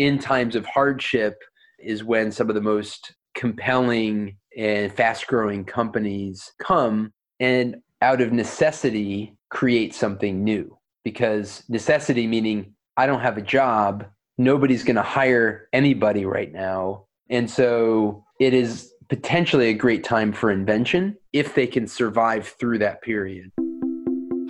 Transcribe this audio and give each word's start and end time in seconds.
in 0.00 0.18
times 0.18 0.56
of 0.56 0.64
hardship 0.64 1.42
is 1.78 2.02
when 2.02 2.32
some 2.32 2.48
of 2.48 2.54
the 2.54 2.60
most 2.62 3.14
compelling 3.34 4.34
and 4.56 4.90
fast 4.90 5.26
growing 5.26 5.62
companies 5.62 6.52
come 6.58 7.12
and 7.38 7.76
out 8.00 8.22
of 8.22 8.32
necessity 8.32 9.36
create 9.50 9.94
something 9.94 10.42
new. 10.42 10.74
Because 11.04 11.62
necessity 11.68 12.26
meaning 12.26 12.74
i 12.96 13.06
don't 13.06 13.20
have 13.20 13.38
a 13.38 13.42
job 13.42 14.06
nobody's 14.38 14.84
going 14.84 14.96
to 14.96 15.02
hire 15.02 15.68
anybody 15.74 16.24
right 16.24 16.50
now. 16.50 17.04
And 17.28 17.48
so 17.48 18.24
it 18.40 18.54
is 18.54 18.90
potentially 19.10 19.68
a 19.68 19.74
great 19.74 20.02
time 20.02 20.32
for 20.32 20.50
invention 20.50 21.14
if 21.34 21.54
they 21.54 21.66
can 21.66 21.86
survive 21.86 22.48
through 22.58 22.78
that 22.78 23.02
period 23.02 23.50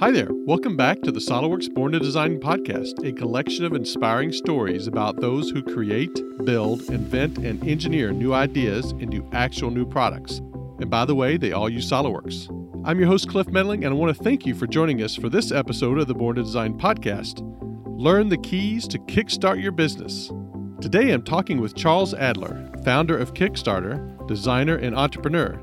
Hi 0.01 0.11
there. 0.11 0.29
Welcome 0.31 0.79
back 0.79 1.03
to 1.03 1.13
the 1.13 1.21
SolidWorks 1.21 1.75
Born 1.75 1.93
to 1.93 1.99
Design 1.99 2.41
podcast, 2.41 3.07
a 3.07 3.13
collection 3.13 3.67
of 3.67 3.75
inspiring 3.75 4.33
stories 4.33 4.87
about 4.87 5.21
those 5.21 5.51
who 5.51 5.63
create, 5.63 6.19
build, 6.43 6.81
invent, 6.85 7.37
and 7.37 7.63
engineer 7.69 8.11
new 8.11 8.33
ideas 8.33 8.93
into 8.93 9.29
actual 9.33 9.71
new 9.71 9.85
products. 9.85 10.39
And 10.79 10.89
by 10.89 11.05
the 11.05 11.15
way, 11.15 11.37
they 11.37 11.53
all 11.53 11.69
use 11.69 11.91
SolidWorks. 11.91 12.49
I'm 12.87 12.99
your 12.99 13.09
host, 13.09 13.29
Cliff 13.29 13.49
Medling, 13.49 13.85
and 13.85 13.89
I 13.89 13.93
want 13.93 14.17
to 14.17 14.25
thank 14.25 14.47
you 14.47 14.55
for 14.55 14.67
joining 14.67 15.03
us 15.03 15.15
for 15.15 15.29
this 15.29 15.53
episode 15.53 15.99
of 15.99 16.07
the 16.07 16.15
Born 16.15 16.37
to 16.37 16.43
Design 16.45 16.79
podcast. 16.79 17.43
Learn 17.85 18.31
the 18.31 18.39
keys 18.39 18.89
to 18.89 18.99
kickstart 19.01 19.63
your 19.63 19.73
business. 19.73 20.33
Today 20.81 21.11
I'm 21.11 21.23
talking 21.23 21.61
with 21.61 21.77
Charles 21.77 22.15
Adler, 22.15 22.71
founder 22.87 23.19
of 23.19 23.35
Kickstarter, 23.35 24.27
designer, 24.27 24.77
and 24.77 24.97
entrepreneur. 24.97 25.61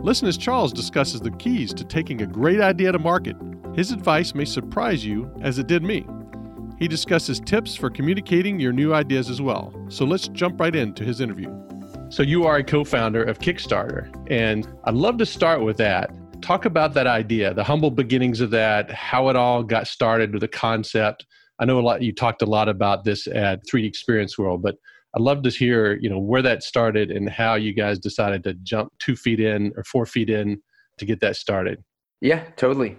Listen 0.00 0.26
as 0.26 0.38
Charles 0.38 0.72
discusses 0.72 1.20
the 1.20 1.32
keys 1.32 1.74
to 1.74 1.84
taking 1.84 2.22
a 2.22 2.26
great 2.26 2.62
idea 2.62 2.90
to 2.90 2.98
market 2.98 3.36
his 3.74 3.90
advice 3.90 4.34
may 4.34 4.44
surprise 4.44 5.04
you 5.04 5.30
as 5.42 5.58
it 5.58 5.66
did 5.66 5.82
me. 5.82 6.06
He 6.78 6.88
discusses 6.88 7.40
tips 7.40 7.74
for 7.74 7.90
communicating 7.90 8.58
your 8.60 8.72
new 8.72 8.94
ideas 8.94 9.30
as 9.30 9.40
well. 9.40 9.74
So 9.88 10.04
let's 10.04 10.28
jump 10.28 10.60
right 10.60 10.74
into 10.74 11.04
his 11.04 11.20
interview. 11.20 11.52
So, 12.10 12.22
you 12.22 12.44
are 12.44 12.56
a 12.56 12.64
co 12.64 12.84
founder 12.84 13.24
of 13.24 13.38
Kickstarter, 13.38 14.08
and 14.30 14.68
I'd 14.84 14.94
love 14.94 15.16
to 15.18 15.26
start 15.26 15.62
with 15.62 15.76
that. 15.78 16.10
Talk 16.42 16.64
about 16.64 16.94
that 16.94 17.06
idea, 17.06 17.54
the 17.54 17.64
humble 17.64 17.90
beginnings 17.90 18.40
of 18.40 18.50
that, 18.50 18.90
how 18.92 19.30
it 19.30 19.36
all 19.36 19.62
got 19.62 19.88
started 19.88 20.32
with 20.32 20.42
the 20.42 20.48
concept. 20.48 21.26
I 21.58 21.64
know 21.64 21.80
a 21.80 21.82
lot, 21.82 22.02
you 22.02 22.12
talked 22.12 22.42
a 22.42 22.46
lot 22.46 22.68
about 22.68 23.02
this 23.04 23.26
at 23.26 23.60
3D 23.66 23.86
Experience 23.86 24.38
World, 24.38 24.62
but 24.62 24.76
I'd 25.16 25.22
love 25.22 25.42
to 25.42 25.50
hear, 25.50 25.98
you 26.00 26.10
know, 26.10 26.18
where 26.18 26.42
that 26.42 26.62
started 26.62 27.10
and 27.10 27.28
how 27.28 27.54
you 27.54 27.72
guys 27.72 27.98
decided 27.98 28.44
to 28.44 28.54
jump 28.62 28.92
two 28.98 29.16
feet 29.16 29.40
in 29.40 29.72
or 29.76 29.82
four 29.84 30.06
feet 30.06 30.28
in 30.28 30.60
to 30.98 31.06
get 31.06 31.20
that 31.20 31.36
started. 31.36 31.82
Yeah, 32.20 32.44
totally. 32.56 32.96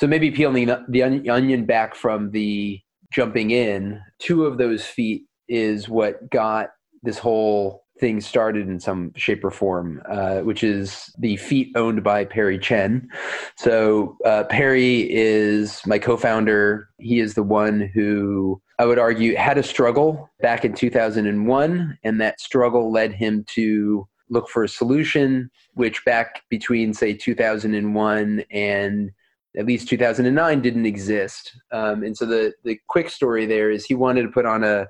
So 0.00 0.06
maybe 0.06 0.30
peeling 0.30 0.64
the 0.88 1.02
onion 1.28 1.66
back 1.66 1.94
from 1.94 2.30
the 2.30 2.80
jumping 3.12 3.50
in, 3.50 4.00
two 4.18 4.46
of 4.46 4.56
those 4.56 4.82
feet 4.82 5.24
is 5.46 5.90
what 5.90 6.30
got 6.30 6.70
this 7.02 7.18
whole 7.18 7.84
thing 7.98 8.22
started 8.22 8.66
in 8.66 8.80
some 8.80 9.12
shape 9.14 9.44
or 9.44 9.50
form, 9.50 10.00
uh, 10.08 10.38
which 10.38 10.64
is 10.64 11.14
the 11.18 11.36
feet 11.36 11.70
owned 11.76 12.02
by 12.02 12.24
Perry 12.24 12.58
Chen. 12.58 13.10
So 13.58 14.16
uh, 14.24 14.44
Perry 14.44 15.06
is 15.12 15.82
my 15.84 15.98
co-founder. 15.98 16.88
He 16.96 17.20
is 17.20 17.34
the 17.34 17.42
one 17.42 17.90
who 17.92 18.58
I 18.78 18.86
would 18.86 18.98
argue 18.98 19.36
had 19.36 19.58
a 19.58 19.62
struggle 19.62 20.30
back 20.40 20.64
in 20.64 20.72
2001, 20.72 21.98
and 22.04 22.20
that 22.22 22.40
struggle 22.40 22.90
led 22.90 23.12
him 23.12 23.44
to 23.48 24.08
look 24.30 24.48
for 24.48 24.64
a 24.64 24.68
solution, 24.68 25.50
which 25.74 26.02
back 26.06 26.40
between 26.48 26.94
say 26.94 27.12
2001 27.12 28.44
and 28.50 29.10
at 29.56 29.66
least 29.66 29.88
2009 29.88 30.62
didn't 30.62 30.86
exist. 30.86 31.52
Um, 31.72 32.02
and 32.02 32.16
so 32.16 32.26
the 32.26 32.52
the 32.64 32.78
quick 32.88 33.10
story 33.10 33.46
there 33.46 33.70
is 33.70 33.84
he 33.84 33.94
wanted 33.94 34.22
to 34.22 34.28
put 34.28 34.46
on 34.46 34.64
a 34.64 34.86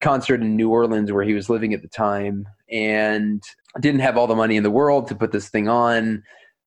concert 0.00 0.40
in 0.40 0.56
New 0.56 0.70
Orleans 0.70 1.12
where 1.12 1.24
he 1.24 1.34
was 1.34 1.50
living 1.50 1.74
at 1.74 1.82
the 1.82 1.88
time 1.88 2.46
and 2.70 3.42
didn't 3.80 4.00
have 4.00 4.16
all 4.16 4.26
the 4.26 4.34
money 4.34 4.56
in 4.56 4.62
the 4.62 4.70
world 4.70 5.06
to 5.08 5.14
put 5.14 5.32
this 5.32 5.48
thing 5.48 5.68
on. 5.68 6.22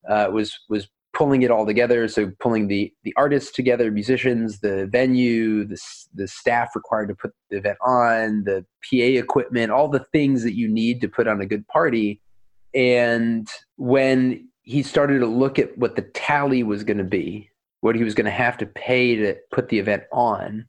Uh, 0.08 0.28
was 0.32 0.60
was 0.70 0.90
pulling 1.14 1.44
it 1.44 1.52
all 1.52 1.66
together. 1.66 2.08
So 2.08 2.32
pulling 2.39 2.67
the 2.67 2.92
the 3.04 3.14
artists 3.16 3.52
together, 3.52 3.92
musicians, 3.92 4.60
the 4.60 4.88
venue, 4.88 5.66
the 5.66 5.80
the 6.14 6.28
staff 6.28 6.76
required 6.76 7.08
to 7.08 7.16
put 7.16 7.32
the 7.50 7.58
event 7.58 7.78
on, 7.82 8.44
the 8.44 8.66
PA 8.83 9.20
equipment, 9.22 9.72
all 9.72 9.88
the 9.88 10.06
things 10.12 10.44
that 10.44 10.56
you 10.56 10.67
need 10.67 11.02
to 11.02 11.08
put 11.08 11.28
on 11.28 11.39
a 11.39 11.45
good 11.45 11.67
party. 11.67 12.20
And 12.73 13.48
when 13.78 14.50
he 14.64 14.82
started 14.82 15.20
to 15.20 15.28
look 15.28 15.60
at 15.60 15.78
what 15.78 15.96
the 15.96 16.02
tally 16.02 16.64
was 16.64 16.84
going 16.84 16.98
to 16.98 17.04
be, 17.04 17.50
what 17.82 17.96
he 17.96 18.04
was 18.04 18.16
going 18.16 18.26
to 18.26 18.32
have 18.32 18.58
to 18.58 18.66
pay 18.66 19.16
to 19.16 19.36
put 19.52 19.70
the 19.70 19.78
event 19.78 20.04
on, 20.12 20.66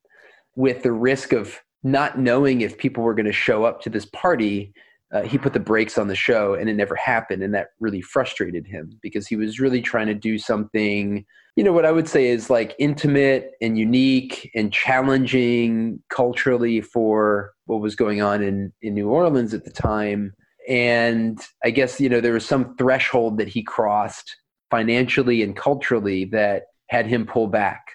with 0.57 0.83
the 0.83 0.93
risk 0.93 1.33
of 1.33 1.61
not 1.83 2.19
knowing 2.19 2.61
if 2.61 2.77
people 2.77 3.03
were 3.03 3.15
going 3.15 3.27
to 3.27 3.33
show 3.33 3.65
up 3.65 3.81
to 3.83 3.91
this 3.91 4.07
party. 4.07 4.73
Uh, 5.13 5.23
he 5.23 5.39
put 5.39 5.53
the 5.53 5.61
brakes 5.61 5.97
on 5.97 6.09
the 6.09 6.17
show 6.17 6.55
and 6.55 6.69
it 6.69 6.75
never 6.75 6.97
happened. 6.97 7.43
And 7.43 7.55
that 7.55 7.69
really 7.79 8.01
frustrated 8.01 8.67
him 8.67 8.99
because 9.01 9.29
he 9.29 9.37
was 9.37 9.61
really 9.61 9.81
trying 9.81 10.09
to 10.09 10.15
do 10.15 10.39
something, 10.39 11.25
you 11.55 11.63
know, 11.63 11.73
what 11.73 11.85
I 11.85 11.93
would 11.93 12.09
say 12.09 12.27
is 12.27 12.51
like 12.51 12.75
intimate 12.81 13.53
and 13.61 13.79
unique 13.79 14.51
and 14.57 14.73
challenging 14.73 16.03
culturally 16.09 16.81
for 16.81 17.53
what 17.67 17.81
was 17.81 17.95
going 17.95 18.23
on 18.23 18.43
in, 18.43 18.73
in 18.83 18.95
New 18.95 19.09
Orleans 19.09 19.55
at 19.55 19.65
the 19.65 19.71
time 19.71 20.35
and 20.69 21.41
i 21.65 21.71
guess 21.71 22.01
you 22.01 22.09
know 22.09 22.21
there 22.21 22.33
was 22.33 22.47
some 22.47 22.75
threshold 22.77 23.39
that 23.39 23.49
he 23.49 23.63
crossed 23.63 24.37
financially 24.71 25.43
and 25.43 25.55
culturally 25.57 26.25
that 26.25 26.65
had 26.89 27.07
him 27.07 27.27
pull 27.27 27.47
back. 27.47 27.93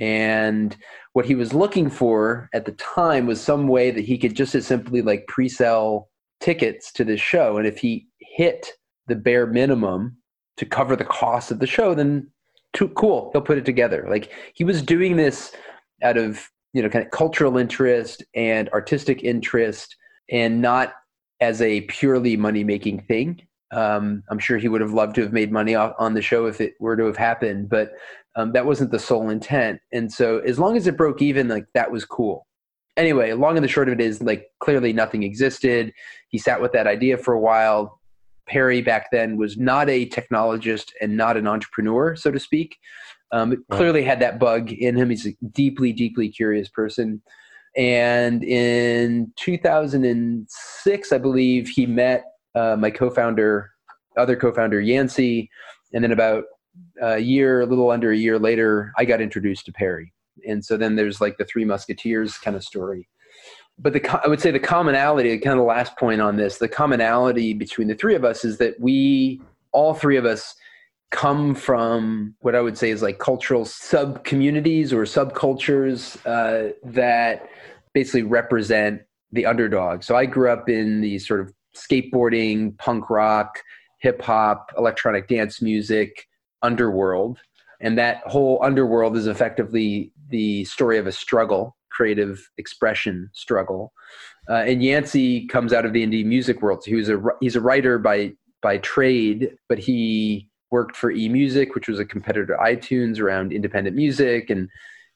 And 0.00 0.74
what 1.12 1.26
he 1.26 1.34
was 1.34 1.52
looking 1.52 1.90
for 1.90 2.48
at 2.54 2.64
the 2.64 2.72
time 2.72 3.26
was 3.26 3.40
some 3.40 3.68
way 3.68 3.90
that 3.90 4.04
he 4.04 4.16
could 4.16 4.34
just 4.34 4.54
as 4.54 4.66
simply 4.66 5.02
like 5.02 5.26
pre-sell 5.26 6.08
tickets 6.40 6.90
to 6.92 7.04
this 7.04 7.20
show. 7.20 7.58
And 7.58 7.66
if 7.66 7.78
he 7.78 8.08
hit 8.18 8.66
the 9.08 9.14
bare 9.14 9.46
minimum 9.46 10.16
to 10.56 10.64
cover 10.64 10.96
the 10.96 11.04
cost 11.04 11.50
of 11.50 11.58
the 11.58 11.66
show 11.66 11.94
then 11.94 12.30
too 12.72 12.88
cool 12.90 13.30
he'll 13.32 13.42
put 13.42 13.58
it 13.58 13.66
together. 13.66 14.06
Like 14.08 14.32
he 14.54 14.64
was 14.64 14.80
doing 14.80 15.16
this 15.16 15.52
out 16.02 16.16
of 16.16 16.48
you 16.72 16.82
know 16.82 16.88
kind 16.88 17.04
of 17.04 17.10
cultural 17.10 17.58
interest 17.58 18.24
and 18.34 18.70
artistic 18.70 19.22
interest 19.22 19.96
and 20.30 20.62
not 20.62 20.94
as 21.42 21.60
a 21.60 21.80
purely 21.82 22.36
money 22.36 22.62
making 22.62 23.00
thing. 23.02 23.42
Um, 23.72 24.22
I'm 24.30 24.38
sure 24.38 24.58
he 24.58 24.68
would 24.68 24.80
have 24.80 24.92
loved 24.92 25.16
to 25.16 25.22
have 25.22 25.32
made 25.32 25.50
money 25.50 25.74
on 25.74 26.14
the 26.14 26.22
show 26.22 26.46
if 26.46 26.60
it 26.60 26.74
were 26.78 26.96
to 26.96 27.04
have 27.06 27.16
happened, 27.16 27.68
but 27.68 27.92
um, 28.36 28.52
that 28.52 28.64
wasn't 28.64 28.92
the 28.92 28.98
sole 28.98 29.28
intent. 29.28 29.80
And 29.92 30.10
so, 30.12 30.38
as 30.38 30.58
long 30.58 30.76
as 30.76 30.86
it 30.86 30.96
broke 30.96 31.20
even, 31.20 31.48
like 31.48 31.66
that 31.74 31.90
was 31.90 32.04
cool. 32.04 32.46
Anyway, 32.96 33.32
long 33.32 33.56
and 33.56 33.64
the 33.64 33.68
short 33.68 33.88
of 33.88 33.94
it 33.94 34.00
is, 34.00 34.22
like 34.22 34.46
clearly 34.60 34.92
nothing 34.92 35.24
existed. 35.24 35.92
He 36.28 36.38
sat 36.38 36.60
with 36.60 36.72
that 36.72 36.86
idea 36.86 37.16
for 37.18 37.34
a 37.34 37.40
while. 37.40 38.00
Perry 38.46 38.82
back 38.82 39.06
then 39.10 39.36
was 39.36 39.56
not 39.56 39.88
a 39.88 40.08
technologist 40.08 40.90
and 41.00 41.16
not 41.16 41.36
an 41.36 41.46
entrepreneur, 41.46 42.14
so 42.14 42.30
to 42.30 42.38
speak. 42.38 42.76
Um, 43.32 43.64
clearly 43.70 44.04
had 44.04 44.20
that 44.20 44.38
bug 44.38 44.70
in 44.70 44.94
him. 44.94 45.08
He's 45.10 45.26
a 45.26 45.34
deeply, 45.52 45.92
deeply 45.92 46.28
curious 46.28 46.68
person. 46.68 47.22
And 47.76 48.44
in 48.44 49.32
2006, 49.36 51.12
I 51.12 51.18
believe 51.18 51.68
he 51.68 51.86
met 51.86 52.24
uh, 52.54 52.76
my 52.78 52.90
co-founder, 52.90 53.70
other 54.16 54.36
co-founder 54.36 54.80
Yancey, 54.80 55.50
and 55.94 56.04
then 56.04 56.12
about 56.12 56.44
a 57.02 57.18
year, 57.18 57.62
a 57.62 57.66
little 57.66 57.90
under 57.90 58.10
a 58.12 58.16
year 58.16 58.38
later, 58.38 58.92
I 58.98 59.04
got 59.04 59.20
introduced 59.20 59.66
to 59.66 59.72
Perry. 59.72 60.12
And 60.46 60.64
so 60.64 60.76
then 60.76 60.96
there's 60.96 61.20
like 61.20 61.38
the 61.38 61.44
Three 61.44 61.64
Musketeers 61.64 62.38
kind 62.38 62.56
of 62.56 62.64
story. 62.64 63.08
But 63.78 63.94
the 63.94 64.22
I 64.24 64.28
would 64.28 64.40
say 64.40 64.50
the 64.50 64.60
commonality, 64.60 65.36
kind 65.38 65.58
of 65.58 65.64
the 65.64 65.68
last 65.68 65.96
point 65.96 66.20
on 66.20 66.36
this, 66.36 66.58
the 66.58 66.68
commonality 66.68 67.54
between 67.54 67.88
the 67.88 67.94
three 67.94 68.14
of 68.14 68.24
us 68.24 68.44
is 68.44 68.58
that 68.58 68.78
we, 68.78 69.40
all 69.72 69.94
three 69.94 70.16
of 70.16 70.24
us, 70.26 70.54
come 71.12 71.54
from 71.54 72.34
what 72.40 72.56
I 72.56 72.60
would 72.60 72.76
say 72.76 72.90
is 72.90 73.02
like 73.02 73.18
cultural 73.18 73.64
sub 73.64 74.24
communities 74.24 74.92
or 74.92 75.04
subcultures 75.04 76.16
uh, 76.26 76.72
that 76.84 77.48
basically 77.92 78.22
represent 78.22 79.02
the 79.30 79.46
underdog. 79.46 80.02
So 80.02 80.16
I 80.16 80.26
grew 80.26 80.50
up 80.50 80.68
in 80.68 81.02
the 81.02 81.18
sort 81.18 81.40
of 81.40 81.52
skateboarding, 81.76 82.76
punk 82.78 83.10
rock, 83.10 83.62
hip 84.00 84.22
hop, 84.22 84.72
electronic 84.76 85.28
dance 85.28 85.62
music 85.62 86.26
underworld. 86.62 87.38
And 87.80 87.98
that 87.98 88.22
whole 88.26 88.58
underworld 88.62 89.16
is 89.16 89.26
effectively 89.26 90.12
the 90.30 90.64
story 90.64 90.98
of 90.98 91.06
a 91.06 91.12
struggle, 91.12 91.76
creative 91.90 92.48
expression 92.56 93.28
struggle. 93.34 93.92
Uh, 94.48 94.64
and 94.66 94.82
Yancey 94.82 95.46
comes 95.46 95.72
out 95.72 95.84
of 95.84 95.92
the 95.92 96.06
indie 96.06 96.24
music 96.24 96.62
world. 96.62 96.82
So 96.82 96.90
he 96.90 96.96
was 96.96 97.10
a 97.10 97.20
he's 97.40 97.56
a 97.56 97.60
writer 97.60 97.98
by 97.98 98.32
by 98.62 98.78
trade, 98.78 99.56
but 99.68 99.78
he 99.78 100.48
worked 100.72 100.96
for 100.96 101.12
eMusic, 101.12 101.74
which 101.74 101.86
was 101.86 102.00
a 102.00 102.04
competitor 102.04 102.46
to 102.46 102.54
iTunes 102.54 103.20
around 103.20 103.52
independent 103.52 103.94
music 103.94 104.50
and 104.50 104.68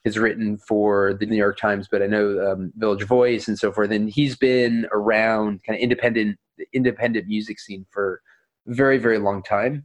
has 0.05 0.17
written 0.17 0.56
for 0.58 1.14
the 1.14 1.26
New 1.26 1.37
York 1.37 1.58
Times, 1.58 1.88
but 1.91 2.00
I 2.00 2.06
know 2.06 2.53
um, 2.53 2.73
Village 2.76 3.03
Voice 3.03 3.49
and 3.49 3.58
so 3.58 3.73
forth. 3.73 3.91
And 3.91 4.08
he's 4.08 4.37
been 4.37 4.87
around 4.93 5.64
kind 5.64 5.76
of 5.76 5.82
independent 5.82 6.38
independent 6.73 7.26
music 7.26 7.58
scene 7.58 7.85
for 7.91 8.23
very 8.67 8.99
very 8.99 9.19
long 9.19 9.43
time. 9.43 9.85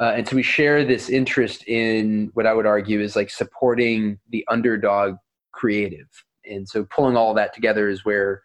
Uh, 0.00 0.14
and 0.16 0.26
so 0.26 0.34
we 0.34 0.42
share 0.42 0.82
this 0.82 1.10
interest 1.10 1.62
in 1.68 2.30
what 2.32 2.46
I 2.46 2.54
would 2.54 2.64
argue 2.64 3.00
is 3.00 3.16
like 3.16 3.28
supporting 3.28 4.18
the 4.30 4.44
underdog 4.48 5.16
creative. 5.52 6.08
and 6.46 6.66
so 6.66 6.84
pulling 6.84 7.16
all 7.16 7.34
that 7.34 7.52
together 7.52 7.88
is 7.88 8.04
where 8.04 8.42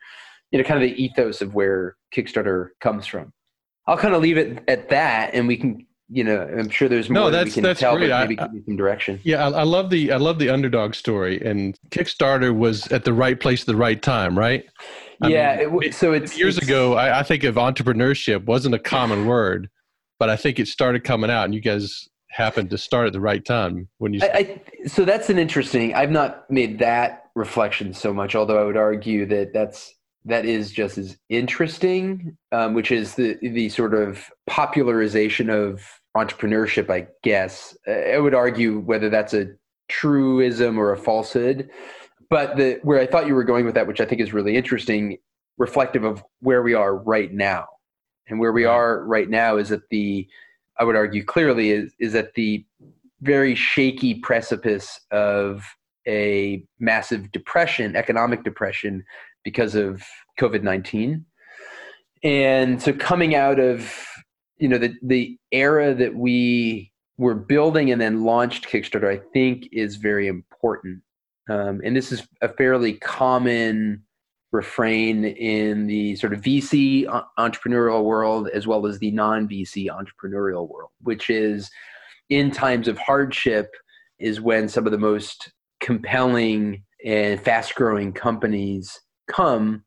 you 0.52 0.58
know 0.58 0.64
kind 0.64 0.82
of 0.82 0.90
the 0.90 1.02
ethos 1.02 1.42
of 1.42 1.54
where 1.54 1.96
kickstarter 2.14 2.70
comes 2.82 3.06
from 3.06 3.32
i'll 3.88 3.98
kind 3.98 4.14
of 4.14 4.22
leave 4.22 4.38
it 4.38 4.64
at 4.68 4.90
that 4.90 5.34
and 5.34 5.48
we 5.48 5.58
can 5.58 5.86
you 6.10 6.24
know 6.24 6.42
i'm 6.58 6.70
sure 6.70 6.88
there's 6.88 7.10
more 7.10 7.24
no 7.24 7.26
that 7.32 7.38
that's 7.46 7.46
we 7.48 7.52
can 7.54 7.64
that's 7.64 7.80
tell 7.80 7.98
great. 7.98 8.10
But 8.10 8.30
maybe 8.30 8.40
I, 8.40 8.46
give 8.46 8.54
you 8.56 8.64
some 8.66 8.76
direction. 8.76 9.20
Yeah 9.24 9.48
I, 9.48 9.62
I 9.62 9.64
love 9.64 9.90
the 9.90 10.12
i 10.12 10.18
love 10.18 10.38
the 10.38 10.50
underdog 10.50 10.94
story 10.94 11.42
and 11.44 11.78
kickstarter 11.90 12.56
was 12.56 12.88
at 12.92 13.06
the 13.06 13.14
right 13.14 13.40
place 13.40 13.62
at 13.62 13.68
the 13.68 13.76
right 13.76 14.02
time 14.02 14.38
right? 14.38 14.66
I 15.22 15.30
yeah 15.30 15.66
mean, 15.66 15.84
it, 15.84 15.96
so 15.96 16.14
it's 16.14 16.38
years 16.38 16.58
it's- 16.58 16.68
ago 16.70 16.94
I, 16.94 17.20
I 17.20 17.24
think 17.24 17.44
of 17.44 17.56
entrepreneurship 17.56 18.46
wasn't 18.46 18.76
a 18.76 18.80
common 18.80 19.26
word 19.26 19.70
but 20.20 20.30
i 20.30 20.36
think 20.36 20.60
it 20.60 20.68
started 20.68 21.04
coming 21.04 21.30
out 21.32 21.46
and 21.46 21.56
you 21.56 21.62
guys 21.62 22.08
happened 22.30 22.70
to 22.70 22.78
start 22.78 23.08
at 23.08 23.14
the 23.14 23.22
right 23.22 23.44
time 23.46 23.88
when 23.98 24.14
you 24.14 24.20
so 24.86 25.06
that's 25.06 25.30
an 25.30 25.40
interesting 25.40 25.94
i've 25.96 26.12
not 26.12 26.50
made 26.52 26.80
that 26.80 27.24
reflection 27.34 27.94
so 27.94 28.14
much 28.14 28.36
although 28.36 28.62
i 28.62 28.64
would 28.66 28.78
argue 28.78 29.26
that 29.26 29.54
that's 29.54 29.94
that 30.26 30.46
is 30.46 30.72
just 30.72 30.98
as 30.98 31.18
interesting 31.30 32.38
um, 32.52 32.74
which 32.74 32.92
is 32.92 33.16
the 33.16 33.38
the 33.42 33.70
sort 33.70 33.94
of 33.94 34.30
popularization 34.48 35.50
of 35.50 35.82
entrepreneurship 36.18 36.90
i 36.90 37.08
guess. 37.24 37.78
I 37.88 38.18
would 38.20 38.34
argue 38.34 38.80
whether 38.80 39.10
that's 39.10 39.34
a 39.34 39.48
truism 39.88 40.78
or 40.78 40.92
a 40.92 40.98
falsehood 40.98 41.70
but 42.30 42.58
the 42.58 42.80
where 42.82 43.00
i 43.00 43.06
thought 43.06 43.28
you 43.28 43.36
were 43.36 43.44
going 43.44 43.66
with 43.66 43.76
that 43.76 43.88
which 43.88 44.02
i 44.02 44.06
think 44.06 44.20
is 44.22 44.34
really 44.34 44.56
interesting 44.56 45.18
reflective 45.58 46.04
of 46.04 46.24
where 46.42 46.62
we 46.64 46.74
are 46.74 46.96
right 46.96 47.34
now. 47.34 47.66
And 48.28 48.40
where 48.40 48.52
we 48.52 48.66
are 48.66 49.04
right 49.06 49.30
now 49.30 49.58
is 49.58 49.72
at 49.72 49.82
the 49.92 50.28
i 50.80 50.84
would 50.84 50.96
argue 50.96 51.24
clearly 51.24 51.70
is 51.70 51.94
is 52.00 52.16
at 52.16 52.34
the 52.34 52.66
very 53.22 53.54
shaky 53.56 54.16
precipice 54.16 55.00
of 55.12 55.64
a 56.08 56.64
massive 56.80 57.32
depression 57.32 57.96
economic 57.96 58.44
depression 58.44 59.04
because 59.46 59.76
of 59.76 60.04
covid-19 60.38 61.24
and 62.24 62.82
so 62.82 62.92
coming 62.92 63.36
out 63.36 63.60
of 63.60 63.96
you 64.58 64.68
know 64.68 64.78
the 64.78 64.94
the 65.04 65.38
era 65.52 65.94
that 65.94 66.16
we 66.16 66.92
were 67.18 67.36
building 67.36 67.92
and 67.92 68.02
then 68.02 68.24
launched 68.24 68.68
kickstarter 68.68 69.08
i 69.08 69.22
think 69.32 69.70
is 69.72 69.96
very 69.96 70.28
important. 70.28 71.02
Um, 71.48 71.80
and 71.86 71.96
this 71.96 72.12
is 72.12 72.28
a 72.42 72.50
fairly 72.50 72.94
common 72.94 74.02
refrain 74.52 75.26
in 75.26 75.86
the 75.86 76.16
sort 76.16 76.34
of 76.34 76.42
vc 76.42 77.06
entrepreneurial 77.38 78.04
world 78.04 78.48
as 78.50 78.66
well 78.66 78.88
as 78.88 78.98
the 79.00 79.12
non-vc 79.12 79.88
entrepreneurial 79.88 80.68
world 80.70 80.90
which 81.02 81.30
is 81.30 81.70
in 82.30 82.52
times 82.52 82.88
of 82.88 82.98
hardship 82.98 83.70
is 84.18 84.42
when 84.42 84.68
some 84.70 84.86
of 84.86 84.92
the 84.92 84.98
most 84.98 85.52
compelling 85.82 86.84
and 87.06 87.40
fast 87.42 87.76
growing 87.76 88.14
companies 88.14 89.00
come 89.28 89.84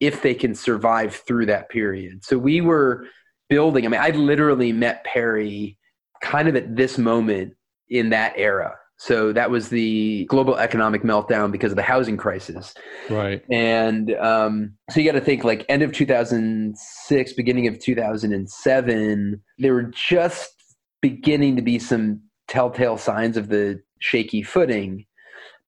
if 0.00 0.22
they 0.22 0.34
can 0.34 0.54
survive 0.54 1.14
through 1.14 1.46
that 1.46 1.68
period. 1.68 2.24
So 2.24 2.38
we 2.38 2.60
were 2.60 3.06
building, 3.48 3.84
I 3.84 3.88
mean, 3.88 4.00
I 4.00 4.10
literally 4.10 4.72
met 4.72 5.04
Perry 5.04 5.76
kind 6.22 6.48
of 6.48 6.56
at 6.56 6.76
this 6.76 6.98
moment 6.98 7.54
in 7.88 8.10
that 8.10 8.34
era. 8.36 8.76
So 8.98 9.32
that 9.32 9.48
was 9.48 9.68
the 9.68 10.24
global 10.24 10.56
economic 10.56 11.02
meltdown 11.04 11.52
because 11.52 11.70
of 11.70 11.76
the 11.76 11.82
housing 11.82 12.16
crisis. 12.16 12.74
right 13.08 13.42
And 13.48 14.12
um, 14.16 14.74
so 14.90 14.98
you 15.00 15.10
got 15.10 15.18
to 15.18 15.24
think 15.24 15.44
like 15.44 15.64
end 15.68 15.82
of 15.82 15.92
2006, 15.92 17.32
beginning 17.34 17.68
of 17.68 17.78
2007, 17.78 19.42
there 19.58 19.74
were 19.74 19.84
just 19.84 20.52
beginning 21.00 21.54
to 21.56 21.62
be 21.62 21.78
some 21.78 22.20
telltale 22.48 22.98
signs 22.98 23.36
of 23.36 23.48
the 23.48 23.80
shaky 24.00 24.42
footing. 24.42 25.06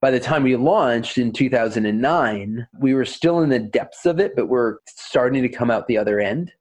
By 0.01 0.09
the 0.09 0.19
time 0.19 0.41
we 0.43 0.55
launched 0.55 1.19
in 1.19 1.31
2009, 1.31 2.67
we 2.79 2.93
were 2.95 3.05
still 3.05 3.41
in 3.41 3.49
the 3.49 3.59
depths 3.59 4.05
of 4.07 4.19
it, 4.19 4.35
but 4.35 4.47
we're 4.47 4.77
starting 4.87 5.43
to 5.43 5.49
come 5.49 5.69
out 5.69 5.87
the 5.87 5.97
other 5.97 6.19
end. 6.19 6.51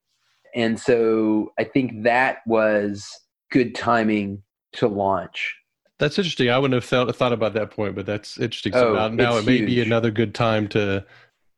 And 0.55 0.79
so 0.79 1.53
I 1.59 1.65
think 1.65 2.03
that 2.03 2.39
was 2.47 3.09
good 3.51 3.75
timing 3.75 4.43
to 4.75 4.89
launch. 4.89 5.57
That's 5.99 6.19
interesting. 6.19 6.51
I 6.51 6.59
wouldn't 6.59 6.75
have 6.75 6.85
thought, 6.85 7.15
thought 7.17 7.33
about 7.33 7.55
that 7.55 7.71
point, 7.71 7.95
but 7.95 8.07
that's 8.07 8.39
interesting. 8.39 8.73
So 8.73 8.91
Oh, 8.91 8.95
now, 8.95 9.09
now 9.09 9.37
it 9.39 9.47
may 9.47 9.63
be 9.63 9.81
another 9.81 10.11
good 10.11 10.35
time 10.35 10.69
to. 10.69 11.05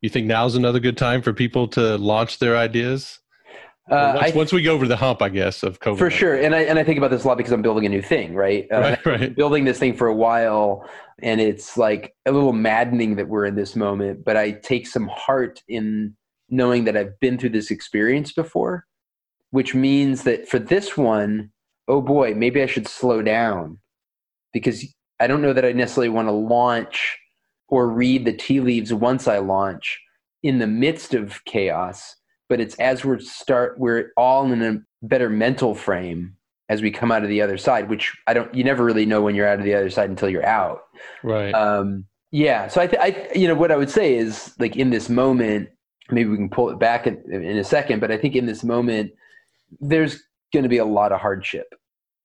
You 0.00 0.08
think 0.08 0.26
now's 0.26 0.56
another 0.56 0.80
good 0.80 0.96
time 0.96 1.22
for 1.22 1.32
people 1.32 1.68
to 1.68 1.96
launch 1.96 2.40
their 2.40 2.56
ideas? 2.56 3.20
Uh, 3.92 4.18
once, 4.22 4.34
once 4.34 4.52
we 4.52 4.62
go 4.62 4.72
over 4.72 4.88
the 4.88 4.96
hump, 4.96 5.20
I 5.20 5.28
guess, 5.28 5.62
of 5.62 5.80
COVID. 5.80 5.98
For 5.98 6.10
sure, 6.10 6.34
and 6.34 6.54
I 6.54 6.62
and 6.62 6.78
I 6.78 6.84
think 6.84 6.96
about 6.96 7.10
this 7.10 7.24
a 7.24 7.28
lot 7.28 7.36
because 7.36 7.52
I'm 7.52 7.60
building 7.60 7.84
a 7.84 7.90
new 7.90 8.00
thing, 8.00 8.34
right? 8.34 8.66
Uh, 8.72 8.80
Right, 8.80 9.06
right. 9.06 9.36
Building 9.36 9.64
this 9.64 9.78
thing 9.78 9.94
for 9.94 10.06
a 10.06 10.14
while, 10.14 10.88
and 11.20 11.40
it's 11.42 11.76
like 11.76 12.14
a 12.24 12.32
little 12.32 12.54
maddening 12.54 13.16
that 13.16 13.28
we're 13.28 13.44
in 13.44 13.54
this 13.54 13.76
moment. 13.76 14.24
But 14.24 14.38
I 14.38 14.52
take 14.52 14.86
some 14.86 15.08
heart 15.08 15.62
in 15.68 16.16
knowing 16.48 16.84
that 16.84 16.96
I've 16.96 17.20
been 17.20 17.36
through 17.36 17.50
this 17.50 17.70
experience 17.70 18.32
before, 18.32 18.86
which 19.50 19.74
means 19.74 20.22
that 20.22 20.48
for 20.48 20.58
this 20.58 20.96
one, 20.96 21.50
oh 21.86 22.00
boy, 22.00 22.34
maybe 22.34 22.62
I 22.62 22.66
should 22.66 22.88
slow 22.88 23.20
down 23.20 23.78
because 24.54 24.86
I 25.20 25.26
don't 25.26 25.42
know 25.42 25.52
that 25.52 25.64
I 25.66 25.72
necessarily 25.72 26.08
want 26.08 26.28
to 26.28 26.32
launch 26.32 27.18
or 27.68 27.88
read 27.88 28.24
the 28.24 28.32
tea 28.32 28.60
leaves 28.60 28.92
once 28.92 29.28
I 29.28 29.38
launch 29.38 30.00
in 30.42 30.58
the 30.58 30.66
midst 30.66 31.14
of 31.14 31.44
chaos 31.44 32.16
but 32.52 32.60
it's 32.60 32.74
as 32.74 33.02
we're 33.02 33.18
start 33.18 33.78
we're 33.78 34.10
all 34.18 34.52
in 34.52 34.60
a 34.60 34.78
better 35.00 35.30
mental 35.30 35.74
frame 35.74 36.36
as 36.68 36.82
we 36.82 36.90
come 36.90 37.10
out 37.10 37.22
of 37.22 37.30
the 37.30 37.40
other 37.40 37.56
side 37.56 37.88
which 37.88 38.14
i 38.26 38.34
don't 38.34 38.54
you 38.54 38.62
never 38.62 38.84
really 38.84 39.06
know 39.06 39.22
when 39.22 39.34
you're 39.34 39.48
out 39.48 39.58
of 39.58 39.64
the 39.64 39.72
other 39.74 39.88
side 39.88 40.10
until 40.10 40.28
you're 40.28 40.44
out 40.44 40.82
Right. 41.22 41.50
um 41.54 42.04
yeah 42.30 42.68
so 42.68 42.82
i 42.82 42.86
th- 42.86 43.00
i 43.00 43.26
you 43.34 43.48
know 43.48 43.54
what 43.54 43.72
i 43.72 43.76
would 43.78 43.88
say 43.88 44.16
is 44.16 44.52
like 44.58 44.76
in 44.76 44.90
this 44.90 45.08
moment 45.08 45.70
maybe 46.10 46.28
we 46.28 46.36
can 46.36 46.50
pull 46.50 46.68
it 46.68 46.78
back 46.78 47.06
in, 47.06 47.16
in 47.32 47.56
a 47.56 47.64
second 47.64 48.00
but 48.00 48.10
i 48.12 48.18
think 48.18 48.36
in 48.36 48.44
this 48.44 48.62
moment 48.62 49.12
there's 49.80 50.22
going 50.52 50.62
to 50.64 50.68
be 50.68 50.76
a 50.76 50.84
lot 50.84 51.10
of 51.10 51.18
hardship 51.18 51.68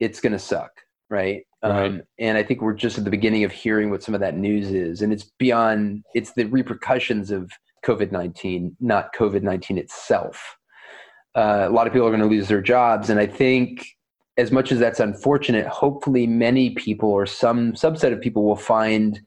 it's 0.02 0.20
going 0.20 0.34
to 0.34 0.40
suck 0.40 0.72
right 1.10 1.44
Right. 1.64 1.86
um, 1.86 2.02
and 2.20 2.38
i 2.38 2.44
think 2.44 2.62
we're 2.62 2.74
just 2.74 2.98
at 2.98 3.06
the 3.06 3.12
beginning 3.12 3.46
of 3.46 3.54
hearing 3.54 3.92
what 3.92 4.04
some 4.04 4.14
of 4.14 4.20
that 4.20 4.36
news 4.36 4.72
is 4.72 5.02
and 5.02 5.14
it's 5.14 5.24
beyond 5.40 6.04
it's 6.14 6.34
the 6.34 6.44
repercussions 6.48 7.32
of 7.32 7.50
covid-19 7.86 8.74
not 8.80 9.14
covid-19 9.16 9.78
itself. 9.78 10.58
Uh, 11.36 11.68
a 11.68 11.72
lot 11.72 11.86
of 11.86 11.94
people 11.94 12.08
are 12.08 12.12
going 12.12 12.22
to 12.22 12.28
lose 12.28 12.48
their 12.48 12.62
jobs 12.62 13.10
and 13.10 13.20
i 13.20 13.26
think 13.26 13.86
as 14.38 14.52
much 14.52 14.72
as 14.72 14.80
that's 14.80 15.00
unfortunate 15.00 15.68
hopefully 15.68 16.28
many 16.28 16.72
people 16.72 17.10
or 17.10 17.26
some 17.26 17.74
subset 17.74 18.14
of 18.14 18.22
people 18.22 18.44
will 18.44 18.56
find 18.56 19.22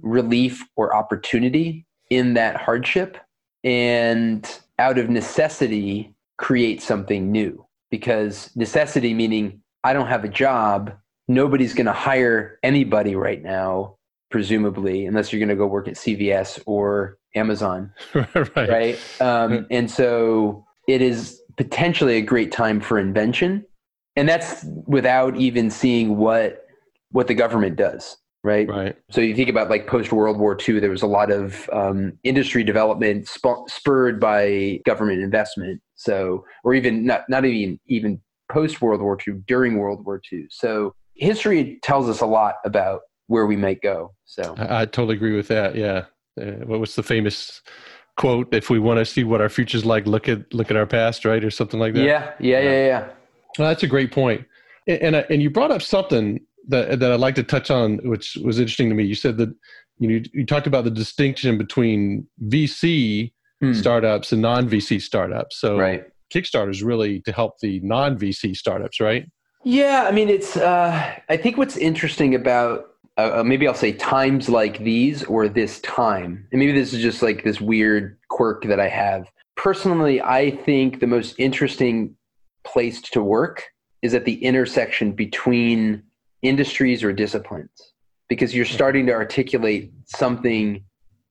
relief 0.00 0.64
or 0.76 0.94
opportunity 0.94 1.86
in 2.10 2.34
that 2.34 2.56
hardship 2.56 3.16
and 3.64 4.60
out 4.78 4.98
of 4.98 5.08
necessity 5.08 6.14
create 6.38 6.82
something 6.82 7.30
new. 7.30 7.64
Because 7.90 8.50
necessity 8.56 9.14
meaning 9.14 9.60
i 9.84 9.92
don't 9.92 10.08
have 10.08 10.24
a 10.24 10.28
job. 10.28 10.94
Nobody's 11.28 11.74
going 11.74 11.86
to 11.86 11.92
hire 11.92 12.58
anybody 12.62 13.14
right 13.14 13.42
now 13.42 13.96
presumably 14.32 15.06
unless 15.06 15.32
you're 15.32 15.38
going 15.38 15.48
to 15.48 15.54
go 15.56 15.66
work 15.66 15.86
at 15.86 15.94
cvs 15.94 16.60
or 16.66 17.18
amazon 17.34 17.92
right. 18.14 18.56
right 18.56 18.98
um, 19.20 19.66
and 19.70 19.90
so 19.90 20.64
it 20.88 21.00
is 21.00 21.40
potentially 21.56 22.16
a 22.16 22.22
great 22.22 22.50
time 22.50 22.80
for 22.80 22.98
invention 22.98 23.64
and 24.16 24.28
that's 24.28 24.64
without 24.86 25.36
even 25.36 25.70
seeing 25.70 26.16
what 26.16 26.66
what 27.10 27.28
the 27.28 27.34
government 27.34 27.76
does 27.76 28.16
right 28.42 28.68
Right. 28.68 28.96
so 29.10 29.20
you 29.20 29.36
think 29.36 29.48
about 29.48 29.70
like 29.70 29.86
post 29.86 30.10
World 30.10 30.38
War 30.38 30.58
II, 30.68 30.80
there 30.80 30.90
was 30.90 31.02
a 31.02 31.06
lot 31.06 31.30
of 31.30 31.70
um, 31.72 32.18
industry 32.24 32.64
development 32.64 33.28
sp- 33.30 33.68
spurred 33.68 34.18
by 34.18 34.80
government 34.84 35.22
investment. 35.22 35.80
So, 35.94 36.44
or 36.64 36.74
even 36.74 37.06
not 37.06 37.28
not 37.28 37.44
even 37.44 37.78
even 37.86 38.20
post 38.50 38.82
World 38.82 39.00
War 39.00 39.16
II, 39.26 39.34
during 39.46 39.78
World 39.78 40.04
War 40.04 40.20
II. 40.32 40.46
So 40.50 40.92
history 41.14 41.78
tells 41.82 42.08
us 42.08 42.20
a 42.20 42.26
lot 42.26 42.56
about 42.64 43.02
where 43.26 43.46
we 43.46 43.56
might 43.56 43.80
go. 43.82 44.14
So 44.24 44.54
I, 44.58 44.82
I 44.82 44.84
totally 44.86 45.16
agree 45.16 45.36
with 45.36 45.48
that. 45.48 45.74
Yeah. 45.74 46.04
Uh, 46.40 46.64
what 46.66 46.80
was 46.80 46.94
the 46.94 47.02
famous 47.02 47.60
quote? 48.16 48.52
If 48.54 48.70
we 48.70 48.78
want 48.78 48.98
to 48.98 49.04
see 49.04 49.24
what 49.24 49.40
our 49.40 49.48
future's 49.48 49.84
like, 49.84 50.06
look 50.06 50.28
at 50.28 50.52
look 50.54 50.70
at 50.70 50.76
our 50.76 50.86
past, 50.86 51.24
right, 51.24 51.42
or 51.44 51.50
something 51.50 51.78
like 51.80 51.94
that. 51.94 52.04
yeah, 52.04 52.32
yeah, 52.40 52.60
yeah, 52.60 52.86
yeah. 52.86 53.08
Well, 53.58 53.68
that's 53.68 53.82
a 53.82 53.88
great 53.88 54.12
point. 54.12 54.44
And 54.86 55.14
and, 55.16 55.26
and 55.28 55.42
you 55.42 55.50
brought 55.50 55.70
up 55.70 55.82
something 55.82 56.40
that 56.68 57.00
that 57.00 57.12
I'd 57.12 57.20
like 57.20 57.34
to 57.36 57.42
touch 57.42 57.70
on, 57.70 57.98
which 58.08 58.36
was 58.42 58.58
interesting 58.58 58.88
to 58.88 58.94
me. 58.94 59.04
You 59.04 59.14
said 59.14 59.36
that 59.38 59.54
you 59.98 60.08
know, 60.08 60.24
you 60.32 60.46
talked 60.46 60.66
about 60.66 60.84
the 60.84 60.90
distinction 60.90 61.58
between 61.58 62.26
VC 62.44 63.32
Hmm. 63.60 63.74
startups 63.74 64.32
and 64.32 64.42
non 64.42 64.68
VC 64.68 65.00
startups. 65.00 65.60
So 65.60 65.78
Right. 65.78 66.02
Kickstarter 66.34 66.70
is 66.70 66.82
really 66.82 67.20
to 67.20 67.30
help 67.32 67.60
the 67.60 67.78
non 67.80 68.18
VC 68.18 68.56
startups, 68.56 68.98
right? 68.98 69.30
Yeah, 69.64 70.04
I 70.08 70.10
mean, 70.10 70.28
it's. 70.28 70.56
Uh, 70.56 71.14
I 71.28 71.36
think 71.36 71.56
what's 71.58 71.76
interesting 71.76 72.34
about 72.34 72.91
uh, 73.18 73.40
uh, 73.40 73.44
maybe 73.44 73.68
I'll 73.68 73.74
say 73.74 73.92
times 73.92 74.48
like 74.48 74.78
these 74.78 75.22
or 75.24 75.48
this 75.48 75.80
time, 75.80 76.46
and 76.50 76.58
maybe 76.58 76.72
this 76.72 76.92
is 76.92 77.02
just 77.02 77.22
like 77.22 77.44
this 77.44 77.60
weird 77.60 78.18
quirk 78.28 78.64
that 78.64 78.80
I 78.80 78.88
have. 78.88 79.30
Personally, 79.56 80.20
I 80.22 80.50
think 80.50 81.00
the 81.00 81.06
most 81.06 81.34
interesting 81.38 82.16
place 82.64 83.00
to 83.02 83.22
work 83.22 83.64
is 84.00 84.14
at 84.14 84.24
the 84.24 84.42
intersection 84.42 85.12
between 85.12 86.02
industries 86.42 87.04
or 87.04 87.12
disciplines 87.12 87.92
because 88.28 88.54
you're 88.54 88.64
starting 88.64 89.06
to 89.06 89.12
articulate 89.12 89.92
something 90.06 90.82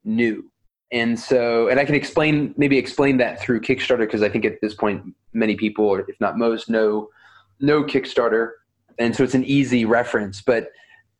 new. 0.04 0.50
And 0.92 1.20
so, 1.20 1.68
and 1.68 1.80
I 1.80 1.86
can 1.86 1.96
explain, 1.96 2.54
maybe 2.58 2.78
explain 2.78 3.18
that 3.18 3.42
through 3.42 3.62
Kickstarter 3.62 4.00
because 4.00 4.22
I 4.22 4.30
think 4.30 4.46
at 4.46 4.62
this 4.62 4.76
point, 4.76 5.04
many 5.34 5.56
people, 5.56 5.96
if 5.96 6.20
not 6.20 6.38
most, 6.38 6.70
know 6.70 7.10
know 7.60 7.84
Kickstarter, 7.84 8.52
and 8.98 9.16
so 9.16 9.24
it's 9.24 9.36
an 9.36 9.46
easy 9.46 9.86
reference. 9.86 10.42
But 10.42 10.72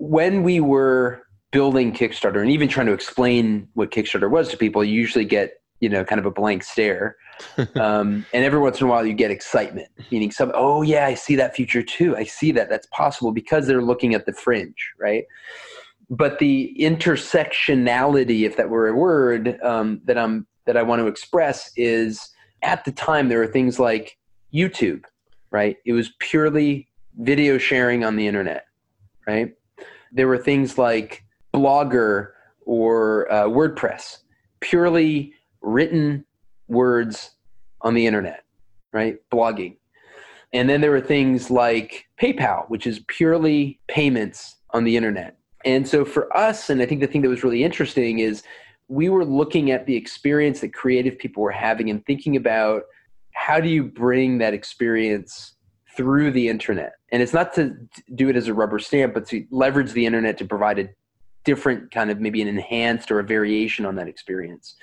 when 0.02 0.42
we 0.42 0.60
were 0.60 1.22
building 1.52 1.94
Kickstarter 1.94 2.42
and 2.42 2.50
even 2.50 2.68
trying 2.68 2.88
to 2.88 2.92
explain 2.92 3.68
what 3.76 3.92
Kickstarter 3.92 4.30
was 4.30 4.50
to 4.50 4.58
people, 4.58 4.84
you 4.84 4.94
usually 4.94 5.26
get 5.26 5.62
you 5.80 5.90
know 5.90 6.04
kind 6.04 6.18
of 6.18 6.26
a 6.26 6.32
blank 6.32 6.64
stare, 6.64 7.16
um, 7.76 8.26
and 8.34 8.44
every 8.44 8.60
once 8.60 8.82
in 8.82 8.88
a 8.88 8.90
while 8.90 9.06
you 9.06 9.14
get 9.14 9.30
excitement, 9.30 9.88
meaning 10.12 10.32
some 10.32 10.52
oh 10.56 10.82
yeah 10.82 11.06
I 11.06 11.14
see 11.14 11.36
that 11.36 11.56
future 11.56 11.84
too, 11.84 12.18
I 12.18 12.24
see 12.24 12.52
that 12.54 12.68
that's 12.68 12.88
possible 12.88 13.32
because 13.32 13.68
they're 13.68 13.84
looking 13.84 14.16
at 14.16 14.26
the 14.26 14.34
fringe, 14.34 14.92
right? 15.00 15.26
But 16.10 16.40
the 16.40 16.76
intersectionality, 16.80 18.42
if 18.42 18.58
that 18.58 18.70
were 18.70 18.88
a 18.88 18.96
word 18.96 19.62
um, 19.62 20.02
that 20.06 20.18
I'm 20.18 20.48
that 20.66 20.78
I 20.78 20.82
want 20.82 21.00
to 21.02 21.08
express, 21.08 21.72
is 21.78 22.28
at 22.64 22.86
the 22.86 22.92
time 22.92 23.30
there 23.30 23.40
were 23.40 23.48
things 23.48 23.80
like 23.80 24.18
YouTube, 24.52 25.04
right? 25.52 25.78
It 25.86 25.94
was 25.94 26.12
purely 26.18 26.88
video 27.20 27.60
sharing 27.60 28.04
on 28.04 28.16
the 28.16 28.26
internet, 28.26 28.66
right? 29.28 29.54
There 30.12 30.28
were 30.28 30.38
things 30.38 30.78
like 30.78 31.24
Blogger 31.54 32.30
or 32.66 33.32
uh, 33.32 33.44
WordPress, 33.44 34.20
purely 34.60 35.34
written 35.62 36.26
words 36.68 37.32
on 37.82 37.94
the 37.94 38.06
internet, 38.06 38.44
right? 38.94 39.18
Blogging. 39.32 39.78
And 40.54 40.70
then 40.70 40.82
there 40.82 40.92
were 40.92 41.02
things 41.02 41.50
like 41.50 42.06
PayPal, 42.22 42.70
which 42.70 42.86
is 42.86 43.00
purely 43.08 43.80
payments 43.88 44.58
on 44.72 44.84
the 44.84 44.98
internet. 44.98 45.38
And 45.64 45.88
so 45.88 46.04
for 46.04 46.36
us, 46.36 46.70
and 46.70 46.82
I 46.82 46.86
think 46.86 47.02
the 47.02 47.08
thing 47.08 47.22
that 47.22 47.30
was 47.30 47.44
really 47.44 47.64
interesting 47.64 48.20
is 48.20 48.44
we 48.88 49.10
were 49.10 49.24
looking 49.24 49.72
at 49.72 49.86
the 49.86 49.96
experience 49.96 50.60
that 50.62 50.74
creative 50.74 51.18
people 51.18 51.44
were 51.44 51.52
having 51.52 51.90
and 51.90 52.06
thinking 52.06 52.36
about 52.36 52.84
how 53.34 53.60
do 53.60 53.70
you 53.70 53.84
bring 53.84 54.40
that 54.40 54.54
experience 54.54 55.54
through 55.96 56.32
the 56.32 56.48
internet? 56.48 56.94
And 57.12 57.22
it's 57.22 57.34
not 57.34 57.54
to 57.56 57.76
do 58.16 58.30
it 58.30 58.36
as 58.36 58.48
a 58.48 58.54
rubber 58.54 58.80
stamp, 58.80 59.14
but 59.14 59.28
to 59.28 59.46
leverage 59.52 59.92
the 59.92 60.06
internet 60.06 60.38
to 60.40 60.46
provide 60.46 60.80
a 60.80 60.90
different 61.44 61.92
kind 61.92 62.12
of 62.12 62.20
maybe 62.20 62.42
an 62.42 62.48
enhanced 62.48 63.12
or 63.12 63.20
a 63.20 63.24
variation 63.24 63.86
on 63.86 63.96
that 63.96 64.08
experience. 64.08 64.76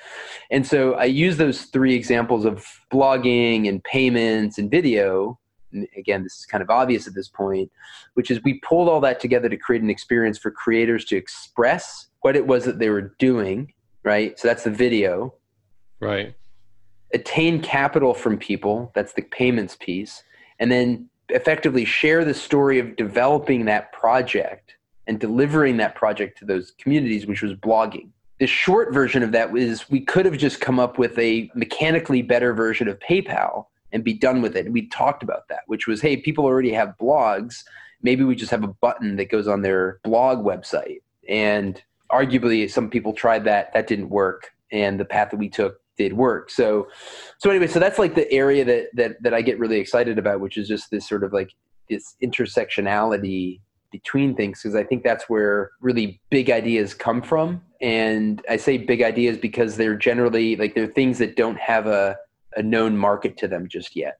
And 0.50 0.66
so 0.66 0.94
I 0.94 1.04
use 1.04 1.36
those 1.36 1.62
three 1.62 1.94
examples 1.94 2.44
of 2.44 2.66
blogging 2.92 3.68
and 3.68 3.82
payments 3.84 4.58
and 4.58 4.70
video. 4.70 5.38
And 5.72 5.86
again, 5.96 6.24
this 6.24 6.34
is 6.34 6.46
kind 6.46 6.62
of 6.62 6.70
obvious 6.70 7.06
at 7.06 7.14
this 7.14 7.28
point, 7.28 7.70
which 8.14 8.30
is 8.30 8.42
we 8.42 8.60
pulled 8.60 8.88
all 8.88 9.00
that 9.02 9.20
together 9.20 9.48
to 9.48 9.56
create 9.56 9.82
an 9.82 9.90
experience 9.90 10.38
for 10.38 10.50
creators 10.50 11.04
to 11.06 11.16
express 11.16 12.08
what 12.22 12.34
it 12.34 12.46
was 12.46 12.64
that 12.64 12.80
they 12.80 12.88
were 12.88 13.14
doing, 13.18 13.72
right? 14.02 14.38
So 14.38 14.48
that's 14.48 14.64
the 14.64 14.70
video. 14.70 15.34
Right 16.00 16.34
attain 17.14 17.62
capital 17.62 18.12
from 18.12 18.36
people 18.36 18.92
that's 18.94 19.12
the 19.14 19.22
payments 19.22 19.76
piece 19.80 20.22
and 20.58 20.70
then 20.70 21.08
effectively 21.30 21.84
share 21.84 22.24
the 22.24 22.34
story 22.34 22.78
of 22.78 22.96
developing 22.96 23.64
that 23.66 23.92
project 23.92 24.76
and 25.06 25.20
delivering 25.20 25.76
that 25.78 25.94
project 25.94 26.38
to 26.38 26.44
those 26.44 26.72
communities 26.72 27.26
which 27.26 27.42
was 27.42 27.54
blogging. 27.54 28.08
The 28.38 28.46
short 28.46 28.92
version 28.92 29.22
of 29.22 29.32
that 29.32 29.50
was 29.50 29.90
we 29.90 30.00
could 30.00 30.24
have 30.24 30.38
just 30.38 30.60
come 30.60 30.78
up 30.78 30.98
with 30.98 31.18
a 31.18 31.50
mechanically 31.54 32.22
better 32.22 32.54
version 32.54 32.88
of 32.88 32.98
paypal 33.00 33.66
and 33.92 34.04
be 34.04 34.12
done 34.12 34.42
with 34.42 34.56
it. 34.56 34.66
And 34.66 34.74
we 34.74 34.86
talked 34.88 35.22
about 35.22 35.48
that 35.48 35.60
which 35.66 35.86
was 35.86 36.00
hey 36.00 36.16
people 36.16 36.44
already 36.44 36.72
have 36.72 36.94
blogs. 37.00 37.64
Maybe 38.02 38.22
we 38.22 38.36
just 38.36 38.50
have 38.52 38.62
a 38.62 38.68
button 38.68 39.16
that 39.16 39.30
goes 39.30 39.48
on 39.48 39.62
their 39.62 39.98
blog 40.04 40.44
website. 40.44 41.00
And 41.28 41.82
arguably 42.12 42.70
some 42.70 42.88
people 42.88 43.12
tried 43.12 43.44
that. 43.44 43.72
That 43.74 43.86
didn't 43.86 44.10
work. 44.10 44.52
And 44.70 45.00
the 45.00 45.04
path 45.04 45.30
that 45.30 45.38
we 45.38 45.48
took 45.48 45.80
did 45.98 46.14
work. 46.14 46.50
So, 46.50 46.88
so 47.38 47.50
anyway, 47.50 47.66
so 47.66 47.78
that's 47.78 47.98
like 47.98 48.14
the 48.14 48.30
area 48.32 48.64
that 48.64 48.86
that 48.94 49.22
that 49.22 49.34
I 49.34 49.42
get 49.42 49.58
really 49.58 49.78
excited 49.78 50.18
about, 50.18 50.40
which 50.40 50.56
is 50.56 50.68
just 50.68 50.90
this 50.90 51.06
sort 51.06 51.24
of 51.24 51.32
like 51.32 51.50
this 51.90 52.16
intersectionality 52.22 53.60
between 53.90 54.34
things, 54.34 54.62
because 54.62 54.74
I 54.74 54.84
think 54.84 55.02
that's 55.02 55.28
where 55.28 55.70
really 55.80 56.20
big 56.30 56.50
ideas 56.50 56.94
come 56.94 57.22
from. 57.22 57.62
And 57.80 58.42
I 58.48 58.56
say 58.56 58.78
big 58.78 59.02
ideas 59.02 59.38
because 59.38 59.76
they're 59.76 59.96
generally 59.96 60.56
like 60.56 60.74
they're 60.74 60.86
things 60.86 61.18
that 61.18 61.36
don't 61.36 61.58
have 61.58 61.86
a 61.86 62.16
a 62.56 62.62
known 62.62 62.96
market 62.96 63.36
to 63.38 63.48
them 63.48 63.68
just 63.68 63.94
yet. 63.94 64.18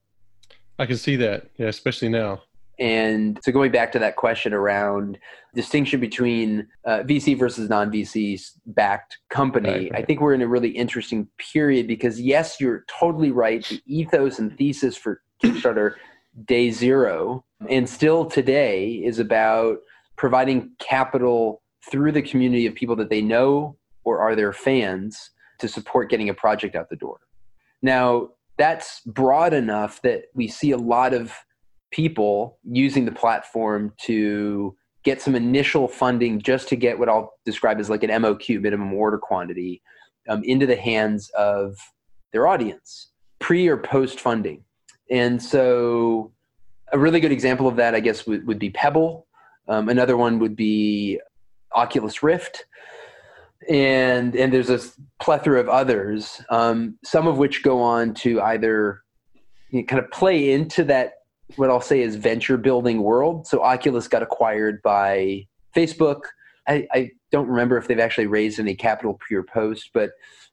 I 0.79 0.87
can 0.87 0.97
see 0.97 1.17
that, 1.17 1.49
yeah, 1.57 1.67
especially 1.67 2.09
now. 2.09 2.43
And 2.79 3.39
so 3.43 3.51
going 3.51 3.73
back 3.73 3.91
to 3.93 3.99
that 3.99 4.17
question 4.17 4.55
around 4.55 5.19
distinction 5.55 5.99
between 5.99 6.69
uh, 6.85 7.01
VC 7.01 7.37
versus 7.37 7.69
non-VC 7.69 8.41
backed 8.67 9.19
company, 9.31 9.69
right, 9.69 9.93
right. 9.93 10.03
I 10.03 10.05
think 10.05 10.21
we're 10.21 10.35
in 10.35 10.43
a 10.43 10.49
really 10.49 10.71
interesting 10.71 11.29
period 11.39 11.87
because 11.87 12.21
yes, 12.21 12.61
you're 12.61 12.85
totally 12.89 13.33
right. 13.33 13.65
The 13.69 13.83
ethos 13.87 14.39
and 14.39 14.57
thesis 14.57 14.97
for 14.97 15.23
Kickstarter 15.43 15.95
day 16.45 16.71
zero 16.71 17.45
and 17.69 17.89
still 17.89 18.25
today 18.25 18.91
is 18.93 19.19
about 19.19 19.79
providing 20.17 20.71
capital 20.79 21.63
through 21.91 22.13
the 22.13 22.23
community 22.23 22.67
of 22.67 22.75
people 22.75 22.97
that 22.97 23.11
they 23.11 23.23
know 23.23 23.77
or 24.05 24.21
are 24.21 24.37
their 24.37 24.53
fans 24.53 25.31
to 25.59 25.69
support 25.69 26.11
getting 26.11 26.29
a 26.29 26.35
project 26.35 26.77
out 26.77 26.89
the 26.91 26.97
door. 26.97 27.19
Now, 27.83 28.31
that's 28.57 29.01
broad 29.07 29.53
enough 29.53 30.03
that 30.03 30.25
we 30.35 30.49
see 30.49 30.73
a 30.73 30.77
lot 30.77 31.15
of 31.15 31.35
people 31.91 32.59
using 32.65 33.05
the 33.05 33.13
platform 33.13 33.93
to 34.03 34.77
get 35.05 35.23
some 35.23 35.35
initial 35.35 35.89
funding 35.89 36.41
just 36.41 36.69
to 36.69 36.77
get 36.77 36.99
what 36.99 37.09
I'll 37.09 37.33
describe 37.45 37.81
as 37.81 37.89
like 37.89 38.03
an 38.03 38.11
MOQ, 38.11 38.61
minimum 38.61 38.93
order 38.93 39.19
quantity, 39.19 39.83
um, 40.29 40.43
into 40.45 40.67
the 40.67 40.77
hands 40.77 41.31
of 41.31 41.77
their 42.33 42.47
audience, 42.47 43.11
pre 43.39 43.69
or 43.69 43.77
post 43.77 44.21
funding. 44.21 44.65
And 45.11 45.43
so, 45.43 46.33
a 46.93 46.99
really 46.99 47.21
good 47.21 47.33
example 47.33 47.69
of 47.69 47.77
that, 47.77 47.95
I 47.95 48.01
guess, 48.01 48.27
would, 48.27 48.47
would 48.47 48.59
be 48.59 48.71
Pebble. 48.71 49.27
Um, 49.69 49.89
another 49.89 50.17
one 50.17 50.39
would 50.39 50.57
be 50.57 51.21
Oculus 51.75 52.23
Rift. 52.23 52.65
And, 53.69 54.35
and 54.37 54.53
there's 54.53 54.71
a 54.71 54.81
plethora 55.21 55.61
of 55.61 55.69
others, 55.69 56.41
um, 56.49 56.99
some 57.05 57.27
of 57.27 57.39
which 57.39 57.63
go 57.63 57.83
on 57.83 58.15
to 58.15 58.41
either 58.41 59.03
you 59.71 59.81
know, 59.81 59.87
kind 59.87 60.03
of 60.03 60.11
play 60.11 60.53
into 60.53 60.85
that 60.85 61.13
what 61.57 61.71
I'll 61.71 61.81
say 61.81 62.01
is 62.01 62.17
venture 62.17 62.57
building 62.57 63.03
world. 63.03 63.47
So 63.47 63.63
Oculus 63.63 64.09
got 64.09 64.23
acquired 64.23 64.83
by 64.83 65.47
Facebook. 65.75 66.23
I, 66.67 66.87
I 66.93 67.11
don't 67.33 67.49
remember 67.49 67.79
if 67.79 67.89
they've 67.89 67.99
actually 67.99 68.27
raised 68.27 68.59
any 68.59 68.75
capital 68.75 69.15
pre-Post, 69.15 69.91
but 69.95 70.13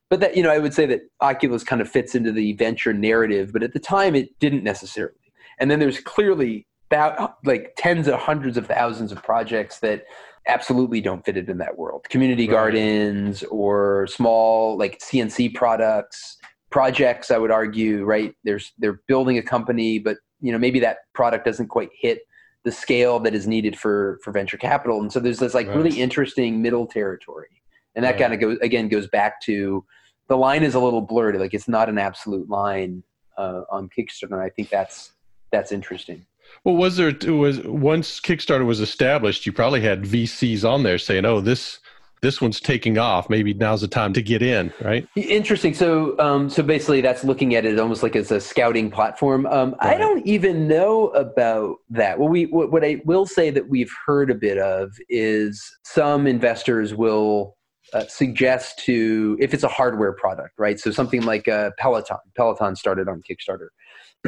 but 0.10 0.20
that 0.20 0.38
you 0.38 0.44
know 0.44 0.52
I 0.52 0.60
would 0.60 0.74
say 0.74 0.86
that 0.86 1.02
Oculus 1.22 1.64
kind 1.64 1.82
of 1.82 1.90
fits 1.90 2.16
into 2.16 2.32
the 2.32 2.54
venture 2.54 2.94
narrative, 2.94 3.52
but 3.52 3.64
at 3.64 3.74
the 3.74 3.80
time 3.80 4.16
it 4.16 4.38
didn't 4.40 4.64
necessarily. 4.64 5.16
And 5.60 5.70
then 5.70 5.80
there's 5.80 6.00
clearly 6.00 6.68
about 6.90 7.38
like 7.44 7.74
tens 7.78 8.08
of 8.08 8.20
hundreds 8.20 8.58
of 8.58 8.68
thousands 8.68 9.12
of 9.12 9.22
projects 9.24 9.80
that 9.80 10.06
absolutely 10.48 11.02
don't 11.02 11.26
fit 11.26 11.38
it 11.38 11.50
in 11.50 11.58
that 11.58 11.78
world. 11.78 12.06
Community 12.10 12.48
right. 12.48 12.54
gardens 12.54 13.44
or 13.46 14.08
small 14.08 14.78
like 14.78 15.00
CNC 15.00 15.54
products 15.56 16.38
projects 16.72 17.32
i 17.32 17.38
would 17.38 17.52
argue 17.52 18.04
right 18.04 18.34
there's 18.44 18.74
they're 18.80 19.00
building 19.08 19.38
a 19.38 19.42
company 19.42 19.98
but 19.98 20.18
you 20.42 20.52
know 20.52 20.58
maybe 20.58 20.80
that 20.80 21.00
product 21.14 21.46
doesn't 21.46 21.68
quite 21.68 21.90
hit 21.94 22.22
the 22.66 22.72
scale 22.72 23.20
that 23.20 23.34
is 23.34 23.48
needed 23.48 23.78
for 23.78 24.20
for 24.24 24.32
venture 24.32 24.58
capital. 24.58 25.00
And 25.00 25.14
so 25.14 25.20
there's 25.20 25.40
this 25.40 25.54
like 25.54 25.68
right. 25.68 25.78
really 25.78 26.02
interesting 26.02 26.62
middle 26.62 26.88
territory. 26.88 27.62
And 27.96 28.04
that 28.04 28.18
kind 28.18 28.34
of 28.34 28.42
goes 28.42 28.58
again 28.62 28.90
goes 28.90 29.08
back 29.08 29.40
to 29.44 29.86
the 30.28 30.36
line 30.36 30.64
is 30.64 30.76
a 30.76 30.80
little 30.80 31.02
blurred. 31.02 31.38
Like 31.38 31.54
it's 31.54 31.70
not 31.70 31.88
an 31.88 31.98
absolute 31.98 32.50
line 32.50 33.04
uh, 33.38 33.62
on 33.70 33.88
kickstarter. 33.90 34.44
I 34.44 34.50
think 34.50 34.70
that's 34.70 35.14
that's 35.52 35.72
interesting. 35.72 36.26
Well 36.64 36.76
was 36.76 36.98
there 36.98 37.14
was 37.34 37.62
once 37.62 38.20
kickstarter 38.20 38.66
was 38.66 38.80
established 38.80 39.46
you 39.46 39.52
probably 39.52 39.82
had 39.82 40.04
vcs 40.04 40.68
on 40.68 40.84
there 40.84 41.00
saying 41.00 41.26
oh 41.26 41.42
this 41.42 41.80
this 42.22 42.42
one's 42.42 42.60
taking 42.60 42.98
off. 42.98 43.30
Maybe 43.30 43.54
now's 43.54 43.82
the 43.82 43.88
time 43.88 44.14
to 44.14 44.22
get 44.22 44.42
in, 44.42 44.74
right? 44.82 45.08
Interesting. 45.16 45.74
So, 45.74 46.18
um, 46.20 46.50
so 46.50 46.64
basically, 46.64 47.02
that's 47.02 47.24
looking 47.24 47.56
at 47.56 47.66
it 47.66 47.80
almost 47.80 48.04
like 48.04 48.16
as 48.16 48.32
a 48.32 48.42
scouting 48.42 48.90
platform. 48.90 49.46
Um, 49.46 49.76
right. 49.82 49.96
I 49.96 49.98
don't 49.98 50.26
even 50.26 50.68
know 50.68 51.10
about 51.10 51.78
that. 51.90 52.20
Well, 52.20 52.30
we 52.30 52.46
what, 52.46 52.72
what 52.72 52.84
I 52.84 53.02
will 53.06 53.26
say 53.26 53.50
that 53.52 53.70
we've 53.70 53.92
heard 54.06 54.32
a 54.32 54.36
bit 54.36 54.58
of 54.58 54.92
is 55.10 55.64
some 55.84 56.28
investors 56.28 56.96
will 56.96 57.56
uh, 57.94 58.06
suggest 58.08 58.80
to 58.80 59.38
if 59.40 59.54
it's 59.54 59.64
a 59.64 59.68
hardware 59.68 60.14
product, 60.14 60.54
right? 60.58 60.80
So 60.80 60.92
something 60.92 61.22
like 61.24 61.48
a 61.48 61.72
Peloton. 61.78 62.18
Peloton 62.36 62.76
started 62.76 63.08
on 63.08 63.22
Kickstarter. 63.30 63.68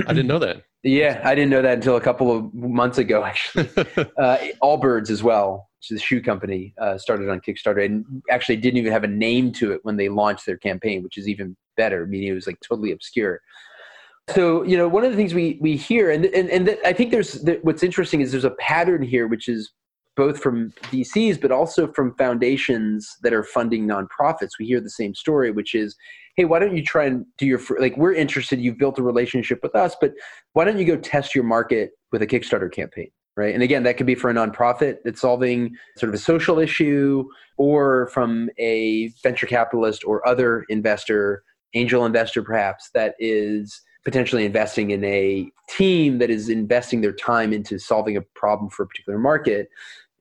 I 0.05 0.13
didn't 0.13 0.27
know 0.27 0.39
that. 0.39 0.63
Yeah, 0.83 1.19
I 1.25 1.35
didn't 1.35 1.49
know 1.49 1.61
that 1.63 1.73
until 1.73 1.97
a 1.97 2.01
couple 2.01 2.31
of 2.31 2.53
months 2.53 2.97
ago, 2.97 3.23
actually. 3.23 3.67
uh, 4.17 4.37
Allbirds 4.63 5.09
as 5.09 5.21
well, 5.21 5.66
a 5.91 5.99
shoe 5.99 6.21
company, 6.21 6.73
uh, 6.81 6.97
started 6.97 7.29
on 7.29 7.39
Kickstarter 7.39 7.85
and 7.85 8.05
actually 8.29 8.57
didn't 8.57 8.77
even 8.77 8.91
have 8.91 9.03
a 9.03 9.07
name 9.07 9.51
to 9.53 9.71
it 9.71 9.79
when 9.83 9.97
they 9.97 10.09
launched 10.09 10.45
their 10.45 10.57
campaign, 10.57 11.03
which 11.03 11.17
is 11.17 11.27
even 11.27 11.55
better, 11.77 12.05
meaning 12.05 12.29
it 12.29 12.33
was 12.33 12.47
like 12.47 12.59
totally 12.67 12.91
obscure. 12.91 13.39
So, 14.29 14.63
you 14.63 14.75
know, 14.75 14.89
one 14.89 15.05
of 15.05 15.11
the 15.11 15.17
things 15.17 15.33
we, 15.33 15.57
we 15.61 15.77
hear, 15.77 16.11
and, 16.11 16.25
and, 16.25 16.49
and 16.49 16.77
I 16.85 16.91
think 16.91 17.11
there's, 17.11 17.45
what's 17.61 17.83
interesting 17.83 18.19
is 18.19 18.31
there's 18.31 18.43
a 18.43 18.51
pattern 18.51 19.01
here, 19.01 19.27
which 19.27 19.47
is 19.47 19.71
both 20.17 20.41
from 20.41 20.73
VCs, 20.91 21.39
but 21.39 21.51
also 21.51 21.91
from 21.93 22.13
foundations 22.15 23.15
that 23.21 23.33
are 23.33 23.43
funding 23.43 23.87
nonprofits. 23.87 24.49
We 24.59 24.65
hear 24.65 24.81
the 24.81 24.89
same 24.89 25.15
story, 25.15 25.51
which 25.51 25.75
is, 25.75 25.95
hey, 26.35 26.45
why 26.45 26.59
don't 26.59 26.75
you 26.75 26.83
try 26.83 27.05
and 27.05 27.25
do 27.37 27.45
your, 27.45 27.61
like, 27.79 27.95
we're 27.95 28.15
interested, 28.15 28.59
you've 28.59 28.79
built 28.79 28.99
a 28.99 29.03
relationship 29.03 29.59
with 29.63 29.75
us, 29.75 29.95
but 30.01 30.11
why 30.53 30.65
don't 30.65 30.77
you 30.77 30.85
go 30.85 30.97
test 30.97 31.33
your 31.33 31.43
market 31.45 31.91
with 32.11 32.21
a 32.21 32.27
Kickstarter 32.27 32.71
campaign? 32.71 33.09
Right. 33.37 33.53
And 33.53 33.61
again, 33.61 33.83
that 33.83 33.97
could 33.97 34.07
be 34.07 34.15
for 34.15 34.31
a 34.31 34.33
nonprofit 34.33 34.97
that's 35.05 35.21
solving 35.21 35.75
sort 35.95 36.09
of 36.09 36.15
a 36.15 36.17
social 36.17 36.57
issue 36.57 37.23
or 37.57 38.07
from 38.07 38.49
a 38.57 39.09
venture 39.21 39.45
capitalist 39.45 40.03
or 40.03 40.27
other 40.27 40.65
investor, 40.69 41.43
angel 41.75 42.03
investor 42.03 42.41
perhaps, 42.41 42.89
that 42.95 43.13
is 43.19 43.79
potentially 44.03 44.43
investing 44.43 44.89
in 44.89 45.03
a 45.03 45.51
team 45.69 46.17
that 46.17 46.31
is 46.31 46.49
investing 46.49 47.01
their 47.01 47.13
time 47.13 47.53
into 47.53 47.77
solving 47.77 48.17
a 48.17 48.21
problem 48.33 48.71
for 48.71 48.83
a 48.83 48.87
particular 48.87 49.19
market. 49.19 49.69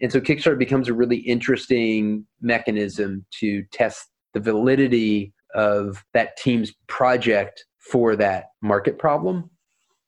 And 0.03 0.13
so 0.13 0.21
Kickstarter 0.21 0.59
becomes 0.59 0.87
a 0.87 0.93
really 0.93 1.19
interesting 1.19 2.27
mechanism 2.43 3.25
to 3.41 3.63
test 3.73 4.09
the 4.35 4.41
validity 4.41 5.33
of 5.55 6.05
that 6.13 6.37
team's 6.37 6.75
project 6.87 7.65
for 7.79 8.15
that 8.17 8.51
market 8.61 8.99
problem. 8.99 9.49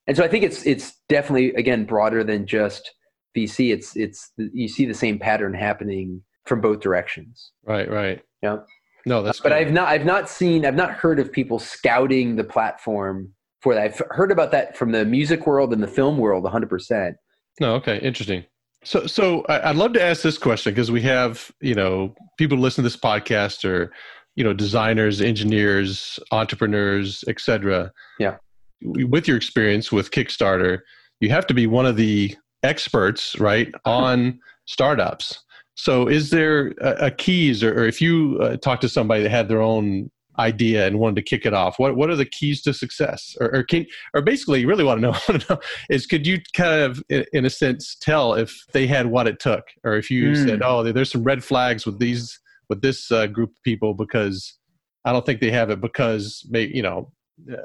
And 0.07 0.17
so 0.17 0.25
I 0.25 0.29
think 0.29 0.45
it's 0.45 0.67
it's 0.67 0.95
definitely 1.09 1.55
again 1.55 1.85
broader 1.85 2.23
than 2.23 2.47
just 2.47 2.93
VC. 3.37 3.73
It's 3.73 3.97
it's 3.97 4.33
you 4.37 4.69
see 4.69 4.85
the 4.85 4.95
same 4.95 5.19
pattern 5.19 5.55
happening 5.55 6.23
from 6.47 6.61
both 6.61 6.81
directions. 6.81 7.53
Right, 7.65 7.91
right. 7.91 8.23
Yeah. 8.43 8.59
No, 9.07 9.23
that's. 9.23 9.41
But 9.41 9.53
I've 9.53 9.73
not 9.73 9.89
I've 9.89 10.05
not 10.05 10.29
seen 10.29 10.67
I've 10.67 10.75
not 10.75 10.93
heard 10.93 11.19
of 11.19 11.33
people 11.33 11.59
scouting 11.59 12.37
the 12.37 12.45
platform 12.45 13.33
for 13.61 13.75
that. 13.75 13.83
I've 13.83 14.03
heard 14.11 14.31
about 14.31 14.51
that 14.53 14.77
from 14.77 14.93
the 14.93 15.05
music 15.05 15.47
world 15.47 15.73
and 15.73 15.83
the 15.83 15.89
film 15.89 16.19
world 16.19 16.45
100%. 16.45 17.15
No, 17.61 17.75
okay, 17.75 17.99
interesting. 17.99 18.45
So, 18.85 19.07
so 19.07 19.45
I'd 19.49 19.77
love 19.77 19.93
to 19.95 20.03
ask 20.03 20.23
this 20.23 20.39
question 20.39 20.73
because 20.73 20.91
we 20.91 21.03
have, 21.03 21.51
you 21.61 21.75
know, 21.75 22.15
people 22.37 22.59
listen 22.59 22.85
to 22.85 22.89
this 22.89 22.97
podcast 22.97 23.69
or, 23.69 23.93
you 24.37 24.45
know, 24.45 24.53
designers, 24.53 25.21
engineers, 25.21 26.21
entrepreneurs, 26.31 27.25
etc. 27.27 27.91
Yeah. 28.21 28.37
With 28.83 29.27
your 29.27 29.37
experience 29.37 29.91
with 29.91 30.13
Kickstarter, 30.13 30.79
you 31.21 31.31
have 31.31 31.47
to 31.49 31.55
be 31.55 31.67
one 31.67 31.87
of 31.87 31.97
the 31.97 32.37
experts, 32.63 33.39
right, 33.39 33.73
on 33.85 34.39
startups. 34.67 35.45
So, 35.75 36.09
is 36.09 36.31
there 36.31 36.75
a, 36.81 37.07
a 37.07 37.11
keys, 37.11 37.63
or, 37.63 37.73
or, 37.73 37.87
if 37.87 38.01
you 38.01 38.39
uh, 38.43 38.57
talk 38.57 38.81
to 38.81 38.89
somebody 38.89 39.23
that 39.23 39.31
had 39.31 39.49
their 39.49 39.61
own 39.61 40.11
idea 40.39 40.87
and 40.87 40.99
wanted 40.99 41.17
to 41.17 41.23
kick 41.23 41.45
it 41.45 41.53
off 41.53 41.79
what 41.79 41.97
what 41.97 42.09
are 42.11 42.17
the 42.17 42.25
keys 42.25 42.63
to 42.63 42.73
success 42.73 43.37
or, 43.41 43.53
or 43.55 43.63
can 43.65 43.85
or 44.15 44.23
basically 44.23 44.61
you 44.61 44.69
really 44.69 44.85
want 44.85 44.99
to 44.99 45.03
know, 45.03 45.11
want 45.29 45.43
to 45.43 45.55
know 45.55 45.61
is 45.91 46.07
could 46.07 46.27
you 46.27 46.39
kind 46.55 46.81
of 46.83 47.03
in, 47.09 47.25
in, 47.33 47.45
a 47.45 47.51
sense 47.51 47.97
tell 48.01 48.35
if 48.35 48.57
they 48.73 48.87
had 48.87 49.07
what 49.07 49.27
it 49.27 49.41
took 49.41 49.65
or 49.85 49.97
if 49.97 50.11
you 50.11 50.31
mm. 50.31 50.47
said 50.47 50.63
oh 50.63 50.83
there's 50.85 51.11
some 51.11 51.25
red 51.25 51.43
flags 51.43 51.85
with 51.85 51.99
these 51.99 52.39
with 52.69 52.81
this 52.83 53.11
uh, 53.11 53.27
group 53.27 53.51
of 53.51 53.63
people 53.65 53.95
because 53.95 54.59
i 55.05 55.13
don't 55.13 55.27
think 55.27 55.41
they 55.41 55.51
have 55.51 55.71
it 55.71 55.81
because 55.81 56.47
maybe 56.49 56.73
you 56.75 56.83
know 56.83 57.11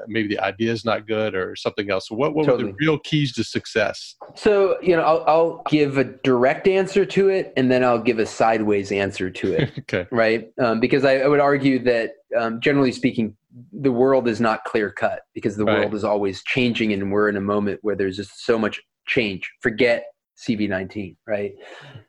maybe 0.06 0.28
the 0.28 0.38
idea 0.38 0.72
is 0.72 0.84
not 0.84 1.06
good 1.06 1.34
or 1.34 1.56
something 1.56 1.90
else. 1.90 2.08
So 2.08 2.14
what, 2.14 2.34
what 2.34 2.46
totally. 2.46 2.64
were 2.64 2.70
the 2.70 2.76
real 2.78 2.98
keys 2.98 3.32
to 3.34 3.44
success? 3.44 4.16
So, 4.34 4.80
you 4.80 4.96
know, 4.96 5.02
I'll, 5.02 5.24
I'll, 5.26 5.62
give 5.68 5.96
a 5.96 6.04
direct 6.04 6.68
answer 6.68 7.06
to 7.06 7.28
it 7.28 7.52
and 7.56 7.70
then 7.70 7.82
I'll 7.82 7.98
give 7.98 8.18
a 8.18 8.26
sideways 8.26 8.92
answer 8.92 9.30
to 9.30 9.52
it. 9.54 9.72
okay. 9.80 10.06
Right. 10.10 10.50
Um, 10.60 10.78
because 10.78 11.04
I, 11.04 11.18
I, 11.20 11.28
would 11.28 11.40
argue 11.40 11.78
that 11.84 12.12
um, 12.38 12.60
generally 12.60 12.92
speaking, 12.92 13.36
the 13.72 13.92
world 13.92 14.28
is 14.28 14.40
not 14.40 14.64
clear 14.64 14.90
cut 14.90 15.22
because 15.32 15.56
the 15.56 15.64
right. 15.64 15.80
world 15.80 15.94
is 15.94 16.04
always 16.04 16.42
changing 16.44 16.92
and 16.92 17.10
we're 17.10 17.28
in 17.28 17.36
a 17.36 17.40
moment 17.40 17.80
where 17.82 17.96
there's 17.96 18.16
just 18.16 18.44
so 18.44 18.58
much 18.58 18.80
change. 19.06 19.50
Forget 19.62 20.04
CV19, 20.36 21.16
right? 21.26 21.54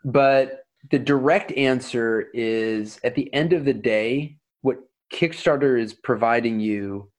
But 0.03 0.65
the 0.91 0.99
direct 0.99 1.51
answer 1.53 2.27
is 2.33 2.99
at 3.03 3.15
the 3.15 3.33
end 3.33 3.53
of 3.53 3.65
the 3.65 3.73
day, 3.73 4.37
what 4.61 4.77
Kickstarter 5.13 5.79
is 5.79 5.93
providing 5.93 6.59
you 6.59 7.09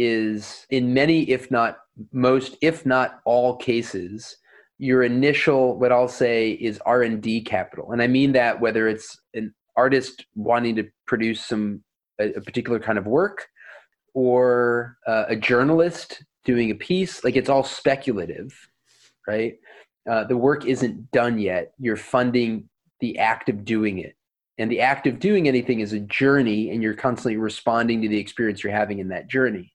is 0.00 0.66
in 0.70 0.94
many, 0.94 1.30
if 1.30 1.50
not 1.50 1.78
most, 2.12 2.56
if 2.62 2.86
not 2.86 3.20
all 3.26 3.56
cases, 3.56 4.36
your 4.78 5.02
initial, 5.02 5.78
what 5.78 5.92
I'll 5.92 6.08
say 6.08 6.52
is 6.52 6.80
R&D 6.86 7.42
capital. 7.42 7.92
And 7.92 8.00
I 8.00 8.06
mean 8.06 8.32
that 8.32 8.60
whether 8.60 8.88
it's 8.88 9.20
an 9.34 9.54
artist 9.76 10.24
wanting 10.34 10.76
to 10.76 10.88
produce 11.06 11.44
some 11.44 11.84
a, 12.18 12.32
a 12.32 12.40
particular 12.40 12.80
kind 12.80 12.98
of 12.98 13.06
work 13.06 13.46
or 14.14 14.96
uh, 15.06 15.24
a 15.28 15.36
journalist 15.36 16.24
doing 16.44 16.70
a 16.70 16.74
piece 16.74 17.22
like 17.22 17.36
it's 17.36 17.50
all 17.50 17.62
speculative 17.62 18.52
right? 19.30 19.54
Uh, 20.10 20.24
the 20.24 20.36
work 20.36 20.66
isn't 20.66 21.10
done 21.10 21.38
yet. 21.38 21.72
You're 21.78 21.96
funding 21.96 22.68
the 23.00 23.18
act 23.18 23.48
of 23.48 23.64
doing 23.64 23.98
it. 23.98 24.16
And 24.58 24.70
the 24.70 24.80
act 24.80 25.06
of 25.06 25.18
doing 25.18 25.48
anything 25.48 25.80
is 25.80 25.92
a 25.92 26.00
journey 26.00 26.70
and 26.70 26.82
you're 26.82 26.94
constantly 26.94 27.36
responding 27.36 28.02
to 28.02 28.08
the 28.08 28.18
experience 28.18 28.62
you're 28.62 28.72
having 28.72 28.98
in 28.98 29.08
that 29.08 29.28
journey 29.28 29.72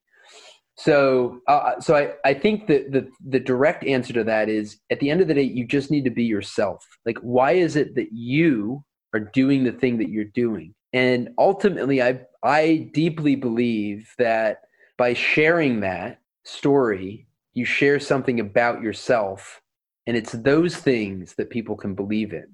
so 0.77 1.39
uh, 1.47 1.79
so 1.79 1.95
I, 1.95 2.29
I 2.29 2.33
think 2.33 2.67
that 2.67 2.91
the, 2.91 3.09
the 3.25 3.39
direct 3.39 3.85
answer 3.85 4.13
to 4.13 4.23
that 4.25 4.49
is 4.49 4.77
at 4.91 4.99
the 4.99 5.09
end 5.09 5.21
of 5.21 5.27
the 5.27 5.33
day 5.33 5.43
you 5.43 5.65
just 5.65 5.89
need 5.89 6.03
to 6.03 6.09
be 6.09 6.23
yourself 6.23 6.85
like 7.05 7.17
why 7.19 7.53
is 7.53 7.75
it 7.75 7.95
that 7.95 8.11
you 8.11 8.83
are 9.13 9.19
doing 9.19 9.63
the 9.63 9.71
thing 9.71 9.97
that 9.99 10.09
you're 10.09 10.25
doing 10.25 10.73
and 10.95 11.31
ultimately, 11.37 12.01
I, 12.01 12.21
I 12.41 12.89
deeply 12.93 13.35
believe 13.35 14.13
that 14.17 14.61
by 14.97 15.13
sharing 15.13 15.81
that 15.81 16.21
story, 16.45 17.27
you 17.53 17.65
share 17.65 17.99
something 17.99 18.39
about 18.39 18.81
yourself. 18.81 19.61
And 20.07 20.15
it's 20.15 20.31
those 20.31 20.77
things 20.77 21.35
that 21.35 21.49
people 21.49 21.75
can 21.75 21.95
believe 21.95 22.31
in, 22.31 22.45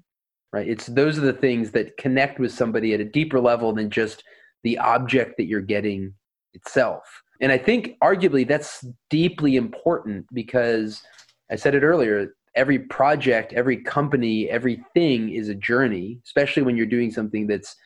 right? 0.52 0.66
It's 0.66 0.88
those 0.88 1.18
are 1.18 1.22
the 1.22 1.32
things 1.32 1.70
that 1.70 1.96
connect 1.98 2.40
with 2.40 2.50
somebody 2.50 2.92
at 2.94 3.00
a 3.00 3.04
deeper 3.04 3.38
level 3.38 3.72
than 3.72 3.90
just 3.90 4.24
the 4.64 4.76
object 4.78 5.36
that 5.36 5.46
you're 5.46 5.60
getting 5.60 6.12
itself. 6.52 7.21
And 7.40 7.50
I 7.50 7.58
think 7.58 7.96
arguably 8.02 8.46
that's 8.46 8.84
deeply 9.10 9.56
important 9.56 10.26
because 10.32 11.02
I 11.50 11.56
said 11.56 11.74
it 11.74 11.82
earlier 11.82 12.34
every 12.54 12.78
project, 12.78 13.52
every 13.54 13.78
company, 13.78 14.48
everything 14.50 15.30
is 15.30 15.48
a 15.48 15.54
journey, 15.54 16.20
especially 16.24 16.62
when 16.62 16.76
you're 16.76 16.86
doing 16.86 17.10
something 17.10 17.46
that's 17.46 17.76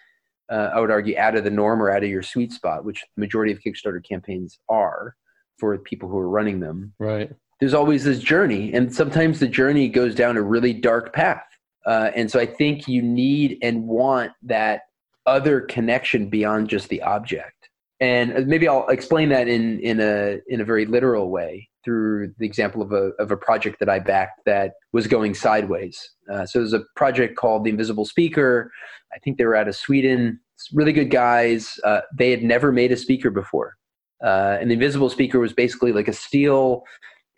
uh, 0.49 0.71
I 0.75 0.81
would 0.81 0.91
argue, 0.91 1.17
out 1.19 1.37
of 1.37 1.45
the 1.45 1.51
norm 1.51 1.83
or 1.83 1.91
out 1.91 2.05
of 2.05 2.09
your 2.09 2.23
sweet 2.23 2.53
spot, 2.53 2.85
which 2.85 3.05
the 3.17 3.21
majority 3.21 3.53
of 3.53 3.59
Kickstarter 3.61 4.05
campaigns 4.05 4.59
are 4.69 5.17
for 5.59 5.77
people 5.79 6.09
who 6.09 6.19
are 6.19 6.29
running 6.29 6.61
them. 6.61 6.93
Right. 6.99 7.31
There's 7.59 7.75
always 7.75 8.05
this 8.05 8.21
journey, 8.21 8.73
and 8.73 8.95
sometimes 8.95 9.41
the 9.41 9.49
journey 9.49 9.89
goes 9.89 10.15
down 10.15 10.37
a 10.37 10.43
really 10.43 10.73
dark 10.73 11.13
path. 11.13 11.45
Uh, 11.87 12.11
and 12.15 12.31
so 12.31 12.39
I 12.39 12.47
think 12.47 12.87
you 12.87 13.03
need 13.03 13.59
and 13.63 13.87
want 13.87 14.33
that 14.43 14.83
other 15.25 15.63
connection 15.63 16.29
beyond 16.29 16.69
just 16.69 16.89
the 16.89 17.03
object. 17.03 17.56
And 17.99 18.47
maybe 18.47 18.69
I'll 18.69 18.87
explain 18.89 19.31
that 19.31 19.49
in 19.49 19.81
in 19.81 20.01
a 20.01 20.39
in 20.49 20.61
a 20.61 20.65
very 20.65 20.85
literal 20.85 21.31
way 21.31 21.71
through 21.83 22.35
the 22.39 22.45
example 22.45 22.83
of 22.83 22.93
a 22.93 23.13
of 23.19 23.31
a 23.31 23.37
project 23.37 23.79
that 23.81 23.89
I 23.89 24.01
backed 24.01 24.41
that 24.45 24.73
was 24.93 25.07
going 25.07 25.35
sideways. 25.35 26.11
Uh, 26.31 26.45
so 26.45 26.59
there's 26.59 26.75
a 26.75 26.85
project 26.95 27.37
called 27.37 27.65
The 27.65 27.71
Invisible 27.71 28.05
Speaker. 28.05 28.71
I 29.15 29.19
think 29.21 29.39
they 29.39 29.47
were 29.47 29.57
out 29.57 29.69
of 29.69 29.77
Sweden. 29.77 30.41
Really 30.75 30.93
good 30.93 31.11
guys. 31.11 31.79
Uh, 31.85 32.01
they 32.15 32.31
had 32.31 32.43
never 32.43 32.71
made 32.71 32.93
a 32.93 32.97
speaker 32.97 33.31
before, 33.31 33.77
uh, 34.23 34.59
and 34.61 34.71
the 34.71 34.75
Invisible 34.75 35.09
Speaker 35.09 35.39
was 35.39 35.55
basically 35.55 35.93
like 35.93 36.09
a 36.09 36.13
steel 36.13 36.83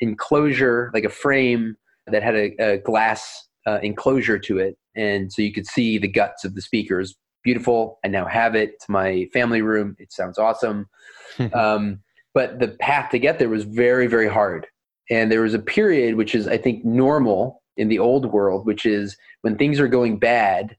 enclosure, 0.00 0.90
like 0.92 1.04
a 1.04 1.08
frame 1.10 1.76
that 2.06 2.22
had 2.22 2.34
a, 2.34 2.54
a 2.58 2.78
glass 2.78 3.48
uh, 3.66 3.78
enclosure 3.82 4.38
to 4.40 4.58
it, 4.58 4.76
and 4.96 5.32
so 5.32 5.42
you 5.42 5.52
could 5.52 5.66
see 5.66 5.98
the 5.98 6.08
guts 6.08 6.44
of 6.44 6.56
the 6.56 6.62
speakers. 6.62 7.14
Beautiful. 7.42 7.98
I 8.04 8.08
now 8.08 8.26
have 8.26 8.54
it. 8.54 8.70
It's 8.74 8.88
my 8.88 9.28
family 9.32 9.62
room. 9.62 9.96
It 9.98 10.12
sounds 10.12 10.38
awesome. 10.38 10.88
um, 11.52 12.00
but 12.34 12.60
the 12.60 12.68
path 12.68 13.10
to 13.10 13.18
get 13.18 13.38
there 13.38 13.48
was 13.48 13.64
very 13.64 14.06
very 14.06 14.28
hard 14.28 14.66
and 15.10 15.32
there 15.32 15.42
was 15.42 15.54
a 15.54 15.58
period 15.58 16.14
which 16.14 16.34
is 16.34 16.46
i 16.46 16.56
think 16.56 16.84
normal 16.84 17.62
in 17.76 17.88
the 17.88 17.98
old 17.98 18.26
world 18.32 18.66
which 18.66 18.86
is 18.86 19.16
when 19.42 19.56
things 19.56 19.80
are 19.80 19.88
going 19.88 20.18
bad 20.18 20.76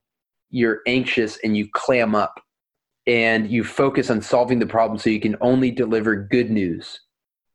you're 0.50 0.80
anxious 0.86 1.38
and 1.44 1.56
you 1.56 1.68
clam 1.72 2.14
up 2.14 2.40
and 3.06 3.50
you 3.50 3.64
focus 3.64 4.10
on 4.10 4.20
solving 4.20 4.58
the 4.58 4.66
problem 4.66 4.98
so 4.98 5.10
you 5.10 5.20
can 5.20 5.36
only 5.40 5.70
deliver 5.70 6.16
good 6.16 6.50
news 6.50 7.00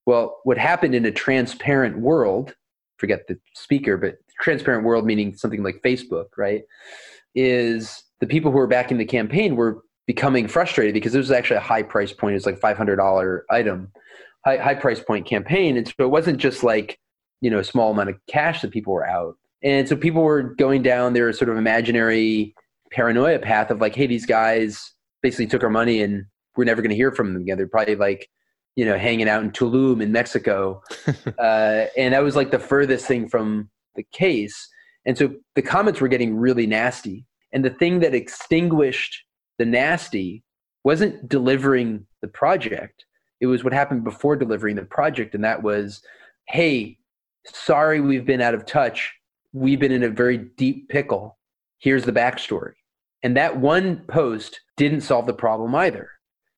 well 0.05 0.39
what 0.43 0.57
happened 0.57 0.95
in 0.95 1.05
a 1.05 1.11
transparent 1.11 1.97
world 1.97 2.55
forget 2.97 3.27
the 3.27 3.37
speaker 3.53 3.97
but 3.97 4.15
transparent 4.39 4.83
world 4.83 5.05
meaning 5.05 5.35
something 5.35 5.63
like 5.63 5.81
facebook 5.83 6.27
right 6.37 6.63
is 7.33 8.03
the 8.19 8.27
people 8.27 8.51
who 8.51 8.57
were 8.57 8.67
backing 8.67 8.97
the 8.97 9.05
campaign 9.05 9.55
were 9.55 9.83
becoming 10.07 10.47
frustrated 10.47 10.93
because 10.93 11.13
this 11.13 11.19
was 11.19 11.31
actually 11.31 11.57
a 11.57 11.61
high 11.61 11.83
price 11.83 12.13
point. 12.13 12.35
It's 12.35 12.45
like 12.45 12.59
five 12.59 12.77
hundred 12.77 12.97
dollar 12.97 13.45
item, 13.49 13.91
high 14.45 14.57
high 14.57 14.75
price 14.75 15.01
point 15.01 15.25
campaign, 15.25 15.77
and 15.77 15.87
so 15.87 15.93
it 15.99 16.09
wasn't 16.11 16.37
just 16.37 16.63
like 16.63 16.99
you 17.41 17.49
know 17.49 17.59
a 17.59 17.63
small 17.63 17.91
amount 17.91 18.09
of 18.09 18.15
cash 18.27 18.61
that 18.61 18.71
people 18.71 18.93
were 18.93 19.07
out, 19.07 19.35
and 19.63 19.87
so 19.87 19.95
people 19.95 20.21
were 20.21 20.43
going 20.43 20.81
down 20.81 21.13
their 21.13 21.31
sort 21.33 21.49
of 21.49 21.57
imaginary 21.57 22.53
paranoia 22.91 23.39
path 23.39 23.71
of 23.71 23.81
like, 23.81 23.95
hey, 23.95 24.07
these 24.07 24.25
guys 24.25 24.93
basically 25.21 25.47
took 25.47 25.63
our 25.63 25.69
money 25.69 26.01
and 26.01 26.23
we're 26.55 26.63
never 26.63 26.81
going 26.81 26.91
to 26.91 26.95
hear 26.95 27.11
from 27.11 27.33
them 27.33 27.41
again. 27.41 27.57
They're 27.57 27.67
probably 27.67 27.95
like 27.95 28.29
you 28.75 28.85
know 28.85 28.97
hanging 28.97 29.27
out 29.27 29.43
in 29.43 29.51
Tulum 29.51 30.01
in 30.01 30.11
Mexico, 30.11 30.81
uh, 31.39 31.85
and 31.97 32.13
that 32.13 32.23
was 32.23 32.35
like 32.35 32.51
the 32.51 32.59
furthest 32.59 33.05
thing 33.05 33.27
from 33.27 33.69
the 33.95 34.03
case. 34.11 34.69
And 35.05 35.17
so 35.17 35.33
the 35.55 35.61
comments 35.61 36.01
were 36.01 36.07
getting 36.07 36.35
really 36.35 36.65
nasty. 36.65 37.25
And 37.55 37.63
the 37.63 37.69
thing 37.69 38.01
that 38.01 38.13
extinguished 38.13 39.23
the 39.57 39.65
nasty 39.65 40.43
wasn't 40.83 41.29
delivering 41.29 42.05
the 42.21 42.27
project, 42.27 43.05
it 43.39 43.47
was 43.47 43.63
what 43.63 43.71
happened 43.71 44.03
before 44.03 44.35
delivering 44.35 44.75
the 44.75 44.83
project. 44.83 45.33
And 45.33 45.43
that 45.45 45.63
was, 45.63 46.01
hey, 46.49 46.97
sorry 47.45 48.01
we've 48.01 48.25
been 48.25 48.41
out 48.41 48.53
of 48.53 48.65
touch. 48.65 49.13
We've 49.53 49.79
been 49.79 49.93
in 49.93 50.03
a 50.03 50.09
very 50.09 50.37
deep 50.37 50.89
pickle. 50.89 51.37
Here's 51.79 52.03
the 52.03 52.11
backstory. 52.11 52.73
And 53.23 53.37
that 53.37 53.57
one 53.57 54.03
post 54.07 54.59
didn't 54.75 55.01
solve 55.01 55.25
the 55.25 55.33
problem 55.33 55.73
either. 55.75 56.09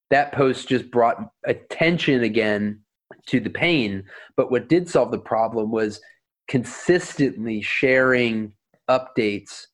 That 0.10 0.32
post 0.32 0.68
just 0.68 0.90
brought 0.90 1.30
attention 1.46 2.24
again 2.24 2.82
to 3.28 3.40
the 3.40 3.52
pain. 3.52 4.04
But 4.36 4.50
what 4.50 4.68
did 4.68 4.90
solve 4.90 5.12
the 5.12 5.20
problem 5.20 5.70
was 5.70 6.02
consistently 6.48 7.62
sharing 7.62 8.54
updates 8.90 9.68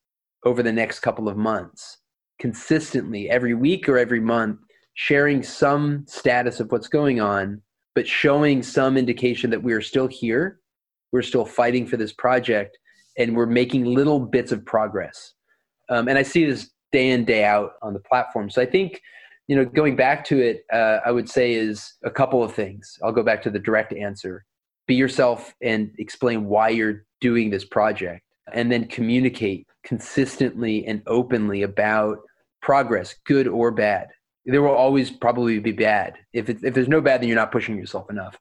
over 0.45 0.63
the 0.63 0.71
next 0.71 0.99
couple 0.99 1.29
of 1.29 1.37
months, 1.37 1.99
consistently 2.39 3.29
every 3.29 3.53
week 3.53 3.87
or 3.87 3.97
every 3.97 4.19
month, 4.19 4.59
sharing 4.95 5.41
some 5.41 6.05
status 6.07 6.59
of 6.59 6.71
what's 6.71 6.87
going 6.87 7.19
on, 7.19 7.61
but 7.95 8.07
showing 8.07 8.61
some 8.61 8.97
indication 8.97 9.49
that 9.49 9.61
we 9.61 9.73
are 9.73 9.81
still 9.81 10.07
here, 10.07 10.59
we're 11.11 11.21
still 11.21 11.45
fighting 11.45 11.85
for 11.87 11.97
this 11.97 12.11
project, 12.11 12.77
and 13.17 13.35
we're 13.35 13.45
making 13.45 13.85
little 13.85 14.19
bits 14.19 14.51
of 14.51 14.65
progress. 14.65 15.33
Um, 15.89 16.07
and 16.07 16.17
I 16.17 16.23
see 16.23 16.45
this 16.45 16.71
day 16.91 17.11
in, 17.11 17.25
day 17.25 17.43
out 17.43 17.73
on 17.81 17.93
the 17.93 17.99
platform. 17.99 18.49
So 18.49 18.61
I 18.61 18.65
think 18.65 19.01
you 19.47 19.55
know, 19.55 19.65
going 19.65 19.95
back 19.95 20.23
to 20.25 20.39
it, 20.39 20.63
uh, 20.71 20.99
I 21.05 21.11
would 21.11 21.29
say 21.29 21.53
is 21.53 21.95
a 22.03 22.09
couple 22.09 22.43
of 22.43 22.53
things. 22.53 22.97
I'll 23.03 23.11
go 23.11 23.23
back 23.23 23.41
to 23.43 23.49
the 23.49 23.59
direct 23.59 23.93
answer. 23.93 24.45
Be 24.87 24.95
yourself 24.95 25.53
and 25.61 25.91
explain 25.97 26.45
why 26.45 26.69
you're 26.69 27.05
doing 27.19 27.49
this 27.49 27.65
project, 27.65 28.23
and 28.53 28.71
then 28.71 28.87
communicate 28.87 29.67
consistently 29.83 30.85
and 30.85 31.01
openly 31.07 31.63
about 31.63 32.19
progress, 32.61 33.15
good 33.25 33.47
or 33.47 33.71
bad. 33.71 34.07
There 34.45 34.61
will 34.61 34.71
always 34.71 35.09
probably 35.09 35.59
be 35.59 35.71
bad. 35.71 36.15
If, 36.33 36.49
it, 36.49 36.57
if 36.63 36.73
there's 36.73 36.89
no 36.89 37.01
bad, 37.01 37.21
then 37.21 37.29
you're 37.29 37.37
not 37.37 37.51
pushing 37.51 37.77
yourself 37.77 38.09
enough. 38.09 38.37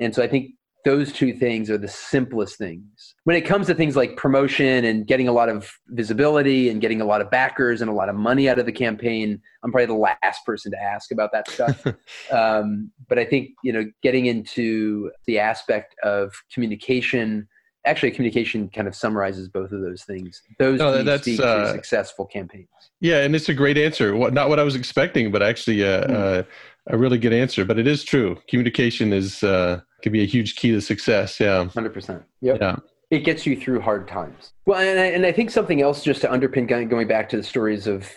And 0.00 0.14
so 0.14 0.22
I 0.22 0.28
think 0.28 0.52
those 0.84 1.12
two 1.12 1.32
things 1.32 1.70
are 1.70 1.78
the 1.78 1.88
simplest 1.88 2.58
things. 2.58 3.14
When 3.24 3.36
it 3.36 3.42
comes 3.42 3.68
to 3.68 3.74
things 3.74 3.94
like 3.94 4.16
promotion 4.16 4.84
and 4.84 5.06
getting 5.06 5.28
a 5.28 5.32
lot 5.32 5.48
of 5.48 5.70
visibility 5.88 6.70
and 6.70 6.80
getting 6.80 7.00
a 7.00 7.04
lot 7.04 7.20
of 7.20 7.30
backers 7.30 7.80
and 7.80 7.90
a 7.90 7.94
lot 7.94 8.08
of 8.08 8.16
money 8.16 8.48
out 8.48 8.58
of 8.58 8.66
the 8.66 8.72
campaign, 8.72 9.40
I'm 9.62 9.70
probably 9.70 9.86
the 9.86 9.94
last 9.94 10.44
person 10.44 10.72
to 10.72 10.82
ask 10.82 11.12
about 11.12 11.30
that 11.32 11.48
stuff. 11.48 11.86
um, 12.32 12.90
but 13.08 13.18
I 13.18 13.24
think 13.24 13.50
you 13.62 13.72
know, 13.72 13.84
getting 14.02 14.26
into 14.26 15.10
the 15.26 15.38
aspect 15.38 15.94
of 16.02 16.32
communication. 16.52 17.48
Actually, 17.84 18.12
communication 18.12 18.68
kind 18.68 18.86
of 18.86 18.94
summarizes 18.94 19.48
both 19.48 19.72
of 19.72 19.80
those 19.80 20.04
things. 20.04 20.42
Those 20.58 20.78
no, 20.78 21.02
that's 21.02 21.26
uh, 21.40 21.72
successful 21.72 22.26
campaigns. 22.26 22.68
Yeah, 23.00 23.22
and 23.22 23.34
it's 23.34 23.48
a 23.48 23.54
great 23.54 23.76
answer. 23.76 24.14
What, 24.14 24.32
not 24.32 24.48
what 24.48 24.60
I 24.60 24.62
was 24.62 24.76
expecting, 24.76 25.32
but 25.32 25.42
actually 25.42 25.84
uh, 25.84 26.06
mm. 26.06 26.14
uh, 26.14 26.42
a 26.86 26.96
really 26.96 27.18
good 27.18 27.32
answer. 27.32 27.64
But 27.64 27.78
it 27.78 27.88
is 27.88 28.04
true. 28.04 28.38
Communication 28.48 29.12
is 29.12 29.42
uh, 29.42 29.80
could 30.02 30.12
be 30.12 30.22
a 30.22 30.26
huge 30.26 30.56
key 30.56 30.70
to 30.72 30.80
success. 30.80 31.40
Yeah. 31.40 31.64
100%. 31.64 32.22
Yep. 32.40 32.58
Yeah. 32.60 32.76
It 33.10 33.24
gets 33.24 33.44
you 33.44 33.56
through 33.56 33.80
hard 33.80 34.08
times. 34.08 34.52
Well, 34.64 34.80
and 34.80 34.98
I, 34.98 35.06
and 35.06 35.26
I 35.26 35.32
think 35.32 35.50
something 35.50 35.82
else 35.82 36.02
just 36.02 36.22
to 36.22 36.28
underpin 36.28 36.68
going 36.88 37.08
back 37.08 37.28
to 37.30 37.36
the 37.36 37.42
stories 37.42 37.86
of 37.86 38.08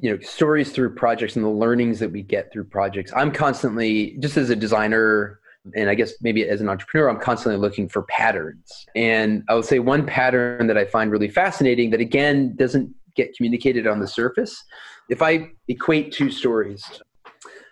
you 0.00 0.10
know 0.10 0.20
stories 0.20 0.72
through 0.72 0.94
projects 0.94 1.36
and 1.36 1.44
the 1.44 1.48
learnings 1.48 1.98
that 2.00 2.10
we 2.10 2.22
get 2.22 2.52
through 2.52 2.64
projects 2.64 3.10
i'm 3.16 3.32
constantly 3.32 4.14
just 4.20 4.36
as 4.36 4.50
a 4.50 4.56
designer 4.56 5.40
and 5.74 5.90
i 5.90 5.94
guess 5.94 6.14
maybe 6.20 6.48
as 6.48 6.60
an 6.60 6.68
entrepreneur 6.68 7.08
i'm 7.08 7.18
constantly 7.18 7.58
looking 7.60 7.88
for 7.88 8.02
patterns 8.04 8.86
and 8.94 9.42
i 9.48 9.54
would 9.54 9.64
say 9.64 9.78
one 9.78 10.04
pattern 10.06 10.66
that 10.66 10.78
i 10.78 10.84
find 10.84 11.10
really 11.10 11.28
fascinating 11.28 11.90
that 11.90 12.00
again 12.00 12.54
doesn't 12.56 12.92
get 13.14 13.34
communicated 13.36 13.86
on 13.86 13.98
the 13.98 14.06
surface 14.06 14.62
if 15.08 15.22
i 15.22 15.48
equate 15.68 16.12
two 16.12 16.30
stories 16.30 16.84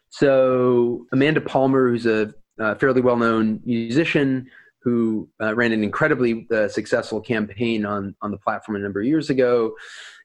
so 0.08 1.06
amanda 1.12 1.40
palmer 1.40 1.88
who's 1.88 2.06
a 2.06 2.32
uh, 2.60 2.74
fairly 2.76 3.00
well 3.00 3.16
known 3.16 3.60
musician 3.64 4.48
who 4.84 5.28
uh, 5.40 5.54
ran 5.54 5.72
an 5.72 5.82
incredibly 5.82 6.46
uh, 6.54 6.68
successful 6.68 7.20
campaign 7.20 7.86
on, 7.86 8.14
on 8.20 8.30
the 8.30 8.36
platform 8.36 8.76
a 8.76 8.78
number 8.78 9.00
of 9.00 9.06
years 9.06 9.30
ago, 9.30 9.74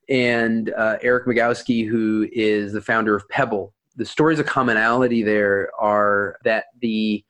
and 0.10 0.74
uh, 0.74 0.98
Eric 1.02 1.26
Migicovsky, 1.26 1.88
who 1.88 2.28
is 2.34 2.74
the 2.74 2.82
founder 2.82 3.16
of 3.16 3.28
Pebble. 3.30 3.74
The 3.96 4.06
stories 4.06 4.40
of 4.40 4.46
commonality 4.46 5.24
there 5.24 5.72
are 5.80 6.38
that 6.44 6.66
the 6.82 7.24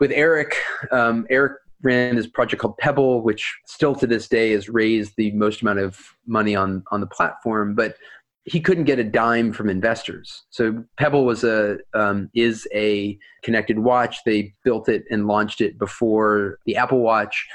with 0.00 0.12
Eric, 0.12 0.56
um, 0.90 1.26
Eric 1.30 1.54
ran 1.82 2.16
this 2.16 2.26
project 2.26 2.60
called 2.60 2.76
Pebble, 2.78 3.22
which 3.22 3.56
still 3.66 3.94
to 3.94 4.06
this 4.06 4.28
day 4.28 4.52
has 4.52 4.68
raised 4.68 5.12
the 5.16 5.30
most 5.32 5.62
amount 5.62 5.78
of 5.78 5.98
money 6.26 6.56
on 6.56 6.82
on 6.90 7.00
the 7.00 7.06
platform. 7.06 7.74
But 7.74 7.96
he 8.44 8.60
couldn't 8.60 8.84
get 8.84 8.98
a 8.98 9.04
dime 9.04 9.52
from 9.52 9.68
investors. 9.68 10.44
So 10.50 10.82
Pebble 10.96 11.24
was 11.24 11.44
a 11.44 11.78
um, 11.94 12.30
is 12.34 12.66
a 12.74 13.18
connected 13.42 13.78
watch. 13.78 14.24
They 14.24 14.54
built 14.64 14.88
it 14.88 15.04
and 15.10 15.26
launched 15.26 15.60
it 15.60 15.78
before 15.78 16.58
the 16.64 16.76
Apple 16.76 17.00
Watch, 17.00 17.46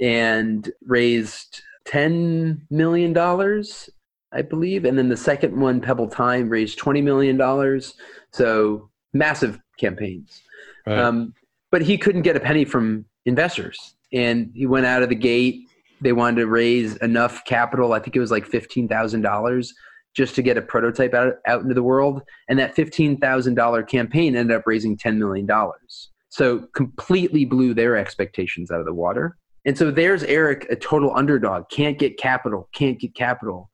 and 0.00 0.70
raised 0.86 1.62
ten 1.84 2.66
million 2.70 3.12
dollars, 3.12 3.90
I 4.32 4.42
believe. 4.42 4.84
And 4.84 4.98
then 4.98 5.08
the 5.08 5.16
second 5.16 5.58
one, 5.58 5.80
Pebble 5.80 6.08
Time, 6.08 6.48
raised 6.48 6.78
twenty 6.78 7.02
million 7.02 7.36
dollars. 7.36 7.94
So 8.32 8.90
massive 9.12 9.60
campaigns. 9.78 10.42
Right. 10.86 10.98
Um, 10.98 11.34
but 11.70 11.82
he 11.82 11.98
couldn't 11.98 12.22
get 12.22 12.36
a 12.36 12.40
penny 12.40 12.64
from 12.64 13.04
investors, 13.26 13.94
and 14.12 14.50
he 14.54 14.66
went 14.66 14.86
out 14.86 15.02
of 15.02 15.08
the 15.08 15.14
gate. 15.14 15.68
They 16.00 16.12
wanted 16.12 16.40
to 16.42 16.46
raise 16.46 16.96
enough 16.96 17.44
capital. 17.44 17.92
I 17.92 17.98
think 17.98 18.16
it 18.16 18.20
was 18.20 18.30
like 18.30 18.46
fifteen 18.46 18.88
thousand 18.88 19.22
dollars 19.22 19.74
just 20.18 20.34
to 20.34 20.42
get 20.42 20.56
a 20.56 20.62
prototype 20.62 21.14
out, 21.14 21.34
out 21.46 21.62
into 21.62 21.74
the 21.74 21.82
world. 21.82 22.22
And 22.48 22.58
that 22.58 22.74
$15,000 22.74 23.88
campaign 23.88 24.34
ended 24.34 24.56
up 24.56 24.64
raising 24.66 24.96
$10 24.96 25.16
million. 25.16 25.48
So 26.28 26.66
completely 26.74 27.44
blew 27.44 27.72
their 27.72 27.96
expectations 27.96 28.72
out 28.72 28.80
of 28.80 28.86
the 28.86 28.92
water. 28.92 29.36
And 29.64 29.78
so 29.78 29.92
there's 29.92 30.24
Eric, 30.24 30.66
a 30.70 30.76
total 30.76 31.14
underdog, 31.14 31.68
can't 31.70 31.98
get 31.98 32.18
capital, 32.18 32.68
can't 32.72 32.98
get 32.98 33.14
capital. 33.14 33.70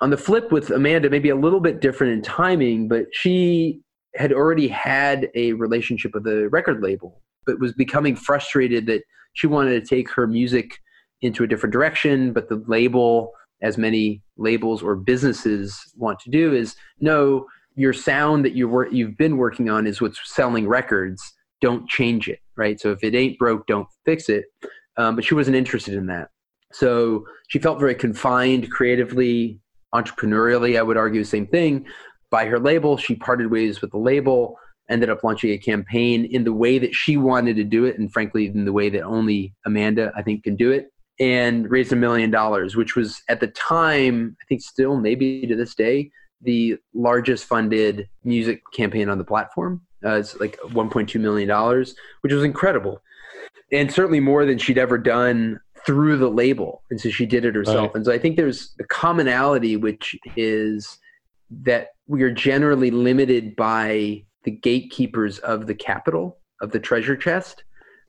On 0.00 0.08
the 0.08 0.16
flip 0.16 0.50
with 0.50 0.70
Amanda, 0.70 1.10
maybe 1.10 1.28
a 1.28 1.36
little 1.36 1.60
bit 1.60 1.80
different 1.80 2.14
in 2.14 2.22
timing, 2.22 2.88
but 2.88 3.06
she 3.12 3.80
had 4.14 4.32
already 4.32 4.68
had 4.68 5.30
a 5.34 5.52
relationship 5.52 6.14
with 6.14 6.26
a 6.26 6.48
record 6.48 6.82
label, 6.82 7.20
but 7.46 7.60
was 7.60 7.72
becoming 7.72 8.16
frustrated 8.16 8.86
that 8.86 9.02
she 9.34 9.46
wanted 9.46 9.80
to 9.80 9.86
take 9.86 10.10
her 10.10 10.26
music 10.26 10.78
into 11.22 11.42
a 11.42 11.46
different 11.46 11.72
direction, 11.72 12.32
but 12.32 12.48
the 12.48 12.62
label 12.66 13.32
as 13.62 13.78
many 13.78 14.22
labels 14.36 14.82
or 14.82 14.94
businesses 14.94 15.80
want 15.96 16.18
to 16.20 16.30
do 16.30 16.52
is 16.52 16.76
no 17.00 17.46
your 17.76 17.92
sound 17.92 18.44
that 18.44 18.54
you 18.54 18.68
wor- 18.68 18.88
you've 18.88 19.16
been 19.16 19.36
working 19.36 19.70
on 19.70 19.86
is 19.86 20.00
what's 20.00 20.20
selling 20.24 20.68
records. 20.68 21.22
Don't 21.60 21.88
change 21.88 22.28
it 22.28 22.40
right? 22.56 22.80
So 22.80 22.92
if 22.92 23.02
it 23.02 23.14
ain't 23.14 23.38
broke 23.38 23.66
don't 23.66 23.88
fix 24.04 24.28
it. 24.28 24.46
Um, 24.96 25.16
but 25.16 25.24
she 25.24 25.34
wasn't 25.34 25.56
interested 25.56 25.94
in 25.94 26.06
that. 26.06 26.28
So 26.72 27.24
she 27.48 27.58
felt 27.58 27.80
very 27.80 27.94
confined 27.94 28.70
creatively 28.70 29.60
entrepreneurially 29.94 30.76
i 30.76 30.82
would 30.82 30.96
argue 30.96 31.20
the 31.22 31.28
same 31.28 31.46
thing. 31.46 31.86
By 32.30 32.46
her 32.46 32.58
label 32.58 32.96
she 32.96 33.14
parted 33.14 33.50
ways 33.50 33.80
with 33.80 33.92
the 33.92 33.98
label 33.98 34.56
ended 34.90 35.08
up 35.08 35.24
launching 35.24 35.50
a 35.50 35.58
campaign 35.58 36.24
in 36.26 36.44
the 36.44 36.52
way 36.52 36.78
that 36.78 36.94
she 36.94 37.16
wanted 37.16 37.56
to 37.56 37.64
do 37.64 37.84
it 37.84 37.98
and 37.98 38.12
frankly 38.12 38.46
in 38.46 38.64
the 38.64 38.72
way 38.72 38.90
that 38.90 39.02
only 39.02 39.54
amanda 39.64 40.12
i 40.16 40.22
think 40.22 40.44
can 40.44 40.56
do 40.56 40.70
it 40.70 40.90
and 41.20 41.70
raised 41.70 41.92
a 41.92 41.96
million 41.96 42.30
dollars, 42.30 42.76
which 42.76 42.96
was 42.96 43.22
at 43.28 43.40
the 43.40 43.48
time, 43.48 44.36
I 44.42 44.44
think 44.46 44.62
still 44.62 44.96
maybe 44.96 45.46
to 45.46 45.56
this 45.56 45.74
day, 45.74 46.10
the 46.42 46.76
largest 46.92 47.44
funded 47.44 48.08
music 48.24 48.62
campaign 48.72 49.08
on 49.08 49.18
the 49.18 49.24
platform. 49.24 49.82
Uh, 50.04 50.16
it's 50.16 50.38
like 50.38 50.58
$1.2 50.60 51.20
million, 51.20 51.84
which 52.20 52.32
was 52.32 52.44
incredible. 52.44 53.00
And 53.72 53.90
certainly 53.90 54.20
more 54.20 54.44
than 54.44 54.58
she'd 54.58 54.76
ever 54.76 54.98
done 54.98 55.60
through 55.86 56.18
the 56.18 56.28
label. 56.28 56.82
And 56.90 57.00
so 57.00 57.10
she 57.10 57.26
did 57.26 57.44
it 57.44 57.54
herself. 57.54 57.88
Right. 57.88 57.96
And 57.96 58.04
so 58.04 58.12
I 58.12 58.18
think 58.18 58.36
there's 58.36 58.74
a 58.80 58.84
commonality, 58.84 59.76
which 59.76 60.16
is 60.36 60.98
that 61.62 61.90
we 62.06 62.22
are 62.22 62.30
generally 62.30 62.90
limited 62.90 63.56
by 63.56 64.24
the 64.44 64.50
gatekeepers 64.50 65.38
of 65.40 65.66
the 65.66 65.74
capital, 65.74 66.38
of 66.60 66.70
the 66.70 66.80
treasure 66.80 67.16
chest 67.16 67.64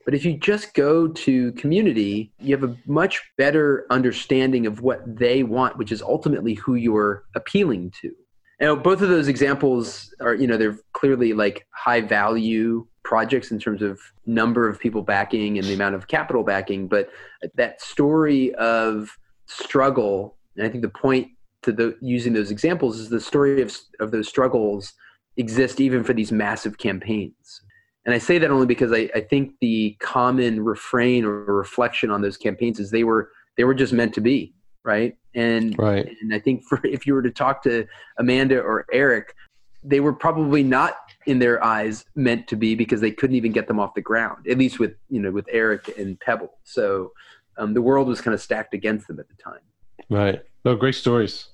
but 0.06 0.14
if 0.14 0.24
you 0.24 0.38
just 0.38 0.72
go 0.72 1.08
to 1.08 1.52
community, 1.52 2.32
you 2.38 2.56
have 2.56 2.62
a 2.62 2.76
much 2.86 3.20
better 3.36 3.86
understanding 3.90 4.64
of 4.64 4.80
what 4.80 5.02
they 5.04 5.42
want, 5.42 5.76
which 5.76 5.90
is 5.90 6.00
ultimately 6.00 6.54
who 6.54 6.76
you're 6.76 7.24
appealing 7.34 7.92
to. 8.02 8.12
Now, 8.60 8.76
both 8.76 9.02
of 9.02 9.08
those 9.08 9.26
examples 9.26 10.14
are, 10.20 10.32
you 10.32 10.46
know, 10.46 10.56
they're 10.56 10.78
clearly 10.92 11.32
like 11.32 11.66
high 11.74 12.00
value 12.00 12.86
projects 13.02 13.50
in 13.50 13.58
terms 13.58 13.82
of 13.82 14.00
number 14.26 14.68
of 14.68 14.78
people 14.78 15.02
backing 15.02 15.58
and 15.58 15.66
the 15.66 15.74
amount 15.74 15.96
of 15.96 16.06
capital 16.06 16.44
backing. 16.44 16.86
But 16.86 17.10
that 17.56 17.82
story 17.82 18.54
of 18.54 19.10
struggle, 19.46 20.36
and 20.56 20.64
I 20.64 20.70
think 20.70 20.82
the 20.82 20.88
point 20.88 21.32
to 21.62 21.72
the, 21.72 21.98
using 22.00 22.32
those 22.32 22.52
examples 22.52 23.00
is 23.00 23.08
the 23.10 23.20
story 23.20 23.60
of, 23.60 23.76
of 23.98 24.12
those 24.12 24.28
struggles 24.28 24.94
exist 25.36 25.80
even 25.80 26.04
for 26.04 26.12
these 26.12 26.32
massive 26.32 26.78
campaigns. 26.78 27.62
And 28.04 28.14
I 28.14 28.18
say 28.18 28.38
that 28.38 28.50
only 28.50 28.66
because 28.66 28.92
I, 28.92 29.10
I 29.14 29.20
think 29.20 29.54
the 29.60 29.96
common 29.98 30.64
refrain 30.64 31.24
or 31.24 31.42
reflection 31.44 32.10
on 32.10 32.22
those 32.22 32.36
campaigns 32.36 32.78
is 32.78 32.90
they 32.90 33.04
were 33.04 33.30
they 33.56 33.64
were 33.64 33.74
just 33.74 33.92
meant 33.92 34.14
to 34.14 34.20
be, 34.20 34.54
right? 34.84 35.16
And 35.34 35.76
right. 35.78 36.08
and 36.20 36.32
I 36.32 36.38
think 36.38 36.64
for 36.68 36.80
if 36.84 37.06
you 37.06 37.14
were 37.14 37.22
to 37.22 37.30
talk 37.30 37.62
to 37.64 37.86
Amanda 38.18 38.60
or 38.60 38.86
Eric, 38.92 39.34
they 39.82 40.00
were 40.00 40.12
probably 40.12 40.62
not 40.62 40.96
in 41.26 41.40
their 41.40 41.62
eyes 41.64 42.04
meant 42.14 42.46
to 42.48 42.56
be 42.56 42.76
because 42.76 43.00
they 43.00 43.10
couldn't 43.10 43.36
even 43.36 43.50
get 43.50 43.66
them 43.66 43.80
off 43.80 43.94
the 43.94 44.00
ground. 44.00 44.46
At 44.48 44.56
least 44.56 44.78
with 44.78 44.94
you 45.10 45.20
know 45.20 45.32
with 45.32 45.46
Eric 45.50 45.98
and 45.98 46.18
Pebble. 46.20 46.52
So 46.62 47.12
um, 47.58 47.74
the 47.74 47.82
world 47.82 48.06
was 48.06 48.20
kind 48.20 48.34
of 48.34 48.40
stacked 48.40 48.72
against 48.72 49.08
them 49.08 49.18
at 49.18 49.28
the 49.28 49.34
time. 49.34 49.60
Right. 50.08 50.42
No, 50.64 50.76
great 50.76 50.94
stories. 50.94 51.48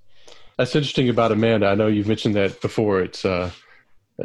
That's 0.59 0.75
interesting 0.77 1.09
about 1.09 1.33
Amanda. 1.33 1.67
I 1.67 1.75
know 1.75 1.87
you've 1.87 2.07
mentioned 2.07 2.35
that 2.37 2.61
before. 2.61 3.01
It's 3.01 3.25
uh, 3.25 3.51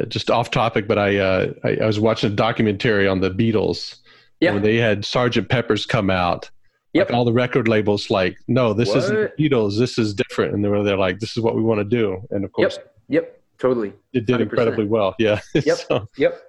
just 0.08 0.30
off 0.30 0.50
topic, 0.50 0.86
but 0.86 0.98
I, 0.98 1.16
uh, 1.16 1.52
I, 1.64 1.76
I 1.82 1.86
was 1.86 1.98
watching 1.98 2.32
a 2.32 2.34
documentary 2.34 3.06
on 3.08 3.20
the 3.20 3.30
Beatles. 3.30 3.96
Yeah. 4.40 4.52
When 4.52 4.62
they 4.62 4.76
had 4.76 5.04
Sergeant 5.04 5.48
Pepper's 5.48 5.84
come 5.86 6.10
out. 6.10 6.48
Yep. 6.94 7.10
Like 7.10 7.16
all 7.16 7.24
the 7.24 7.32
record 7.32 7.68
labels, 7.68 8.08
like, 8.08 8.38
no, 8.48 8.72
this 8.72 8.88
What? 8.90 8.98
isn't 8.98 9.14
the 9.14 9.32
Beatles. 9.50 9.78
This 9.78 9.98
is 9.98 10.14
different, 10.14 10.54
and 10.54 10.64
they 10.64 10.68
were 10.68 10.82
they're 10.82 10.96
like, 10.96 11.18
this 11.18 11.36
is 11.36 11.42
what 11.42 11.54
we 11.54 11.62
want 11.62 11.80
to 11.80 11.84
do, 11.84 12.22
and 12.30 12.44
of 12.44 12.52
course, 12.52 12.76
Yep. 12.76 12.94
Yep. 13.08 13.40
Totally. 13.58 13.92
it 14.12 14.24
did 14.26 14.36
100%. 14.38 14.40
incredibly 14.42 14.84
well. 14.86 15.14
Yeah. 15.18 15.40
Yep. 15.54 15.78
So- 15.88 16.08
Yep. 16.16 16.42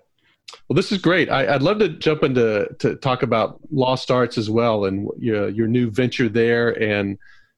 Well, 0.67 0.75
this 0.75 0.91
is 0.91 0.97
great. 0.99 1.29
I, 1.29 1.53
I'd 1.55 1.61
love 1.61 1.77
to 1.79 1.89
jump 1.89 2.23
into 2.23 2.67
to 2.79 2.95
talk 2.95 3.21
about 3.21 3.59
Lost 3.71 4.09
Arts 4.11 4.37
as 4.37 4.49
well, 4.49 4.85
and 4.85 5.07
your 5.17 5.49
your 5.49 5.67
new 5.67 5.91
venture 5.91 6.29
there, 6.29 6.69
and 6.81 7.17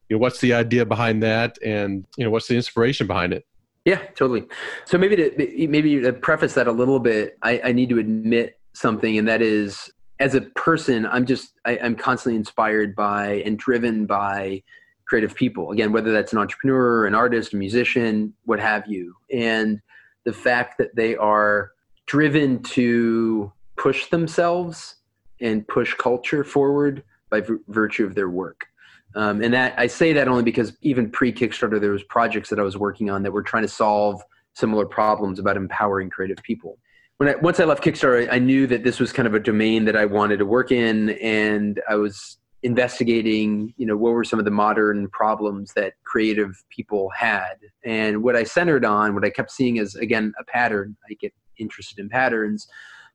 you 0.09 0.15
know 0.15 0.19
what's 0.19 0.39
the 0.41 0.53
idea 0.53 0.85
behind 0.85 1.21
that, 1.23 1.57
and 1.63 2.05
you 2.17 2.25
know 2.25 2.31
what's 2.31 2.47
the 2.47 2.55
inspiration 2.55 3.07
behind 3.07 3.31
it. 3.33 3.45
Yeah, 3.85 3.97
totally. 4.15 4.47
So 4.85 4.97
maybe 4.97 5.15
to 5.15 5.67
maybe 5.67 6.01
to 6.01 6.13
preface 6.13 6.53
that 6.53 6.67
a 6.67 6.71
little 6.71 6.99
bit, 6.99 7.37
I, 7.41 7.61
I 7.65 7.71
need 7.71 7.89
to 7.89 7.99
admit 7.99 8.59
something, 8.73 9.17
and 9.17 9.27
that 9.27 9.41
is, 9.41 9.91
as 10.19 10.35
a 10.35 10.41
person, 10.41 11.05
I'm 11.07 11.25
just 11.25 11.53
I, 11.65 11.79
I'm 11.81 11.95
constantly 11.95 12.37
inspired 12.37 12.95
by 12.95 13.41
and 13.45 13.57
driven 13.57 14.05
by 14.05 14.61
creative 15.07 15.33
people. 15.33 15.71
Again, 15.71 15.91
whether 15.91 16.11
that's 16.11 16.31
an 16.31 16.39
entrepreneur, 16.39 17.07
an 17.07 17.15
artist, 17.15 17.53
a 17.53 17.57
musician, 17.57 18.33
what 18.45 18.59
have 18.59 18.85
you, 18.87 19.15
and 19.33 19.81
the 20.25 20.33
fact 20.33 20.77
that 20.77 20.95
they 20.95 21.15
are 21.15 21.71
driven 22.05 22.61
to 22.61 23.51
push 23.77 24.07
themselves 24.07 24.97
and 25.39 25.67
push 25.67 25.95
culture 25.95 26.43
forward 26.43 27.03
by 27.31 27.41
v- 27.41 27.55
virtue 27.67 28.05
of 28.05 28.13
their 28.13 28.29
work. 28.29 28.67
Um, 29.15 29.41
and 29.41 29.53
that 29.53 29.73
I 29.77 29.87
say 29.87 30.13
that 30.13 30.27
only 30.27 30.43
because 30.43 30.73
even 30.81 31.09
pre 31.09 31.33
Kickstarter, 31.33 31.79
there 31.79 31.91
was 31.91 32.03
projects 32.03 32.49
that 32.49 32.59
I 32.59 32.63
was 32.63 32.77
working 32.77 33.09
on 33.09 33.23
that 33.23 33.31
were 33.31 33.43
trying 33.43 33.63
to 33.63 33.69
solve 33.69 34.21
similar 34.53 34.85
problems 34.85 35.39
about 35.39 35.57
empowering 35.57 36.09
creative 36.09 36.37
people. 36.43 36.77
When 37.17 37.29
I, 37.29 37.35
once 37.35 37.59
I 37.59 37.65
left 37.65 37.83
Kickstarter, 37.83 38.27
I 38.31 38.39
knew 38.39 38.67
that 38.67 38.83
this 38.83 38.99
was 38.99 39.13
kind 39.13 39.27
of 39.27 39.33
a 39.33 39.39
domain 39.39 39.85
that 39.85 39.95
I 39.95 40.05
wanted 40.05 40.37
to 40.37 40.45
work 40.45 40.71
in, 40.71 41.11
and 41.21 41.81
I 41.89 41.95
was 41.95 42.37
investigating, 42.63 43.73
you 43.77 43.85
know, 43.85 43.97
what 43.97 44.13
were 44.13 44.23
some 44.23 44.39
of 44.39 44.45
the 44.45 44.51
modern 44.51 45.07
problems 45.09 45.73
that 45.73 45.93
creative 46.03 46.63
people 46.69 47.09
had, 47.09 47.55
and 47.83 48.23
what 48.23 48.35
I 48.35 48.43
centered 48.43 48.85
on, 48.85 49.13
what 49.13 49.25
I 49.25 49.29
kept 49.29 49.51
seeing 49.51 49.77
is 49.77 49.95
again 49.95 50.33
a 50.39 50.43
pattern. 50.45 50.95
I 51.09 51.15
get 51.15 51.33
interested 51.57 51.99
in 51.99 52.09
patterns. 52.09 52.67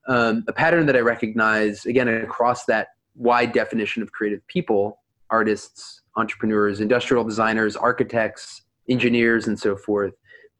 Um, 0.09 0.45
a 0.47 0.53
pattern 0.53 0.87
that 0.87 0.97
I 0.97 1.01
recognize 1.01 1.85
again 1.85 2.09
across 2.09 2.65
that 2.67 2.89
wide 3.17 3.53
definition 3.53 4.03
of 4.03 4.13
creative 4.13 4.47
people 4.47 5.01
artists, 5.31 6.03
entrepreneurs, 6.17 6.81
industrial 6.81 7.25
designers, 7.25 7.77
architects, 7.77 8.63
engineers, 8.89 9.47
and 9.49 9.59
so 9.59 9.77
forth, 9.77 10.15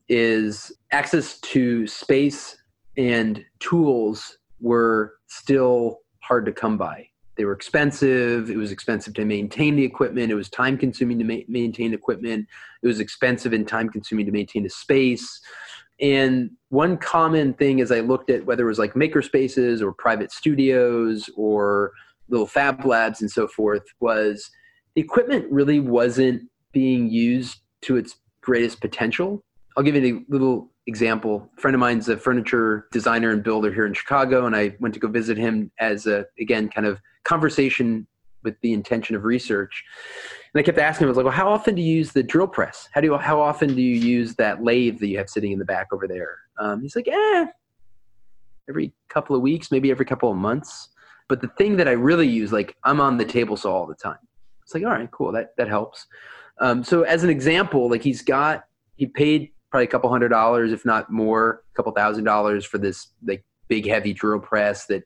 is 0.09 0.73
access 0.93 1.39
to 1.41 1.87
space 1.87 2.57
and 2.97 3.45
tools 3.61 4.39
were 4.61 5.15
still 5.27 5.99
hard 6.21 6.47
to 6.47 6.53
come 6.53 6.77
by. 6.77 7.09
They 7.37 7.45
were 7.45 7.53
expensive. 7.53 8.51
It 8.51 8.57
was 8.57 8.73
expensive 8.73 9.13
to 9.15 9.25
maintain 9.25 9.77
the 9.77 9.85
equipment. 9.85 10.33
It 10.33 10.35
was 10.35 10.49
time 10.49 10.79
consuming 10.79 11.19
to 11.19 11.25
ma- 11.25 11.45
maintain 11.49 11.93
equipment. 11.93 12.47
It 12.83 12.87
was 12.87 12.99
expensive 12.99 13.53
and 13.53 13.69
time 13.69 13.91
consuming 13.91 14.25
to 14.27 14.33
maintain 14.33 14.65
a 14.65 14.71
space. 14.71 15.41
And 16.01 16.51
one 16.71 16.97
common 16.97 17.55
thing 17.55 17.81
as 17.81 17.93
I 17.93 18.01
looked 18.01 18.31
at 18.31 18.45
whether 18.47 18.65
it 18.65 18.69
was 18.69 18.79
like 18.79 18.97
maker 18.97 19.23
spaces 19.23 19.83
or 19.83 19.93
private 19.93 20.33
studios 20.33 21.29
or 21.37 21.93
little 22.29 22.47
fab 22.47 22.85
labs 22.85 23.21
and 23.21 23.31
so 23.31 23.47
forth 23.47 23.85
was 24.01 24.51
the 24.97 25.03
equipment 25.03 25.47
really 25.51 25.79
wasn't 25.79 26.43
being 26.73 27.09
used 27.09 27.61
to 27.83 27.97
its 27.97 28.17
greatest 28.41 28.81
potential. 28.81 29.45
I'll 29.77 29.85
give 29.85 29.95
you 29.95 30.25
a 30.29 30.33
little 30.33 30.71
example. 30.87 31.51
A 31.57 31.61
friend 31.61 31.75
of 31.75 31.81
mine's 31.81 32.09
a 32.09 32.17
furniture 32.17 32.89
designer 32.93 33.31
and 33.31 33.43
builder 33.43 33.73
here 33.73 33.85
in 33.85 33.93
Chicago, 33.93 34.47
and 34.47 34.57
I 34.57 34.75
went 34.81 34.95
to 34.95 35.01
go 35.01 35.09
visit 35.09 35.37
him 35.37 35.71
as 35.79 36.07
a, 36.07 36.25
again, 36.41 36.71
kind 36.71 36.87
of 36.87 36.99
conversation 37.25 38.07
with 38.43 38.55
the 38.63 38.73
intention 38.73 39.15
of 39.15 39.25
research. 39.25 39.85
And 40.55 40.61
I 40.61 40.63
kept 40.63 40.79
asking 40.79 41.05
him, 41.05 41.09
I 41.09 41.11
was 41.11 41.17
like, 41.19 41.27
well, 41.27 41.35
how 41.35 41.51
often 41.51 41.75
do 41.75 41.83
you 41.83 41.95
use 41.95 42.13
the 42.13 42.23
drill 42.23 42.47
press? 42.47 42.89
How 42.93 43.03
do 43.03 43.09
you, 43.09 43.17
how 43.19 43.39
often 43.39 43.75
do 43.75 43.83
you 43.83 43.97
use 43.97 44.35
that 44.37 44.65
lathe 44.65 44.99
that 45.01 45.09
you 45.09 45.19
have 45.19 45.29
sitting 45.29 45.53
in 45.53 45.59
the 45.59 45.65
back 45.67 45.89
over 45.93 46.09
there? 46.09 46.39
Um, 46.59 46.81
he's 46.81 46.97
like, 46.97 47.09
eh, 47.09 47.47
every 48.67 48.95
couple 49.11 49.37
of 49.37 49.43
weeks, 49.43 49.71
maybe 49.71 49.91
every 49.91 50.07
couple 50.07 50.31
of 50.31 50.39
months. 50.39 50.89
But 51.29 51.43
the 51.43 51.49
thing 51.49 51.77
that 51.77 51.89
I 51.89 51.93
really 51.93 52.29
use, 52.29 52.51
like 52.51 52.77
I'm 52.85 53.01
on 53.01 53.19
the 53.19 53.25
table 53.27 53.59
saw 53.59 53.75
all 53.75 53.87
the 53.87 53.95
time. 53.95 54.19
It's 54.67 54.75
like, 54.75 54.83
all 54.83 54.91
right, 54.91 55.09
cool, 55.13 55.31
that 55.31 55.57
that 55.59 55.69
helps. 55.69 56.07
Um, 56.59 56.83
so 56.83 57.03
as 57.03 57.23
an 57.23 57.31
example, 57.31 57.89
like 57.89 58.03
he's 58.03 58.21
got, 58.21 58.65
he 58.97 59.07
paid 59.07 59.53
probably 59.71 59.85
a 59.85 59.89
couple 59.89 60.11
hundred 60.11 60.31
dollars, 60.31 60.73
if 60.73 60.85
not 60.85 61.09
more, 61.09 61.63
a 61.73 61.77
couple 61.77 61.93
thousand 61.93 62.25
dollars 62.25 62.65
for 62.65 62.79
this 62.79 63.09
like 63.25 63.45
big 63.69 63.87
heavy 63.87 64.13
drill 64.13 64.41
press 64.41 64.87
that 64.87 65.05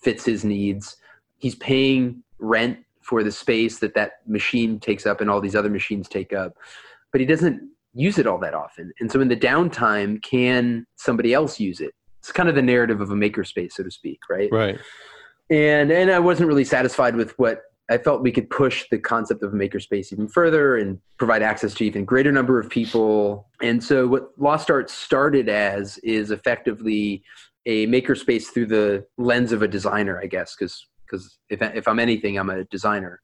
fits 0.00 0.24
his 0.24 0.44
needs. 0.44 0.96
He's 1.36 1.54
paying 1.56 2.22
rent 2.38 2.78
for 3.02 3.22
the 3.22 3.32
space 3.32 3.80
that 3.80 3.94
that 3.94 4.26
machine 4.26 4.80
takes 4.80 5.04
up 5.04 5.20
and 5.20 5.28
all 5.28 5.42
these 5.42 5.56
other 5.56 5.68
machines 5.68 6.08
take 6.08 6.32
up, 6.32 6.56
but 7.10 7.20
he 7.20 7.26
doesn't 7.26 7.68
use 7.92 8.16
it 8.16 8.26
all 8.26 8.38
that 8.38 8.54
often. 8.54 8.92
And 9.00 9.12
so 9.12 9.20
in 9.20 9.28
the 9.28 9.36
downtime, 9.36 10.22
can 10.22 10.86
somebody 10.96 11.34
else 11.34 11.60
use 11.60 11.80
it? 11.80 11.92
It's 12.20 12.32
kind 12.32 12.48
of 12.48 12.54
the 12.54 12.62
narrative 12.62 13.02
of 13.02 13.10
a 13.10 13.14
makerspace, 13.14 13.72
so 13.72 13.82
to 13.82 13.90
speak, 13.90 14.20
right? 14.30 14.48
Right. 14.50 14.78
and 15.50 15.90
and 15.90 16.10
I 16.10 16.20
wasn't 16.20 16.48
really 16.48 16.64
satisfied 16.64 17.16
with 17.16 17.36
what 17.38 17.62
I 17.92 17.98
felt 17.98 18.22
we 18.22 18.32
could 18.32 18.48
push 18.48 18.86
the 18.90 18.98
concept 18.98 19.42
of 19.42 19.52
makerspace 19.52 20.12
even 20.12 20.26
further 20.26 20.76
and 20.76 20.98
provide 21.18 21.42
access 21.42 21.74
to 21.74 21.84
even 21.84 22.06
greater 22.06 22.32
number 22.32 22.58
of 22.58 22.70
people. 22.70 23.48
And 23.60 23.84
so 23.84 24.06
what 24.06 24.30
Lost 24.38 24.70
Arts 24.70 24.94
started 24.94 25.50
as 25.50 25.98
is 25.98 26.30
effectively 26.30 27.22
a 27.66 27.86
makerspace 27.88 28.46
through 28.46 28.66
the 28.66 29.06
lens 29.18 29.52
of 29.52 29.60
a 29.60 29.68
designer, 29.68 30.18
I 30.18 30.26
guess, 30.26 30.56
because 30.56 30.86
because 31.06 31.38
if 31.50 31.60
if 31.60 31.86
I'm 31.86 31.98
anything, 31.98 32.38
I'm 32.38 32.48
a 32.48 32.64
designer. 32.64 33.20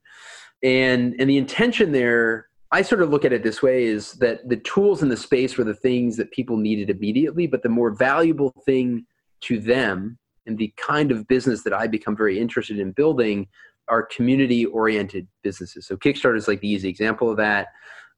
And 0.61 1.15
and 1.19 1.27
the 1.27 1.37
intention 1.39 1.91
there, 1.91 2.47
I 2.71 2.83
sort 2.83 3.01
of 3.01 3.09
look 3.09 3.25
at 3.25 3.33
it 3.33 3.41
this 3.41 3.63
way: 3.63 3.85
is 3.85 4.13
that 4.13 4.47
the 4.47 4.57
tools 4.57 5.01
in 5.01 5.09
the 5.09 5.17
space 5.17 5.57
were 5.57 5.63
the 5.63 5.73
things 5.73 6.15
that 6.17 6.31
people 6.31 6.57
needed 6.57 6.91
immediately, 6.91 7.47
but 7.47 7.63
the 7.63 7.69
more 7.69 7.89
valuable 7.89 8.53
thing 8.65 9.05
to 9.41 9.59
them 9.59 10.19
and 10.45 10.57
the 10.57 10.73
kind 10.77 11.11
of 11.11 11.27
business 11.27 11.63
that 11.63 11.73
I 11.73 11.87
become 11.87 12.15
very 12.15 12.39
interested 12.39 12.79
in 12.79 12.91
building 12.91 13.47
are 13.89 14.03
community 14.03 14.65
oriented 14.65 15.27
businesses. 15.43 15.87
So 15.87 15.97
Kickstarter 15.97 16.37
is 16.37 16.47
like 16.47 16.61
the 16.61 16.69
easy 16.69 16.89
example 16.89 17.29
of 17.29 17.37
that. 17.37 17.67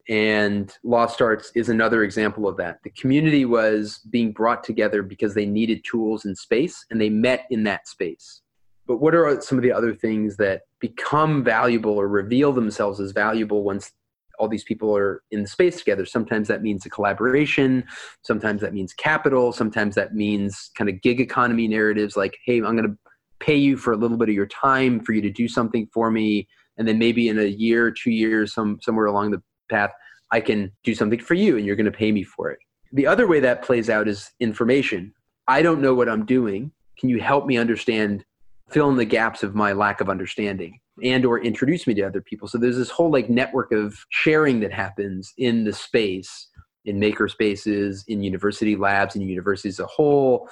And 0.09 0.73
Lost 0.83 1.21
Arts 1.21 1.51
is 1.55 1.69
another 1.69 2.03
example 2.03 2.47
of 2.47 2.57
that. 2.57 2.79
The 2.83 2.89
community 2.89 3.45
was 3.45 3.99
being 4.09 4.31
brought 4.31 4.63
together 4.63 5.03
because 5.03 5.35
they 5.35 5.45
needed 5.45 5.83
tools 5.83 6.25
and 6.25 6.37
space, 6.37 6.85
and 6.89 6.99
they 6.99 7.09
met 7.09 7.45
in 7.49 7.63
that 7.63 7.87
space. 7.87 8.41
But 8.87 8.97
what 8.97 9.13
are 9.13 9.39
some 9.41 9.57
of 9.57 9.63
the 9.63 9.71
other 9.71 9.93
things 9.93 10.37
that 10.37 10.63
become 10.79 11.43
valuable 11.43 11.91
or 11.91 12.07
reveal 12.07 12.51
themselves 12.51 12.99
as 12.99 13.11
valuable 13.11 13.63
once 13.63 13.91
all 14.39 14.47
these 14.47 14.63
people 14.63 14.97
are 14.97 15.21
in 15.29 15.43
the 15.43 15.47
space 15.47 15.77
together? 15.77 16.05
Sometimes 16.05 16.47
that 16.47 16.63
means 16.63 16.85
a 16.85 16.89
collaboration, 16.89 17.85
sometimes 18.23 18.59
that 18.61 18.73
means 18.73 18.93
capital, 18.93 19.53
sometimes 19.53 19.93
that 19.95 20.15
means 20.15 20.71
kind 20.75 20.89
of 20.89 20.99
gig 21.01 21.21
economy 21.21 21.67
narratives 21.67 22.17
like, 22.17 22.37
hey, 22.43 22.57
I'm 22.57 22.75
going 22.75 22.83
to 22.83 22.97
pay 23.41 23.57
you 23.57 23.75
for 23.75 23.91
a 23.91 23.97
little 23.97 24.17
bit 24.17 24.29
of 24.29 24.35
your 24.35 24.45
time 24.45 25.01
for 25.01 25.11
you 25.11 25.21
to 25.21 25.29
do 25.29 25.47
something 25.47 25.87
for 25.93 26.09
me. 26.09 26.47
And 26.77 26.87
then 26.87 26.97
maybe 26.97 27.27
in 27.27 27.37
a 27.39 27.45
year, 27.45 27.91
two 27.91 28.11
years, 28.11 28.53
some 28.53 28.79
somewhere 28.81 29.07
along 29.07 29.31
the 29.31 29.41
path, 29.69 29.91
I 30.31 30.39
can 30.39 30.71
do 30.83 30.95
something 30.95 31.19
for 31.19 31.33
you 31.33 31.57
and 31.57 31.65
you're 31.65 31.75
going 31.75 31.91
to 31.91 31.91
pay 31.91 32.11
me 32.11 32.23
for 32.23 32.49
it. 32.49 32.59
The 32.93 33.07
other 33.07 33.27
way 33.27 33.39
that 33.41 33.63
plays 33.63 33.89
out 33.89 34.07
is 34.07 34.31
information. 34.39 35.13
I 35.47 35.61
don't 35.61 35.81
know 35.81 35.93
what 35.93 36.09
I'm 36.09 36.25
doing. 36.25 36.71
Can 36.99 37.09
you 37.09 37.19
help 37.19 37.45
me 37.45 37.57
understand, 37.57 38.23
fill 38.69 38.89
in 38.89 38.97
the 38.97 39.05
gaps 39.05 39.43
of 39.43 39.55
my 39.55 39.73
lack 39.73 40.01
of 40.01 40.09
understanding 40.09 40.79
and 41.03 41.25
or 41.25 41.39
introduce 41.39 41.87
me 41.87 41.93
to 41.95 42.03
other 42.03 42.21
people? 42.21 42.47
So 42.47 42.57
there's 42.57 42.77
this 42.77 42.89
whole 42.89 43.11
like 43.11 43.29
network 43.29 43.71
of 43.71 43.95
sharing 44.09 44.59
that 44.61 44.71
happens 44.71 45.33
in 45.37 45.63
the 45.63 45.73
space, 45.73 46.47
in 46.85 46.99
maker 46.99 47.27
spaces, 47.27 48.03
in 48.07 48.23
university 48.23 48.75
labs, 48.75 49.15
in 49.15 49.21
universities 49.21 49.79
as 49.79 49.85
a 49.85 49.87
whole, 49.87 50.49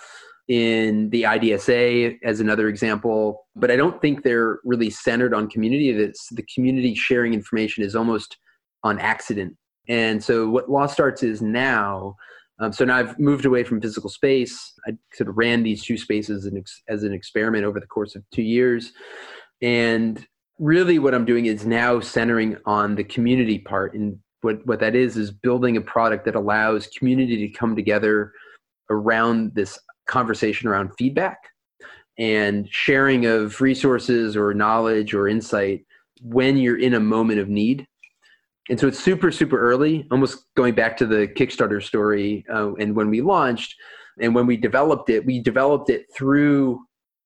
in 0.49 1.11
the 1.11 1.23
IDSA 1.23 2.17
as 2.23 2.39
another 2.39 2.67
example. 2.67 3.47
But 3.55 3.69
I 3.69 3.75
don't 3.75 4.01
think 4.01 4.23
they're 4.23 4.59
really 4.65 4.89
centered 4.89 5.33
on 5.33 5.47
community. 5.47 5.91
That's 5.93 6.27
the 6.31 6.45
community 6.53 6.95
sharing 6.95 7.33
information 7.33 7.83
is 7.83 7.95
almost 7.95 8.35
on 8.83 8.99
accident. 8.99 9.55
And 9.87 10.23
so 10.23 10.49
what 10.49 10.69
Lost 10.69 10.99
Arts 10.99 11.21
is 11.23 11.41
now, 11.41 12.15
um, 12.59 12.73
so 12.73 12.83
now 12.83 12.97
I've 12.97 13.19
moved 13.19 13.45
away 13.45 13.63
from 13.63 13.79
physical 13.79 14.09
space. 14.09 14.73
I 14.87 14.91
sort 15.13 15.29
of 15.29 15.37
ran 15.37 15.61
these 15.61 15.83
two 15.83 15.97
spaces 15.97 16.45
as 16.45 16.51
an, 16.51 16.57
ex- 16.57 16.81
as 16.89 17.03
an 17.03 17.13
experiment 17.13 17.63
over 17.63 17.79
the 17.79 17.87
course 17.87 18.15
of 18.15 18.23
two 18.33 18.41
years. 18.41 18.91
And 19.61 20.25
really 20.57 20.97
what 20.97 21.13
I'm 21.13 21.25
doing 21.25 21.45
is 21.45 21.65
now 21.65 21.99
centering 21.99 22.57
on 22.65 22.95
the 22.95 23.03
community 23.03 23.59
part. 23.59 23.93
And 23.93 24.17
what, 24.41 24.65
what 24.65 24.79
that 24.79 24.95
is, 24.95 25.15
is 25.15 25.31
building 25.31 25.77
a 25.77 25.81
product 25.81 26.25
that 26.25 26.35
allows 26.35 26.87
community 26.87 27.47
to 27.47 27.53
come 27.53 27.75
together 27.75 28.33
around 28.89 29.53
this 29.53 29.77
conversation 30.09 30.67
around 30.67 30.91
feedback 30.97 31.37
and 32.17 32.67
sharing 32.69 33.25
of 33.25 33.61
resources 33.61 34.35
or 34.35 34.53
knowledge 34.53 35.13
or 35.13 35.29
insight 35.29 35.85
when 36.21 36.57
you're 36.57 36.79
in 36.79 36.95
a 36.95 36.99
moment 36.99 37.39
of 37.39 37.47
need. 37.47 37.87
And 38.69 38.79
so 38.79 38.87
it's 38.87 38.99
super, 38.99 39.31
super 39.31 39.57
early, 39.57 40.05
almost 40.11 40.45
going 40.55 40.75
back 40.75 40.97
to 40.97 41.05
the 41.05 41.27
Kickstarter 41.27 41.81
story. 41.81 42.45
Uh, 42.53 42.73
and 42.75 42.95
when 42.95 43.09
we 43.09 43.21
launched 43.21 43.73
and 44.19 44.35
when 44.35 44.45
we 44.45 44.57
developed 44.57 45.09
it, 45.09 45.25
we 45.25 45.41
developed 45.41 45.89
it 45.89 46.05
through 46.13 46.81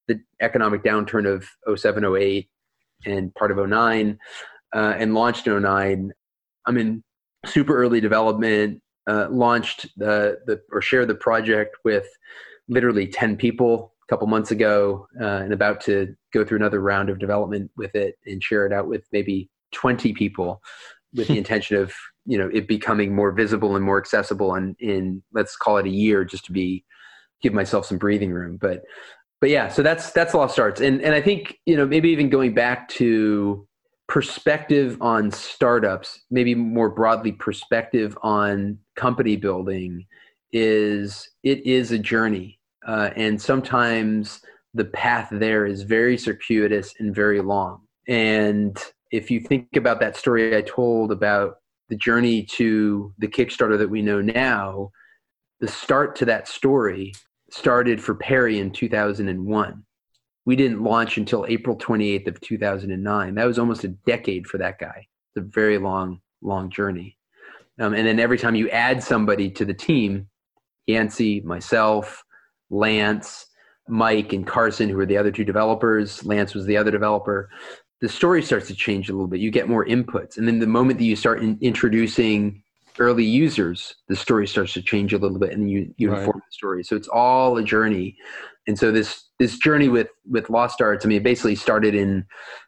the 0.07 0.19
economic 0.41 0.83
downturn 0.83 1.25
of 1.25 1.79
07, 1.79 2.05
08 2.05 2.49
and 3.05 3.33
part 3.35 3.51
of 3.51 3.67
09 3.67 4.17
uh, 4.75 4.93
and 4.97 5.13
launched 5.13 5.47
in 5.47 5.61
09. 5.61 6.11
I'm 6.65 6.77
in 6.77 7.03
super 7.45 7.75
early 7.75 7.99
development, 7.99 8.81
uh, 9.09 9.27
launched 9.29 9.87
the, 9.97 10.39
the, 10.45 10.61
or 10.71 10.81
shared 10.81 11.09
the 11.09 11.15
project 11.15 11.77
with 11.83 12.07
literally 12.67 13.07
10 13.07 13.37
people 13.37 13.93
a 14.07 14.11
couple 14.11 14.27
months 14.27 14.51
ago 14.51 15.07
uh, 15.19 15.25
and 15.25 15.53
about 15.53 15.81
to 15.81 16.15
go 16.33 16.43
through 16.43 16.57
another 16.57 16.79
round 16.79 17.09
of 17.09 17.19
development 17.19 17.71
with 17.77 17.95
it 17.95 18.15
and 18.25 18.43
share 18.43 18.65
it 18.65 18.73
out 18.73 18.87
with 18.87 19.03
maybe 19.11 19.49
20 19.73 20.13
people 20.13 20.61
with 21.13 21.27
the 21.27 21.37
intention 21.43 21.77
of 21.77 21.93
you 22.25 22.37
know 22.37 22.49
it 22.53 22.67
becoming 22.67 23.13
more 23.13 23.31
visible 23.31 23.75
and 23.75 23.83
more 23.83 23.97
accessible 23.97 24.55
and 24.55 24.75
in 24.79 25.21
let's 25.33 25.55
call 25.55 25.77
it 25.77 25.85
a 25.85 25.89
year 25.89 26.23
just 26.23 26.45
to 26.45 26.51
be 26.51 26.85
give 27.41 27.53
myself 27.53 27.85
some 27.85 27.97
breathing 27.97 28.31
room. 28.31 28.57
But 28.59 28.83
but 29.43 29.49
yeah 29.49 29.67
so 29.67 29.83
that's 29.83 30.11
that's 30.11 30.33
lost 30.33 30.57
arts 30.57 30.79
and 30.79 31.01
and 31.01 31.13
i 31.13 31.19
think 31.19 31.59
you 31.65 31.75
know 31.75 31.85
maybe 31.85 32.07
even 32.07 32.29
going 32.29 32.53
back 32.53 32.87
to 32.87 33.67
perspective 34.07 34.97
on 35.01 35.29
startups 35.31 36.21
maybe 36.31 36.55
more 36.55 36.89
broadly 36.89 37.33
perspective 37.33 38.17
on 38.23 38.77
company 38.95 39.35
building 39.35 40.05
is 40.53 41.29
it 41.43 41.65
is 41.65 41.91
a 41.91 41.99
journey 41.99 42.59
uh, 42.87 43.09
and 43.15 43.41
sometimes 43.41 44.41
the 44.73 44.85
path 44.85 45.29
there 45.31 45.65
is 45.65 45.83
very 45.83 46.17
circuitous 46.17 46.93
and 46.99 47.13
very 47.13 47.41
long. 47.41 47.81
And 48.07 48.77
if 49.11 49.29
you 49.29 49.39
think 49.39 49.75
about 49.75 49.99
that 49.99 50.17
story 50.17 50.55
I 50.57 50.61
told 50.61 51.11
about 51.11 51.55
the 51.89 51.95
journey 51.95 52.43
to 52.43 53.13
the 53.19 53.27
Kickstarter 53.27 53.77
that 53.77 53.89
we 53.89 54.01
know 54.01 54.21
now, 54.21 54.89
the 55.59 55.67
start 55.67 56.15
to 56.17 56.25
that 56.25 56.47
story 56.47 57.13
started 57.51 58.01
for 58.01 58.15
Perry 58.15 58.59
in 58.59 58.71
2001. 58.71 59.83
We 60.45 60.55
didn't 60.55 60.83
launch 60.83 61.17
until 61.17 61.45
April 61.47 61.77
28th 61.77 62.27
of 62.27 62.41
2009. 62.41 63.35
That 63.35 63.45
was 63.45 63.59
almost 63.59 63.83
a 63.83 63.89
decade 63.89 64.47
for 64.47 64.57
that 64.57 64.79
guy. 64.79 65.07
It's 65.35 65.45
a 65.45 65.47
very 65.47 65.77
long, 65.77 66.19
long 66.41 66.69
journey. 66.69 67.17
Um, 67.79 67.93
and 67.93 68.05
then 68.07 68.19
every 68.19 68.37
time 68.37 68.55
you 68.55 68.69
add 68.69 69.01
somebody 69.01 69.49
to 69.51 69.65
the 69.65 69.73
team, 69.73 70.27
Yancey, 70.87 71.41
myself, 71.41 72.23
Lance, 72.69 73.47
Mike, 73.87 74.33
and 74.33 74.45
Carson, 74.47 74.89
who 74.89 74.99
are 74.99 75.05
the 75.05 75.17
other 75.17 75.31
two 75.31 75.43
developers. 75.43 76.25
Lance 76.25 76.53
was 76.53 76.65
the 76.65 76.77
other 76.77 76.91
developer. 76.91 77.49
The 78.01 78.09
story 78.09 78.41
starts 78.41 78.67
to 78.67 78.75
change 78.75 79.09
a 79.09 79.13
little 79.13 79.27
bit. 79.27 79.39
You 79.39 79.51
get 79.51 79.69
more 79.69 79.85
inputs. 79.85 80.37
And 80.37 80.47
then 80.47 80.59
the 80.59 80.67
moment 80.67 80.99
that 80.99 81.05
you 81.05 81.15
start 81.15 81.41
in 81.41 81.57
introducing 81.61 82.63
early 82.99 83.25
users, 83.25 83.95
the 84.07 84.15
story 84.15 84.47
starts 84.47 84.73
to 84.73 84.81
change 84.81 85.13
a 85.13 85.17
little 85.17 85.39
bit 85.39 85.51
and 85.51 85.69
you, 85.69 85.93
you 85.97 86.11
right. 86.11 86.19
inform 86.19 86.39
the 86.39 86.51
story. 86.51 86.83
So 86.83 86.95
it's 86.95 87.07
all 87.07 87.57
a 87.57 87.63
journey. 87.63 88.17
And 88.67 88.77
so 88.77 88.91
this 88.91 89.29
this 89.39 89.57
journey 89.57 89.89
with 89.89 90.07
with 90.29 90.49
Lost 90.49 90.81
Arts, 90.81 91.05
I 91.05 91.09
mean, 91.09 91.17
it 91.17 91.23
basically 91.23 91.55
started 91.55 91.95
in 91.95 92.25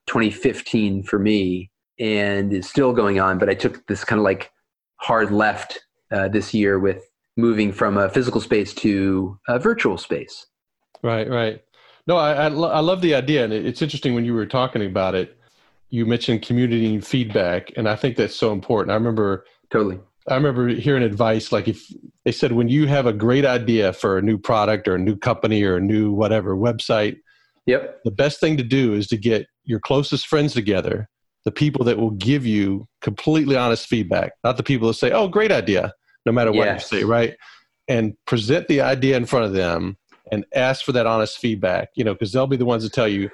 2015 0.07 1.03
for 1.03 1.19
me 1.19 1.71
and 1.99 2.51
is 2.51 2.69
still 2.69 2.91
going 2.91 3.19
on. 3.19 3.37
But 3.37 3.49
I 3.49 3.53
took 3.53 3.85
this 3.87 4.03
kind 4.03 4.19
of 4.19 4.23
like 4.23 4.51
hard 4.97 5.31
left 5.31 5.79
uh, 6.11 6.27
this 6.27 6.53
year 6.53 6.79
with 6.79 7.03
moving 7.37 7.73
from 7.73 7.97
a 7.97 8.09
physical 8.09 8.41
space 8.41 8.73
to 8.73 9.39
a 9.47 9.59
virtual 9.59 9.97
space. 9.97 10.45
Right, 11.03 11.29
right. 11.29 11.61
No, 12.07 12.17
I 12.17 12.33
I, 12.33 12.47
lo- 12.47 12.71
I 12.71 12.79
love 12.79 13.01
the 13.01 13.15
idea, 13.15 13.43
and 13.43 13.53
it's 13.53 13.81
interesting 13.81 14.15
when 14.15 14.25
you 14.25 14.33
were 14.33 14.45
talking 14.45 14.85
about 14.85 15.15
it. 15.15 15.37
You 15.89 16.05
mentioned 16.05 16.41
community 16.41 16.93
and 16.93 17.05
feedback, 17.05 17.71
and 17.75 17.87
I 17.87 17.95
think 17.95 18.15
that's 18.15 18.35
so 18.35 18.51
important. 18.51 18.91
I 18.91 18.95
remember 18.95 19.45
totally. 19.71 19.99
I 20.27 20.35
remember 20.35 20.67
hearing 20.69 21.03
advice 21.03 21.51
like 21.51 21.67
if 21.67 21.85
they 22.23 22.31
said 22.31 22.51
when 22.51 22.67
you 22.67 22.87
have 22.87 23.05
a 23.05 23.13
great 23.13 23.45
idea 23.45 23.93
for 23.93 24.17
a 24.17 24.21
new 24.21 24.39
product 24.39 24.87
or 24.87 24.95
a 24.95 24.99
new 24.99 25.15
company 25.15 25.63
or 25.63 25.77
a 25.77 25.81
new 25.81 26.11
whatever 26.11 26.55
website, 26.55 27.17
yep. 27.65 28.01
The 28.03 28.11
best 28.11 28.39
thing 28.39 28.57
to 28.57 28.63
do 28.63 28.93
is 28.93 29.07
to 29.07 29.17
get 29.17 29.47
your 29.63 29.79
closest 29.79 30.27
friends 30.27 30.53
together, 30.53 31.09
the 31.43 31.51
people 31.51 31.85
that 31.85 31.97
will 31.97 32.11
give 32.11 32.45
you 32.45 32.87
completely 33.01 33.55
honest 33.55 33.87
feedback, 33.87 34.33
not 34.43 34.57
the 34.57 34.63
people 34.63 34.87
that 34.87 34.95
say, 34.95 35.11
"Oh, 35.11 35.27
great 35.27 35.51
idea." 35.51 35.93
No 36.25 36.31
matter 36.31 36.51
what 36.51 36.65
yes. 36.65 36.91
you 36.91 36.99
say, 36.99 37.03
right? 37.03 37.35
And 37.87 38.15
present 38.25 38.67
the 38.67 38.81
idea 38.81 39.15
in 39.15 39.25
front 39.25 39.45
of 39.45 39.53
them 39.53 39.97
and 40.31 40.45
ask 40.55 40.83
for 40.83 40.91
that 40.93 41.05
honest 41.05 41.37
feedback, 41.37 41.89
you 41.95 42.03
know, 42.03 42.13
because 42.13 42.31
they'll 42.31 42.47
be 42.47 42.57
the 42.57 42.65
ones 42.65 42.83
to 42.83 42.89
tell 42.89 43.07
you, 43.07 43.29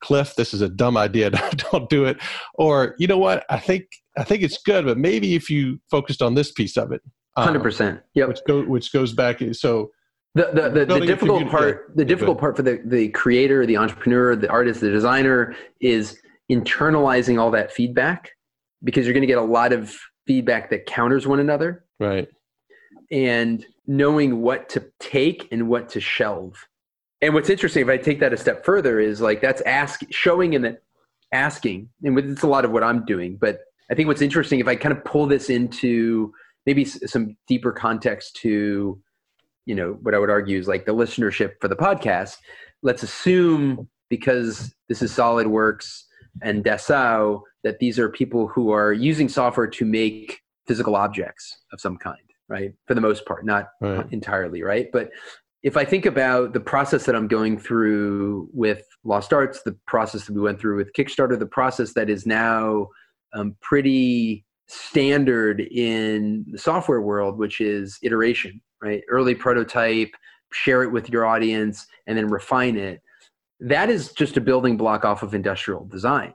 Cliff, 0.00 0.34
this 0.36 0.54
is 0.54 0.60
a 0.60 0.68
dumb 0.68 0.96
idea. 0.96 1.30
Don't 1.72 1.88
do 1.88 2.04
it. 2.04 2.18
Or, 2.54 2.94
you 2.98 3.06
know 3.06 3.18
what? 3.18 3.44
I 3.50 3.58
think, 3.58 3.86
I 4.16 4.24
think 4.24 4.42
it's 4.42 4.58
good, 4.58 4.84
but 4.84 4.98
maybe 4.98 5.34
if 5.34 5.50
you 5.50 5.80
focused 5.90 6.22
on 6.22 6.34
this 6.34 6.52
piece 6.52 6.76
of 6.76 6.92
it. 6.92 7.02
Hundred 7.36 7.58
um, 7.58 7.62
percent. 7.62 8.00
Yeah. 8.14 8.26
Which, 8.26 8.40
go, 8.46 8.62
which 8.62 8.92
goes 8.92 9.12
back. 9.12 9.40
So 9.52 9.90
the, 10.34 10.50
the, 10.52 10.84
the, 10.84 11.00
the 11.00 11.06
difficult 11.06 11.48
part, 11.48 11.92
the 11.96 12.04
difficult 12.04 12.38
part 12.38 12.56
for 12.56 12.62
the, 12.62 12.80
the 12.84 13.08
creator, 13.08 13.66
the 13.66 13.76
entrepreneur, 13.76 14.36
the 14.36 14.48
artist, 14.48 14.80
the 14.80 14.90
designer 14.90 15.54
is 15.80 16.20
internalizing 16.50 17.40
all 17.40 17.50
that 17.50 17.72
feedback 17.72 18.30
because 18.84 19.06
you're 19.06 19.14
going 19.14 19.22
to 19.22 19.26
get 19.26 19.38
a 19.38 19.42
lot 19.42 19.72
of 19.72 19.96
feedback 20.26 20.70
that 20.70 20.86
counters 20.86 21.26
one 21.26 21.40
another. 21.40 21.84
Right 21.98 22.28
and 23.10 23.64
knowing 23.86 24.42
what 24.42 24.68
to 24.70 24.84
take 25.00 25.48
and 25.52 25.68
what 25.68 25.88
to 25.90 26.00
shelve. 26.00 26.66
And 27.22 27.34
what's 27.34 27.50
interesting, 27.50 27.82
if 27.82 27.88
I 27.88 27.96
take 27.96 28.20
that 28.20 28.32
a 28.32 28.36
step 28.36 28.64
further, 28.64 29.00
is 29.00 29.20
like 29.20 29.40
that's 29.40 29.62
ask 29.62 30.00
showing 30.10 30.54
and 30.54 30.76
asking, 31.32 31.88
and 32.02 32.18
it's 32.18 32.42
a 32.42 32.46
lot 32.46 32.64
of 32.64 32.70
what 32.70 32.82
I'm 32.82 33.04
doing. 33.04 33.36
But 33.36 33.60
I 33.90 33.94
think 33.94 34.08
what's 34.08 34.22
interesting, 34.22 34.60
if 34.60 34.68
I 34.68 34.76
kind 34.76 34.96
of 34.96 35.04
pull 35.04 35.26
this 35.26 35.48
into 35.48 36.32
maybe 36.66 36.84
some 36.84 37.36
deeper 37.46 37.72
context 37.72 38.36
to, 38.36 39.00
you 39.64 39.74
know, 39.74 39.98
what 40.02 40.14
I 40.14 40.18
would 40.18 40.30
argue 40.30 40.58
is 40.58 40.68
like 40.68 40.84
the 40.84 40.94
listenership 40.94 41.52
for 41.60 41.68
the 41.68 41.76
podcast. 41.76 42.36
Let's 42.82 43.02
assume 43.02 43.88
because 44.10 44.74
this 44.88 45.02
is 45.02 45.12
SolidWorks 45.12 46.02
and 46.42 46.64
Dassault 46.64 47.42
that 47.64 47.78
these 47.78 47.98
are 47.98 48.08
people 48.08 48.48
who 48.48 48.70
are 48.70 48.92
using 48.92 49.28
software 49.28 49.66
to 49.66 49.84
make 49.84 50.40
physical 50.66 50.96
objects 50.96 51.62
of 51.72 51.80
some 51.80 51.96
kind 51.96 52.18
right? 52.48 52.72
For 52.86 52.94
the 52.94 53.00
most 53.00 53.24
part, 53.26 53.44
not 53.44 53.68
right. 53.80 54.06
entirely, 54.12 54.62
right? 54.62 54.88
But 54.92 55.10
if 55.62 55.76
I 55.76 55.84
think 55.84 56.06
about 56.06 56.52
the 56.52 56.60
process 56.60 57.04
that 57.06 57.16
I'm 57.16 57.28
going 57.28 57.58
through 57.58 58.48
with 58.52 58.84
Lost 59.04 59.32
Arts, 59.32 59.62
the 59.64 59.76
process 59.86 60.26
that 60.26 60.32
we 60.32 60.40
went 60.40 60.60
through 60.60 60.76
with 60.76 60.92
Kickstarter, 60.92 61.38
the 61.38 61.46
process 61.46 61.92
that 61.94 62.08
is 62.08 62.26
now 62.26 62.88
um, 63.34 63.56
pretty 63.62 64.44
standard 64.68 65.60
in 65.60 66.44
the 66.50 66.58
software 66.58 67.00
world, 67.00 67.38
which 67.38 67.60
is 67.60 67.98
iteration, 68.02 68.60
right? 68.82 69.02
Early 69.08 69.34
prototype, 69.34 70.10
share 70.52 70.82
it 70.82 70.92
with 70.92 71.10
your 71.10 71.26
audience, 71.26 71.86
and 72.06 72.16
then 72.16 72.28
refine 72.28 72.76
it. 72.76 73.00
That 73.60 73.90
is 73.90 74.12
just 74.12 74.36
a 74.36 74.40
building 74.40 74.76
block 74.76 75.04
off 75.04 75.22
of 75.22 75.34
industrial 75.34 75.86
design, 75.86 76.34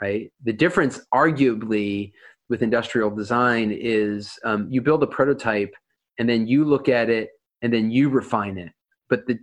right? 0.00 0.32
The 0.42 0.52
difference, 0.52 1.00
arguably, 1.12 2.12
with 2.48 2.62
industrial 2.62 3.10
design 3.10 3.70
is 3.72 4.38
um, 4.44 4.66
you 4.70 4.80
build 4.80 5.02
a 5.02 5.06
prototype 5.06 5.74
and 6.18 6.28
then 6.28 6.46
you 6.46 6.64
look 6.64 6.88
at 6.88 7.08
it 7.08 7.30
and 7.62 7.72
then 7.72 7.90
you 7.90 8.08
refine 8.08 8.58
it. 8.58 8.72
But 9.08 9.26
the 9.26 9.38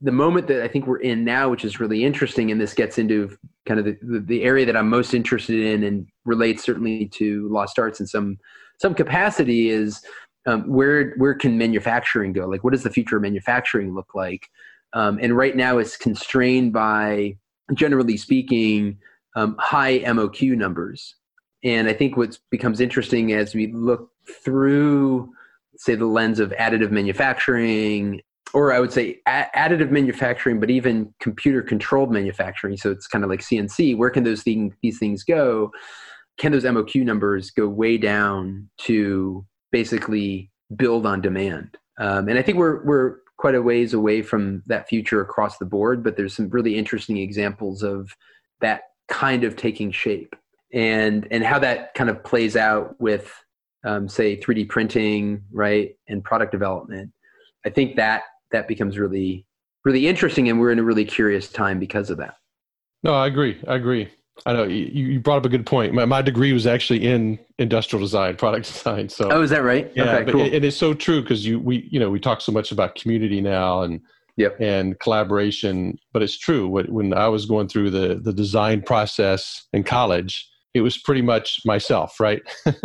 the 0.00 0.12
moment 0.12 0.46
that 0.46 0.62
I 0.62 0.68
think 0.68 0.86
we're 0.86 1.00
in 1.00 1.24
now, 1.24 1.48
which 1.48 1.64
is 1.64 1.80
really 1.80 2.04
interesting, 2.04 2.52
and 2.52 2.60
this 2.60 2.72
gets 2.72 2.98
into 2.98 3.36
kind 3.66 3.80
of 3.80 3.86
the, 3.86 4.20
the, 4.24 4.44
area 4.44 4.64
that 4.64 4.76
I'm 4.76 4.88
most 4.88 5.12
interested 5.12 5.58
in 5.58 5.82
and 5.82 6.06
relates 6.24 6.62
certainly 6.62 7.06
to 7.14 7.48
Lost 7.48 7.80
Arts 7.80 7.98
in 7.98 8.06
some 8.06 8.38
some 8.80 8.94
capacity, 8.94 9.70
is 9.70 10.00
um, 10.46 10.68
where 10.68 11.14
where 11.16 11.34
can 11.34 11.58
manufacturing 11.58 12.32
go? 12.32 12.46
Like, 12.46 12.62
what 12.62 12.72
does 12.72 12.84
the 12.84 12.90
future 12.90 13.16
of 13.16 13.22
manufacturing 13.22 13.92
look 13.94 14.14
like? 14.14 14.48
Um, 14.92 15.18
and 15.20 15.36
right 15.36 15.56
now, 15.56 15.78
it's 15.78 15.96
constrained 15.96 16.72
by, 16.72 17.36
generally 17.74 18.16
speaking, 18.16 18.98
um, 19.36 19.56
high 19.58 19.98
MOQ 20.00 20.56
numbers. 20.56 21.16
And 21.64 21.88
I 21.88 21.92
think 21.92 22.16
what 22.16 22.38
becomes 22.50 22.80
interesting 22.80 23.32
as 23.32 23.54
we 23.54 23.72
look 23.72 24.10
through, 24.44 25.32
say, 25.76 25.94
the 25.94 26.06
lens 26.06 26.38
of 26.40 26.50
additive 26.52 26.90
manufacturing, 26.90 28.20
or 28.54 28.72
I 28.72 28.80
would 28.80 28.92
say 28.92 29.20
a- 29.26 29.46
additive 29.56 29.90
manufacturing, 29.90 30.60
but 30.60 30.70
even 30.70 31.12
computer 31.20 31.62
controlled 31.62 32.12
manufacturing. 32.12 32.76
So 32.76 32.90
it's 32.90 33.06
kind 33.06 33.24
of 33.24 33.30
like 33.30 33.40
CNC. 33.40 33.96
Where 33.96 34.10
can 34.10 34.24
those 34.24 34.42
thing, 34.42 34.74
these 34.82 34.98
things 34.98 35.24
go? 35.24 35.72
Can 36.38 36.52
those 36.52 36.64
MOQ 36.64 37.04
numbers 37.04 37.50
go 37.50 37.68
way 37.68 37.98
down 37.98 38.70
to 38.82 39.44
basically 39.72 40.50
build 40.76 41.04
on 41.04 41.20
demand? 41.20 41.76
Um, 41.98 42.28
and 42.28 42.38
I 42.38 42.42
think 42.42 42.58
we're 42.58 42.84
we're 42.84 43.16
quite 43.38 43.56
a 43.56 43.62
ways 43.62 43.92
away 43.94 44.22
from 44.22 44.62
that 44.66 44.88
future 44.88 45.20
across 45.20 45.58
the 45.58 45.64
board. 45.64 46.04
But 46.04 46.16
there's 46.16 46.34
some 46.34 46.48
really 46.50 46.76
interesting 46.76 47.16
examples 47.16 47.82
of 47.82 48.14
that 48.60 48.82
kind 49.08 49.42
of 49.42 49.56
taking 49.56 49.90
shape 49.90 50.36
and 50.72 51.26
and 51.30 51.44
how 51.44 51.58
that 51.58 51.94
kind 51.94 52.10
of 52.10 52.22
plays 52.24 52.56
out 52.56 52.98
with 53.00 53.32
um, 53.84 54.08
say 54.08 54.36
3d 54.36 54.68
printing 54.68 55.42
right 55.52 55.96
and 56.08 56.22
product 56.24 56.52
development 56.52 57.10
i 57.64 57.70
think 57.70 57.96
that 57.96 58.22
that 58.50 58.68
becomes 58.68 58.98
really 58.98 59.46
really 59.84 60.06
interesting 60.06 60.48
and 60.48 60.60
we're 60.60 60.72
in 60.72 60.78
a 60.78 60.82
really 60.82 61.04
curious 61.04 61.48
time 61.48 61.78
because 61.78 62.10
of 62.10 62.18
that 62.18 62.34
no 63.02 63.14
i 63.14 63.26
agree 63.26 63.58
i 63.68 63.76
agree 63.76 64.08
i 64.46 64.52
know 64.52 64.64
you, 64.64 64.84
you 64.84 65.20
brought 65.20 65.38
up 65.38 65.46
a 65.46 65.48
good 65.48 65.64
point 65.64 65.94
my, 65.94 66.04
my 66.04 66.20
degree 66.20 66.52
was 66.52 66.66
actually 66.66 67.06
in 67.06 67.38
industrial 67.58 68.00
design 68.00 68.36
product 68.36 68.66
design 68.66 69.08
so 69.08 69.30
oh 69.30 69.42
is 69.42 69.50
that 69.50 69.62
right 69.62 69.90
yeah 69.94 70.16
okay, 70.16 70.24
but 70.24 70.32
cool. 70.32 70.40
it, 70.42 70.64
it's 70.64 70.76
so 70.76 70.92
true 70.92 71.22
because 71.22 71.46
you 71.46 71.58
we 71.58 71.88
you 71.90 72.00
know 72.00 72.10
we 72.10 72.20
talk 72.20 72.40
so 72.40 72.52
much 72.52 72.72
about 72.72 72.94
community 72.94 73.40
now 73.40 73.82
and 73.82 74.00
yep. 74.38 74.56
and 74.60 74.98
collaboration. 75.00 75.98
But 76.12 76.22
it's 76.22 76.38
true. 76.38 76.68
When 76.68 77.12
I 77.12 77.28
was 77.28 77.44
going 77.44 77.68
through 77.68 77.90
the 77.90 78.14
the 78.14 78.32
design 78.32 78.80
process 78.80 79.66
in 79.74 79.84
college, 79.84 80.48
it 80.78 80.82
was 80.82 80.96
pretty 80.96 81.22
much 81.22 81.60
myself, 81.64 82.18
right? 82.20 82.40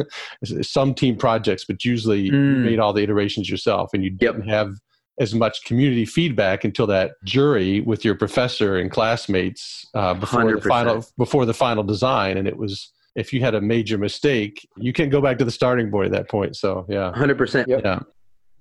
Some 0.62 0.94
team 0.94 1.16
projects, 1.16 1.64
but 1.66 1.86
usually 1.86 2.30
mm. 2.30 2.34
you 2.34 2.64
made 2.64 2.80
all 2.80 2.92
the 2.92 3.04
iterations 3.04 3.50
yourself, 3.50 3.92
and 3.94 4.04
you 4.04 4.10
didn't 4.10 4.46
yep. 4.46 4.54
have 4.54 4.74
as 5.20 5.36
much 5.36 5.64
community 5.64 6.06
feedback 6.06 6.64
until 6.64 6.88
that 6.88 7.12
jury 7.24 7.82
with 7.82 8.04
your 8.04 8.16
professor 8.16 8.78
and 8.78 8.90
classmates 8.90 9.88
uh, 9.94 10.14
before 10.16 10.42
100%. 10.42 10.56
the 10.56 10.70
final 10.70 11.06
before 11.18 11.46
the 11.46 11.54
final 11.54 11.84
design, 11.84 12.38
and 12.38 12.48
it 12.48 12.58
was 12.58 12.92
if 13.16 13.32
you 13.32 13.42
had 13.42 13.54
a 13.54 13.62
major 13.62 13.98
mistake, 13.98 14.68
you 14.78 14.92
can't 14.92 15.12
go 15.12 15.22
back 15.22 15.38
to 15.38 15.46
the 15.46 15.52
starting 15.52 15.92
board 15.92 16.08
at 16.08 16.12
that 16.12 16.30
point. 16.30 16.56
So 16.56 16.86
yeah, 16.90 17.14
hundred 17.14 17.38
percent. 17.38 17.68
Yeah, 17.68 18.00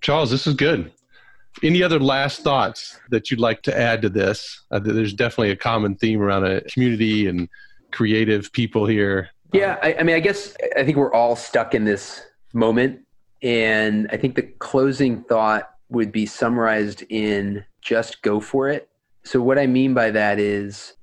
Charles, 0.03 0.30
this 0.30 0.47
is 0.47 0.55
good. 0.55 0.93
Any 1.62 1.83
other 1.83 2.01
last 2.01 2.41
thoughts 2.43 2.99
that 3.11 3.30
you'd 3.30 3.41
like 3.41 3.62
to 3.62 3.78
add 3.78 4.01
to 4.03 4.09
this? 4.09 4.64
Uh, 4.70 4.78
there's 4.78 5.12
definitely 5.12 5.51
a 5.51 5.57
common 5.57 5.97
theme 5.97 6.20
around 6.20 6.45
a 6.47 6.62
community 6.62 7.26
and 7.26 7.49
creative 7.93 8.53
people 8.53 8.86
here. 8.86 9.28
Um, 9.53 9.61
yeah, 9.61 9.78
I, 9.82 9.95
I 10.01 10.03
mean, 10.03 10.16
I 10.16 10.20
guess 10.20 10.57
I 10.76 10.84
think 10.84 10.97
we're 10.97 11.12
all 11.12 11.36
stuck 11.36 11.74
in 11.74 11.84
this 11.84 12.22
moment. 12.53 13.01
And 13.43 14.09
I 14.12 14.16
think 14.16 14.36
the 14.36 14.43
closing 14.43 15.22
thought 15.24 15.70
would 15.88 16.12
be 16.12 16.26
summarized 16.26 17.05
in 17.09 17.64
just 17.82 18.22
go 18.22 18.40
for 18.40 18.68
it. 18.68 18.88
So, 19.24 19.40
what 19.40 19.59
I 19.59 19.66
mean 19.66 19.95
by 19.95 20.11
that 20.11 20.38
is 20.38 20.95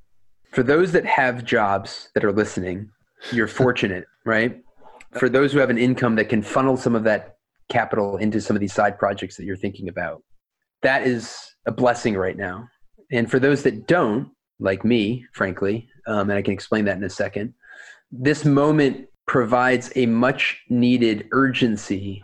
for 0.52 0.64
those 0.64 0.92
that 0.94 1.06
have 1.06 1.46
jobs 1.46 2.10
that 2.16 2.24
are 2.24 2.32
listening, 2.32 2.90
you're 3.32 3.48
fortunate, 3.48 4.06
right? 4.26 4.62
For 5.12 5.30
those 5.30 5.52
who 5.52 5.60
have 5.60 5.70
an 5.70 5.78
income 5.78 6.16
that 6.16 6.30
can 6.30 6.42
funnel 6.42 6.78
some 6.78 6.96
of 6.96 7.04
that 7.04 7.38
capital 7.68 8.18
into 8.18 8.42
some 8.42 8.56
of 8.56 8.60
these 8.60 8.74
side 8.74 8.98
projects 8.98 9.38
that 9.38 9.46
you're 9.46 9.58
thinking 9.58 9.90
about, 9.90 10.24
that 10.82 11.04
is 11.06 11.56
a 11.66 11.72
blessing 11.72 12.16
right 12.16 12.38
now. 12.38 12.68
And 13.12 13.30
for 13.30 13.40
those 13.40 13.64
that 13.64 13.88
don't, 13.88 14.32
like 14.60 14.84
me, 14.84 15.26
frankly, 15.34 15.88
um, 16.08 16.30
and 16.30 16.38
I 16.38 16.42
can 16.42 16.54
explain 16.54 16.86
that 16.86 16.98
in 16.98 17.04
a 17.04 17.10
second, 17.10 17.54
this 18.12 18.46
moment 18.46 19.08
provides 19.26 19.92
a 19.96 20.06
much 20.06 20.64
needed 20.70 21.28
urgency 21.32 22.24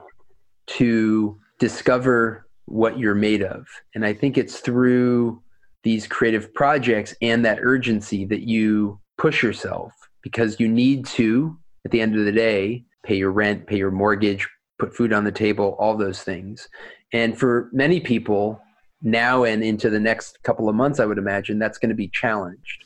to 0.68 1.40
discover 1.60 2.48
what 2.66 2.98
you're 2.98 3.16
made 3.16 3.44
of. 3.44 3.68
And 3.94 4.06
I 4.06 4.14
think 4.14 4.38
it's 4.38 4.60
through 4.60 5.42
these 5.84 6.08
creative 6.08 6.52
projects 6.54 7.14
and 7.22 7.46
that 7.46 7.60
urgency 7.62 8.26
that 8.26 8.42
you 8.42 9.00
push 9.18 9.44
yourself 9.44 9.94
because 10.24 10.60
you 10.60 10.68
need 10.68 11.06
to, 11.06 11.56
at 11.86 11.92
the 11.92 12.02
end 12.02 12.18
of 12.18 12.26
the 12.26 12.32
day, 12.32 12.84
pay 13.04 13.16
your 13.16 13.32
rent, 13.32 13.68
pay 13.68 13.78
your 13.78 13.92
mortgage, 13.92 14.50
put 14.80 14.96
food 14.96 15.14
on 15.14 15.24
the 15.24 15.32
table, 15.32 15.76
all 15.80 15.96
those 15.96 16.24
things. 16.24 16.68
And 17.14 17.38
for 17.38 17.70
many 17.72 18.00
people, 18.00 18.60
now 19.06 19.44
and 19.44 19.64
into 19.64 19.90
the 19.90 20.00
next 20.00 20.42
couple 20.44 20.68
of 20.68 20.76
months, 20.76 21.00
I 21.00 21.06
would 21.06 21.18
imagine 21.18 21.60
that's 21.60 21.78
going 21.78 21.90
to 21.90 21.96
be 21.96 22.10
challenged. 22.10 22.84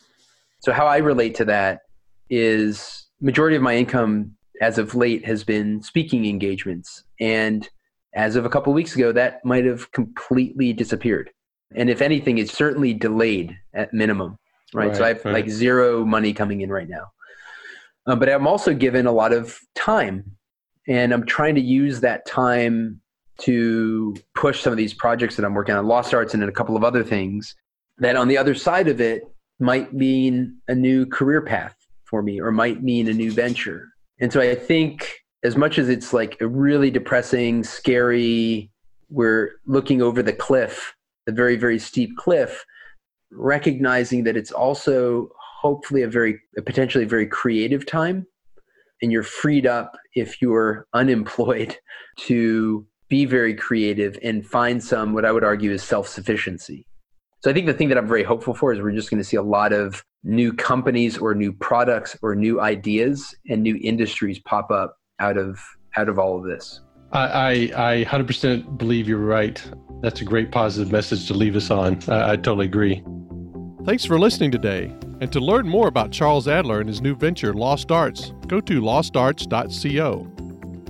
So 0.59 0.71
how 0.71 0.85
I 0.85 0.97
relate 0.97 1.33
to 1.35 1.45
that 1.45 1.81
is 2.29 3.07
majority 3.21 3.55
of 3.55 3.61
my 3.61 3.75
income 3.75 4.35
as 4.61 4.77
of 4.77 4.93
late 4.93 5.25
has 5.25 5.43
been 5.43 5.81
speaking 5.81 6.25
engagements. 6.25 7.03
And 7.19 7.67
as 8.13 8.35
of 8.35 8.45
a 8.45 8.49
couple 8.49 8.73
of 8.73 8.75
weeks 8.75 8.95
ago, 8.95 9.11
that 9.13 9.43
might 9.45 9.65
have 9.65 9.91
completely 9.93 10.73
disappeared. 10.73 11.29
And 11.75 11.89
if 11.89 12.01
anything, 12.01 12.37
it's 12.37 12.53
certainly 12.53 12.93
delayed 12.93 13.57
at 13.73 13.93
minimum. 13.93 14.37
Right. 14.73 14.87
right 14.87 14.95
so 14.95 15.03
I 15.03 15.07
have 15.09 15.25
right. 15.25 15.33
like 15.33 15.49
zero 15.49 16.03
money 16.05 16.33
coming 16.33 16.61
in 16.61 16.69
right 16.69 16.89
now. 16.89 17.11
Um, 18.05 18.19
but 18.19 18.29
I'm 18.29 18.47
also 18.47 18.73
given 18.73 19.05
a 19.05 19.11
lot 19.11 19.31
of 19.31 19.57
time 19.75 20.35
and 20.87 21.13
I'm 21.13 21.25
trying 21.25 21.55
to 21.55 21.61
use 21.61 22.01
that 22.01 22.25
time 22.25 22.99
to 23.39 24.15
push 24.35 24.61
some 24.61 24.71
of 24.71 24.77
these 24.77 24.93
projects 24.93 25.35
that 25.35 25.45
I'm 25.45 25.53
working 25.53 25.75
on, 25.75 25.85
Lost 25.87 26.13
Arts 26.13 26.33
and 26.33 26.43
a 26.43 26.51
couple 26.51 26.75
of 26.75 26.83
other 26.83 27.03
things 27.03 27.55
that 27.99 28.15
on 28.15 28.27
the 28.27 28.37
other 28.37 28.55
side 28.55 28.87
of 28.87 29.01
it 29.01 29.23
might 29.59 29.93
mean 29.93 30.57
a 30.67 30.75
new 30.75 31.05
career 31.05 31.41
path 31.41 31.75
for 32.05 32.21
me 32.21 32.39
or 32.39 32.51
might 32.51 32.81
mean 32.81 33.07
a 33.07 33.13
new 33.13 33.31
venture. 33.31 33.89
And 34.19 34.31
so 34.31 34.41
I 34.41 34.55
think 34.55 35.13
as 35.43 35.55
much 35.55 35.77
as 35.77 35.89
it's 35.89 36.13
like 36.13 36.39
a 36.41 36.47
really 36.47 36.91
depressing, 36.91 37.63
scary, 37.63 38.71
we're 39.09 39.51
looking 39.65 40.01
over 40.01 40.21
the 40.21 40.33
cliff, 40.33 40.93
the 41.25 41.31
very, 41.31 41.55
very 41.55 41.79
steep 41.79 42.15
cliff, 42.17 42.65
recognizing 43.31 44.23
that 44.23 44.35
it's 44.35 44.51
also 44.51 45.29
hopefully 45.61 46.03
a 46.03 46.07
very, 46.07 46.39
a 46.57 46.61
potentially 46.61 47.05
very 47.05 47.27
creative 47.27 47.85
time. 47.85 48.25
And 49.01 49.11
you're 49.11 49.23
freed 49.23 49.65
up 49.65 49.97
if 50.15 50.41
you're 50.41 50.87
unemployed 50.93 51.77
to 52.19 52.85
be 53.09 53.25
very 53.25 53.53
creative 53.53 54.17
and 54.23 54.45
find 54.45 54.83
some 54.83 55.13
what 55.13 55.25
I 55.25 55.31
would 55.31 55.43
argue 55.43 55.71
is 55.71 55.83
self 55.83 56.07
sufficiency. 56.07 56.85
So 57.41 57.49
I 57.49 57.53
think 57.53 57.67
the 57.67 57.73
thing 57.73 57.89
that 57.89 57.97
I'm 57.97 58.07
very 58.07 58.23
hopeful 58.23 58.53
for 58.53 58.73
is 58.73 58.81
we're 58.81 58.91
just 58.91 59.09
going 59.09 59.21
to 59.21 59.27
see 59.27 59.37
a 59.37 59.41
lot 59.41 59.73
of 59.73 60.03
new 60.23 60.53
companies 60.53 61.17
or 61.17 61.33
new 61.33 61.53
products 61.53 62.17
or 62.21 62.35
new 62.35 62.59
ideas 62.59 63.33
and 63.49 63.63
new 63.63 63.79
industries 63.81 64.39
pop 64.39 64.71
up 64.71 64.97
out 65.19 65.37
of 65.37 65.59
out 65.97 66.09
of 66.09 66.19
all 66.19 66.37
of 66.37 66.43
this. 66.43 66.81
I, 67.11 67.71
I, 67.75 67.91
I 67.91 68.03
100% 68.05 68.77
believe 68.77 69.07
you're 69.07 69.17
right. 69.17 69.61
That's 70.01 70.21
a 70.21 70.25
great 70.25 70.51
positive 70.51 70.91
message 70.91 71.27
to 71.27 71.33
leave 71.33 71.55
us 71.55 71.71
on. 71.71 71.99
I, 72.07 72.33
I 72.33 72.35
totally 72.35 72.67
agree. 72.67 73.03
Thanks 73.85 74.05
for 74.05 74.19
listening 74.19 74.51
today. 74.51 74.95
And 75.19 75.31
to 75.31 75.39
learn 75.39 75.67
more 75.67 75.87
about 75.87 76.11
Charles 76.11 76.47
Adler 76.47 76.79
and 76.81 76.87
his 76.87 77.01
new 77.01 77.15
venture, 77.15 77.53
Lost 77.53 77.91
Arts, 77.91 78.33
go 78.47 78.61
to 78.61 78.81
lostarts.co. 78.81 80.38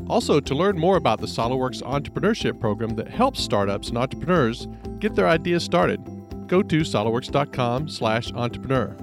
Also, 0.09 0.39
to 0.39 0.55
learn 0.55 0.77
more 0.77 0.97
about 0.97 1.21
the 1.21 1.27
SolidWorks 1.27 1.83
Entrepreneurship 1.83 2.59
Program 2.59 2.95
that 2.95 3.07
helps 3.07 3.41
startups 3.41 3.89
and 3.89 3.97
entrepreneurs 3.97 4.67
get 4.97 5.13
their 5.13 5.27
ideas 5.27 5.63
started, 5.63 6.01
go 6.47 6.63
to 6.63 6.81
solidworks.com/entrepreneur. 6.81 8.97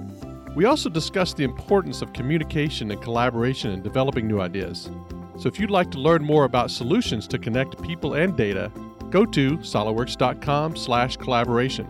We 0.53 0.65
also 0.65 0.89
discuss 0.89 1.33
the 1.33 1.45
importance 1.45 2.01
of 2.01 2.11
communication 2.11 2.91
and 2.91 3.01
collaboration 3.01 3.71
in 3.71 3.81
developing 3.81 4.27
new 4.27 4.41
ideas. 4.41 4.89
So 5.37 5.47
if 5.47 5.57
you'd 5.59 5.71
like 5.71 5.91
to 5.91 5.99
learn 5.99 6.23
more 6.23 6.43
about 6.43 6.71
solutions 6.71 7.25
to 7.29 7.37
connect 7.37 7.81
people 7.81 8.15
and 8.15 8.35
data, 8.35 8.69
go 9.09 9.25
to 9.25 9.57
solidworks.com/collaboration. 9.59 11.87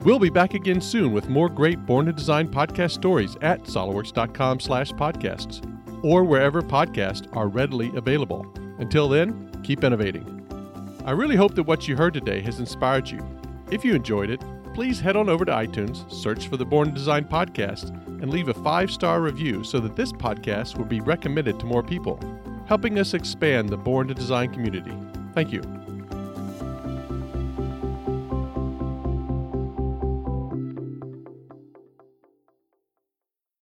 We'll 0.00 0.18
be 0.18 0.30
back 0.30 0.54
again 0.54 0.80
soon 0.80 1.12
with 1.12 1.28
more 1.28 1.48
great 1.48 1.86
Born 1.86 2.06
to 2.06 2.12
Design 2.12 2.48
podcast 2.48 2.90
stories 2.90 3.36
at 3.40 3.62
solidworks.com/podcasts 3.64 5.71
or 6.02 6.24
wherever 6.24 6.62
podcasts 6.62 7.28
are 7.36 7.48
readily 7.48 7.90
available. 7.94 8.46
Until 8.78 9.08
then, 9.08 9.50
keep 9.62 9.84
innovating. 9.84 10.28
I 11.04 11.12
really 11.12 11.36
hope 11.36 11.54
that 11.54 11.64
what 11.64 11.88
you 11.88 11.96
heard 11.96 12.14
today 12.14 12.40
has 12.42 12.60
inspired 12.60 13.08
you. 13.08 13.20
If 13.70 13.84
you 13.84 13.94
enjoyed 13.94 14.30
it, 14.30 14.42
please 14.74 15.00
head 15.00 15.16
on 15.16 15.28
over 15.28 15.44
to 15.44 15.52
iTunes, 15.52 16.10
search 16.10 16.48
for 16.48 16.56
the 16.56 16.64
Born 16.64 16.88
to 16.88 16.94
Design 16.94 17.24
podcast, 17.24 17.90
and 18.22 18.30
leave 18.30 18.48
a 18.48 18.54
five 18.54 18.90
star 18.90 19.20
review 19.20 19.64
so 19.64 19.80
that 19.80 19.96
this 19.96 20.12
podcast 20.12 20.78
will 20.78 20.84
be 20.84 21.00
recommended 21.00 21.58
to 21.60 21.66
more 21.66 21.82
people, 21.82 22.20
helping 22.66 22.98
us 22.98 23.14
expand 23.14 23.68
the 23.68 23.76
Born 23.76 24.08
to 24.08 24.14
Design 24.14 24.52
community. 24.52 24.92
Thank 25.34 25.52
you. 25.52 25.81